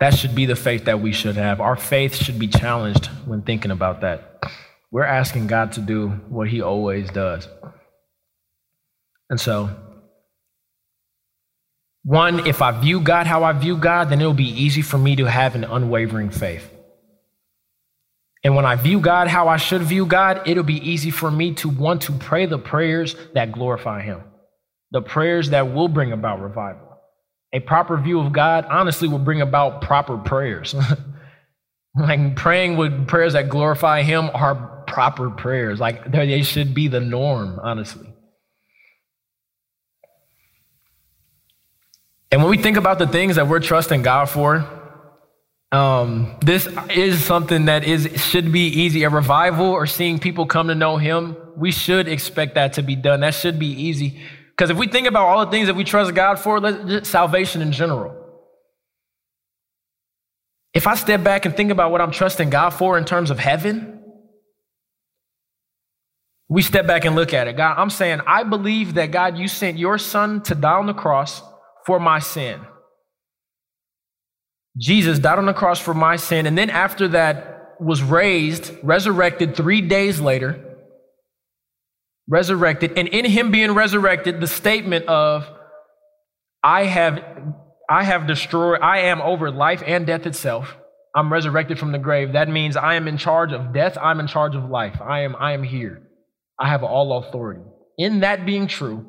that 0.00 0.14
should 0.14 0.34
be 0.34 0.44
the 0.46 0.56
faith 0.56 0.84
that 0.84 1.00
we 1.00 1.12
should 1.12 1.36
have. 1.36 1.60
Our 1.60 1.76
faith 1.76 2.14
should 2.14 2.38
be 2.38 2.46
challenged 2.46 3.06
when 3.24 3.42
thinking 3.42 3.70
about 3.70 4.02
that. 4.02 4.42
We're 4.90 5.04
asking 5.04 5.46
God 5.46 5.72
to 5.72 5.80
do 5.80 6.08
what 6.28 6.48
He 6.48 6.60
always 6.60 7.10
does. 7.10 7.48
And 9.30 9.40
so, 9.40 9.70
one, 12.04 12.46
if 12.46 12.62
I 12.62 12.70
view 12.70 13.00
God 13.00 13.26
how 13.26 13.42
I 13.42 13.52
view 13.52 13.76
God, 13.78 14.10
then 14.10 14.20
it'll 14.20 14.34
be 14.34 14.44
easy 14.44 14.82
for 14.82 14.98
me 14.98 15.16
to 15.16 15.24
have 15.24 15.56
an 15.56 15.64
unwavering 15.64 16.30
faith. 16.30 16.70
And 18.46 18.54
when 18.54 18.64
I 18.64 18.76
view 18.76 19.00
God 19.00 19.26
how 19.26 19.48
I 19.48 19.56
should 19.56 19.82
view 19.82 20.06
God, 20.06 20.42
it'll 20.46 20.62
be 20.62 20.78
easy 20.88 21.10
for 21.10 21.32
me 21.32 21.54
to 21.54 21.68
want 21.68 22.02
to 22.02 22.12
pray 22.12 22.46
the 22.46 22.60
prayers 22.60 23.16
that 23.34 23.50
glorify 23.50 24.02
Him, 24.02 24.22
the 24.92 25.02
prayers 25.02 25.50
that 25.50 25.74
will 25.74 25.88
bring 25.88 26.12
about 26.12 26.40
revival. 26.40 26.96
A 27.52 27.58
proper 27.58 27.96
view 27.96 28.20
of 28.20 28.32
God 28.32 28.64
honestly 28.66 29.08
will 29.08 29.18
bring 29.18 29.40
about 29.40 29.80
proper 29.80 30.16
prayers. 30.16 30.76
like 31.96 32.36
praying 32.36 32.76
with 32.76 33.08
prayers 33.08 33.32
that 33.32 33.48
glorify 33.48 34.02
Him 34.02 34.30
are 34.32 34.84
proper 34.86 35.28
prayers. 35.28 35.80
Like 35.80 36.12
they 36.12 36.42
should 36.42 36.72
be 36.72 36.86
the 36.86 37.00
norm, 37.00 37.58
honestly. 37.60 38.14
And 42.30 42.42
when 42.42 42.50
we 42.52 42.58
think 42.58 42.76
about 42.76 43.00
the 43.00 43.08
things 43.08 43.34
that 43.34 43.48
we're 43.48 43.58
trusting 43.58 44.02
God 44.02 44.26
for, 44.26 44.85
um, 45.76 46.36
this 46.40 46.68
is 46.90 47.24
something 47.24 47.66
that 47.66 47.84
is 47.84 48.08
should 48.22 48.50
be 48.52 48.68
easy. 48.68 49.04
A 49.04 49.10
revival 49.10 49.66
or 49.66 49.86
seeing 49.86 50.18
people 50.18 50.46
come 50.46 50.68
to 50.68 50.74
know 50.74 50.96
Him, 50.96 51.36
we 51.56 51.70
should 51.70 52.08
expect 52.08 52.54
that 52.54 52.74
to 52.74 52.82
be 52.82 52.96
done. 52.96 53.20
That 53.20 53.34
should 53.34 53.58
be 53.58 53.68
easy. 53.68 54.20
Because 54.50 54.70
if 54.70 54.76
we 54.76 54.88
think 54.88 55.06
about 55.06 55.26
all 55.26 55.44
the 55.44 55.50
things 55.50 55.66
that 55.66 55.76
we 55.76 55.84
trust 55.84 56.14
God 56.14 56.36
for, 56.36 56.60
let 56.60 57.06
salvation 57.06 57.60
in 57.62 57.72
general, 57.72 58.16
If 60.76 60.86
I 60.86 60.94
step 60.94 61.24
back 61.24 61.46
and 61.46 61.56
think 61.56 61.70
about 61.70 61.90
what 61.90 62.02
I'm 62.02 62.10
trusting 62.10 62.50
God 62.50 62.70
for 62.70 62.98
in 62.98 63.06
terms 63.06 63.30
of 63.30 63.38
heaven, 63.38 64.02
we 66.50 66.60
step 66.60 66.86
back 66.86 67.06
and 67.06 67.16
look 67.16 67.32
at 67.32 67.48
it. 67.48 67.56
God, 67.56 67.76
I'm 67.78 67.88
saying, 67.88 68.20
I 68.26 68.42
believe 68.42 68.94
that 68.94 69.10
God, 69.10 69.38
you 69.38 69.48
sent 69.48 69.78
your 69.78 69.96
son 69.96 70.42
to 70.42 70.54
die 70.54 70.74
on 70.74 70.86
the 70.86 70.92
cross 70.92 71.42
for 71.86 71.98
my 71.98 72.18
sin. 72.18 72.60
Jesus 74.76 75.18
died 75.18 75.38
on 75.38 75.46
the 75.46 75.54
cross 75.54 75.80
for 75.80 75.94
my 75.94 76.16
sin, 76.16 76.46
and 76.46 76.56
then 76.56 76.70
after 76.70 77.08
that 77.08 77.76
was 77.80 78.02
raised, 78.02 78.72
resurrected 78.82 79.56
three 79.56 79.80
days 79.80 80.20
later, 80.20 80.62
resurrected, 82.28 82.98
and 82.98 83.08
in 83.08 83.24
him 83.24 83.50
being 83.50 83.72
resurrected, 83.72 84.40
the 84.40 84.46
statement 84.46 85.06
of, 85.06 85.48
I 86.62 86.84
have, 86.84 87.22
I 87.88 88.04
have 88.04 88.26
destroyed, 88.26 88.80
I 88.82 89.00
am 89.00 89.20
over 89.22 89.50
life 89.50 89.82
and 89.86 90.06
death 90.06 90.26
itself. 90.26 90.76
I'm 91.14 91.32
resurrected 91.32 91.78
from 91.78 91.92
the 91.92 91.98
grave. 91.98 92.34
That 92.34 92.48
means 92.48 92.76
I 92.76 92.96
am 92.96 93.08
in 93.08 93.16
charge 93.16 93.52
of 93.52 93.72
death, 93.72 93.96
I'm 93.96 94.20
in 94.20 94.26
charge 94.26 94.54
of 94.54 94.68
life. 94.68 95.00
I 95.00 95.20
am, 95.20 95.34
I 95.36 95.52
am 95.52 95.62
here. 95.62 96.02
I 96.58 96.68
have 96.68 96.82
all 96.82 97.18
authority. 97.18 97.62
In 97.96 98.20
that 98.20 98.44
being 98.44 98.66
true, 98.66 99.06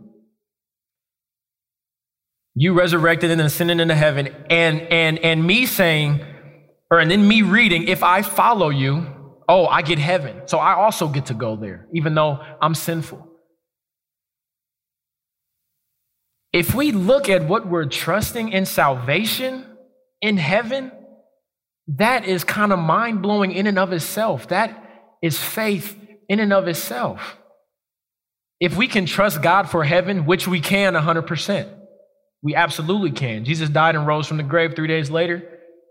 you 2.60 2.74
resurrected 2.74 3.30
and 3.30 3.40
ascended 3.40 3.80
into 3.80 3.94
heaven, 3.94 4.28
and 4.50 4.82
and 4.82 5.20
and 5.20 5.46
me 5.46 5.68
saying, 5.68 6.26
or 6.90 7.00
and 7.00 7.12
then 7.12 7.28
me 7.28 7.44
reading, 7.44 7.88
if 7.88 8.02
I 8.02 8.24
follow 8.24 8.70
you, 8.70 9.06
oh, 9.48 9.68
I 9.68 9.84
get 9.84 10.00
heaven. 10.00 10.48
So 10.48 10.58
I 10.58 10.74
also 10.74 11.08
get 11.08 11.28
to 11.28 11.36
go 11.36 11.56
there, 11.56 11.88
even 11.94 12.16
though 12.16 12.40
I'm 12.60 12.74
sinful. 12.74 13.26
If 16.52 16.74
we 16.74 16.92
look 16.92 17.30
at 17.30 17.48
what 17.48 17.68
we're 17.68 17.86
trusting 17.86 18.50
in 18.50 18.66
salvation 18.66 19.64
in 20.22 20.38
heaven, 20.38 20.92
that 21.90 22.26
is 22.26 22.44
kind 22.44 22.74
of 22.74 22.80
mind 22.80 23.22
blowing 23.22 23.52
in 23.52 23.68
and 23.68 23.78
of 23.78 23.94
itself. 23.94 24.48
That 24.48 24.84
is 25.22 25.38
faith 25.38 25.96
in 26.28 26.40
and 26.40 26.52
of 26.52 26.68
itself. 26.68 27.38
If 28.60 28.76
we 28.76 28.88
can 28.88 29.06
trust 29.06 29.44
God 29.44 29.70
for 29.70 29.84
heaven, 29.84 30.26
which 30.26 30.48
we 30.48 30.60
can 30.60 30.96
100%, 30.96 31.77
we 32.42 32.56
absolutely 32.56 33.12
can. 33.12 33.46
Jesus 33.46 33.70
died 33.70 33.96
and 33.96 34.06
rose 34.06 34.28
from 34.28 34.38
the 34.38 34.44
grave 34.44 34.76
three 34.76 34.88
days 34.88 35.10
later 35.10 35.44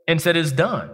and 0.07 0.21
said, 0.21 0.37
It's 0.37 0.53
done. 0.53 0.91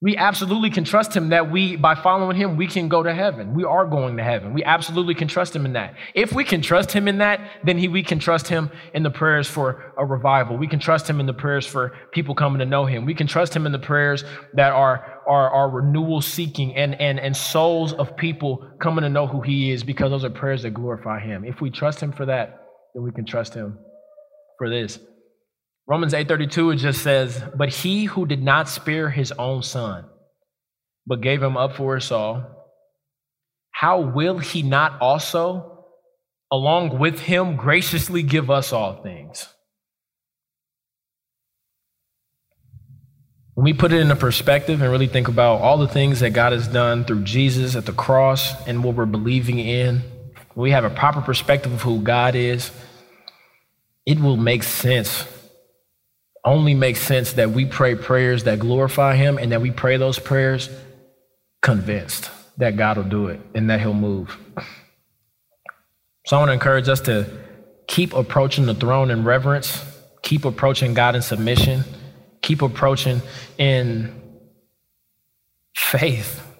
We 0.00 0.16
absolutely 0.16 0.70
can 0.70 0.82
trust 0.82 1.14
him 1.14 1.28
that 1.28 1.52
we, 1.52 1.76
by 1.76 1.94
following 1.94 2.36
him, 2.36 2.56
we 2.56 2.66
can 2.66 2.88
go 2.88 3.04
to 3.04 3.14
heaven. 3.14 3.54
We 3.54 3.62
are 3.62 3.86
going 3.86 4.16
to 4.16 4.24
heaven. 4.24 4.52
We 4.52 4.64
absolutely 4.64 5.14
can 5.14 5.28
trust 5.28 5.54
him 5.54 5.64
in 5.64 5.74
that. 5.74 5.94
If 6.12 6.32
we 6.32 6.42
can 6.42 6.60
trust 6.60 6.90
him 6.90 7.06
in 7.06 7.18
that, 7.18 7.38
then 7.62 7.78
he, 7.78 7.86
we 7.86 8.02
can 8.02 8.18
trust 8.18 8.48
him 8.48 8.68
in 8.94 9.04
the 9.04 9.10
prayers 9.10 9.46
for 9.46 9.94
a 9.96 10.04
revival. 10.04 10.56
We 10.56 10.66
can 10.66 10.80
trust 10.80 11.08
him 11.08 11.20
in 11.20 11.26
the 11.26 11.32
prayers 11.32 11.68
for 11.68 11.92
people 12.10 12.34
coming 12.34 12.58
to 12.58 12.64
know 12.64 12.84
him. 12.84 13.04
We 13.04 13.14
can 13.14 13.28
trust 13.28 13.54
him 13.54 13.64
in 13.64 13.70
the 13.70 13.78
prayers 13.78 14.24
that 14.54 14.72
are, 14.72 15.20
are, 15.28 15.50
are 15.50 15.70
renewal 15.70 16.20
seeking 16.20 16.74
and, 16.74 17.00
and, 17.00 17.20
and 17.20 17.36
souls 17.36 17.92
of 17.92 18.16
people 18.16 18.68
coming 18.80 19.02
to 19.02 19.08
know 19.08 19.28
who 19.28 19.40
he 19.40 19.70
is 19.70 19.84
because 19.84 20.10
those 20.10 20.24
are 20.24 20.30
prayers 20.30 20.62
that 20.62 20.74
glorify 20.74 21.20
him. 21.20 21.44
If 21.44 21.60
we 21.60 21.70
trust 21.70 22.00
him 22.00 22.10
for 22.10 22.26
that, 22.26 22.58
then 22.92 23.04
we 23.04 23.12
can 23.12 23.24
trust 23.24 23.54
him 23.54 23.78
for 24.62 24.70
this. 24.70 25.00
Romans 25.88 26.14
8:32 26.14 26.70
it 26.70 26.76
just 26.76 27.02
says, 27.02 27.42
"But 27.56 27.70
he 27.70 28.04
who 28.04 28.26
did 28.26 28.40
not 28.40 28.68
spare 28.68 29.10
his 29.10 29.32
own 29.32 29.64
son, 29.64 30.04
but 31.04 31.20
gave 31.20 31.42
him 31.42 31.56
up 31.56 31.74
for 31.74 31.96
us 31.96 32.12
all, 32.12 32.44
how 33.72 33.98
will 33.98 34.38
he 34.38 34.62
not 34.62 35.00
also 35.00 35.84
along 36.52 37.00
with 37.00 37.18
him 37.18 37.56
graciously 37.56 38.22
give 38.22 38.52
us 38.52 38.72
all 38.72 39.02
things?" 39.02 39.52
When 43.54 43.64
we 43.64 43.72
put 43.72 43.92
it 43.92 43.98
into 43.98 44.14
perspective 44.14 44.80
and 44.80 44.92
really 44.92 45.08
think 45.08 45.26
about 45.26 45.60
all 45.60 45.76
the 45.76 45.88
things 45.88 46.20
that 46.20 46.30
God 46.30 46.52
has 46.52 46.68
done 46.68 47.02
through 47.04 47.24
Jesus 47.24 47.74
at 47.74 47.84
the 47.84 47.92
cross 47.92 48.54
and 48.68 48.84
what 48.84 48.94
we're 48.94 49.06
believing 49.06 49.58
in, 49.58 50.04
we 50.54 50.70
have 50.70 50.84
a 50.84 50.90
proper 50.90 51.20
perspective 51.20 51.72
of 51.72 51.82
who 51.82 52.00
God 52.00 52.36
is, 52.36 52.70
it 54.06 54.20
will 54.20 54.36
make 54.36 54.62
sense 54.62 55.26
only 56.44 56.74
makes 56.74 57.00
sense 57.00 57.34
that 57.34 57.50
we 57.50 57.64
pray 57.64 57.94
prayers 57.94 58.44
that 58.44 58.58
glorify 58.58 59.14
Him 59.14 59.38
and 59.38 59.52
that 59.52 59.60
we 59.60 59.70
pray 59.70 59.96
those 59.96 60.18
prayers 60.18 60.68
convinced 61.60 62.30
that 62.58 62.76
God 62.76 62.96
will 62.96 63.04
do 63.04 63.28
it 63.28 63.40
and 63.54 63.70
that 63.70 63.80
He'll 63.80 63.94
move. 63.94 64.36
So 66.26 66.36
I 66.36 66.40
want 66.40 66.48
to 66.48 66.54
encourage 66.54 66.88
us 66.88 67.00
to 67.02 67.30
keep 67.86 68.12
approaching 68.12 68.66
the 68.66 68.74
throne 68.74 69.10
in 69.10 69.24
reverence, 69.24 69.84
keep 70.22 70.44
approaching 70.44 70.94
God 70.94 71.14
in 71.14 71.22
submission, 71.22 71.84
keep 72.42 72.62
approaching 72.62 73.22
in 73.58 74.20
faith 75.76 76.51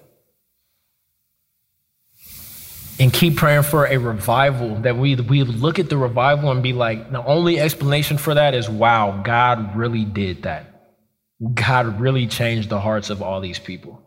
and 2.99 3.11
keep 3.11 3.37
praying 3.37 3.63
for 3.63 3.85
a 3.85 3.97
revival 3.97 4.75
that 4.81 4.97
we 4.97 5.15
we 5.15 5.43
look 5.43 5.79
at 5.79 5.89
the 5.89 5.97
revival 5.97 6.51
and 6.51 6.61
be 6.61 6.73
like 6.73 7.11
the 7.11 7.23
only 7.25 7.59
explanation 7.59 8.17
for 8.17 8.33
that 8.35 8.53
is 8.53 8.69
wow 8.69 9.21
god 9.23 9.75
really 9.75 10.05
did 10.05 10.43
that. 10.43 10.69
God 11.53 11.99
really 11.99 12.27
changed 12.27 12.69
the 12.69 12.79
hearts 12.79 13.09
of 13.09 13.21
all 13.21 13.41
these 13.41 13.59
people. 13.59 13.99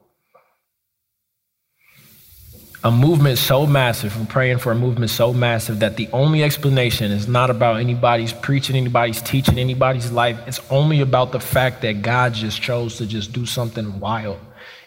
A 2.84 2.90
movement 2.90 3.38
so 3.38 3.66
massive 3.66 4.16
we're 4.18 4.26
praying 4.26 4.58
for 4.58 4.70
a 4.70 4.76
movement 4.76 5.10
so 5.10 5.32
massive 5.32 5.80
that 5.80 5.96
the 5.96 6.08
only 6.12 6.44
explanation 6.44 7.10
is 7.10 7.26
not 7.26 7.50
about 7.50 7.80
anybody's 7.80 8.32
preaching 8.32 8.76
anybody's 8.76 9.20
teaching 9.20 9.58
anybody's 9.58 10.12
life. 10.12 10.38
It's 10.46 10.60
only 10.70 11.00
about 11.00 11.32
the 11.32 11.40
fact 11.40 11.82
that 11.82 12.02
god 12.02 12.34
just 12.34 12.62
chose 12.62 12.96
to 12.98 13.06
just 13.06 13.32
do 13.32 13.44
something 13.44 13.98
wild 13.98 14.38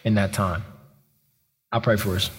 in 0.04 0.14
that 0.14 0.32
time. 0.32 0.64
I 1.70 1.78
pray 1.78 1.96
for 1.96 2.16
us 2.16 2.30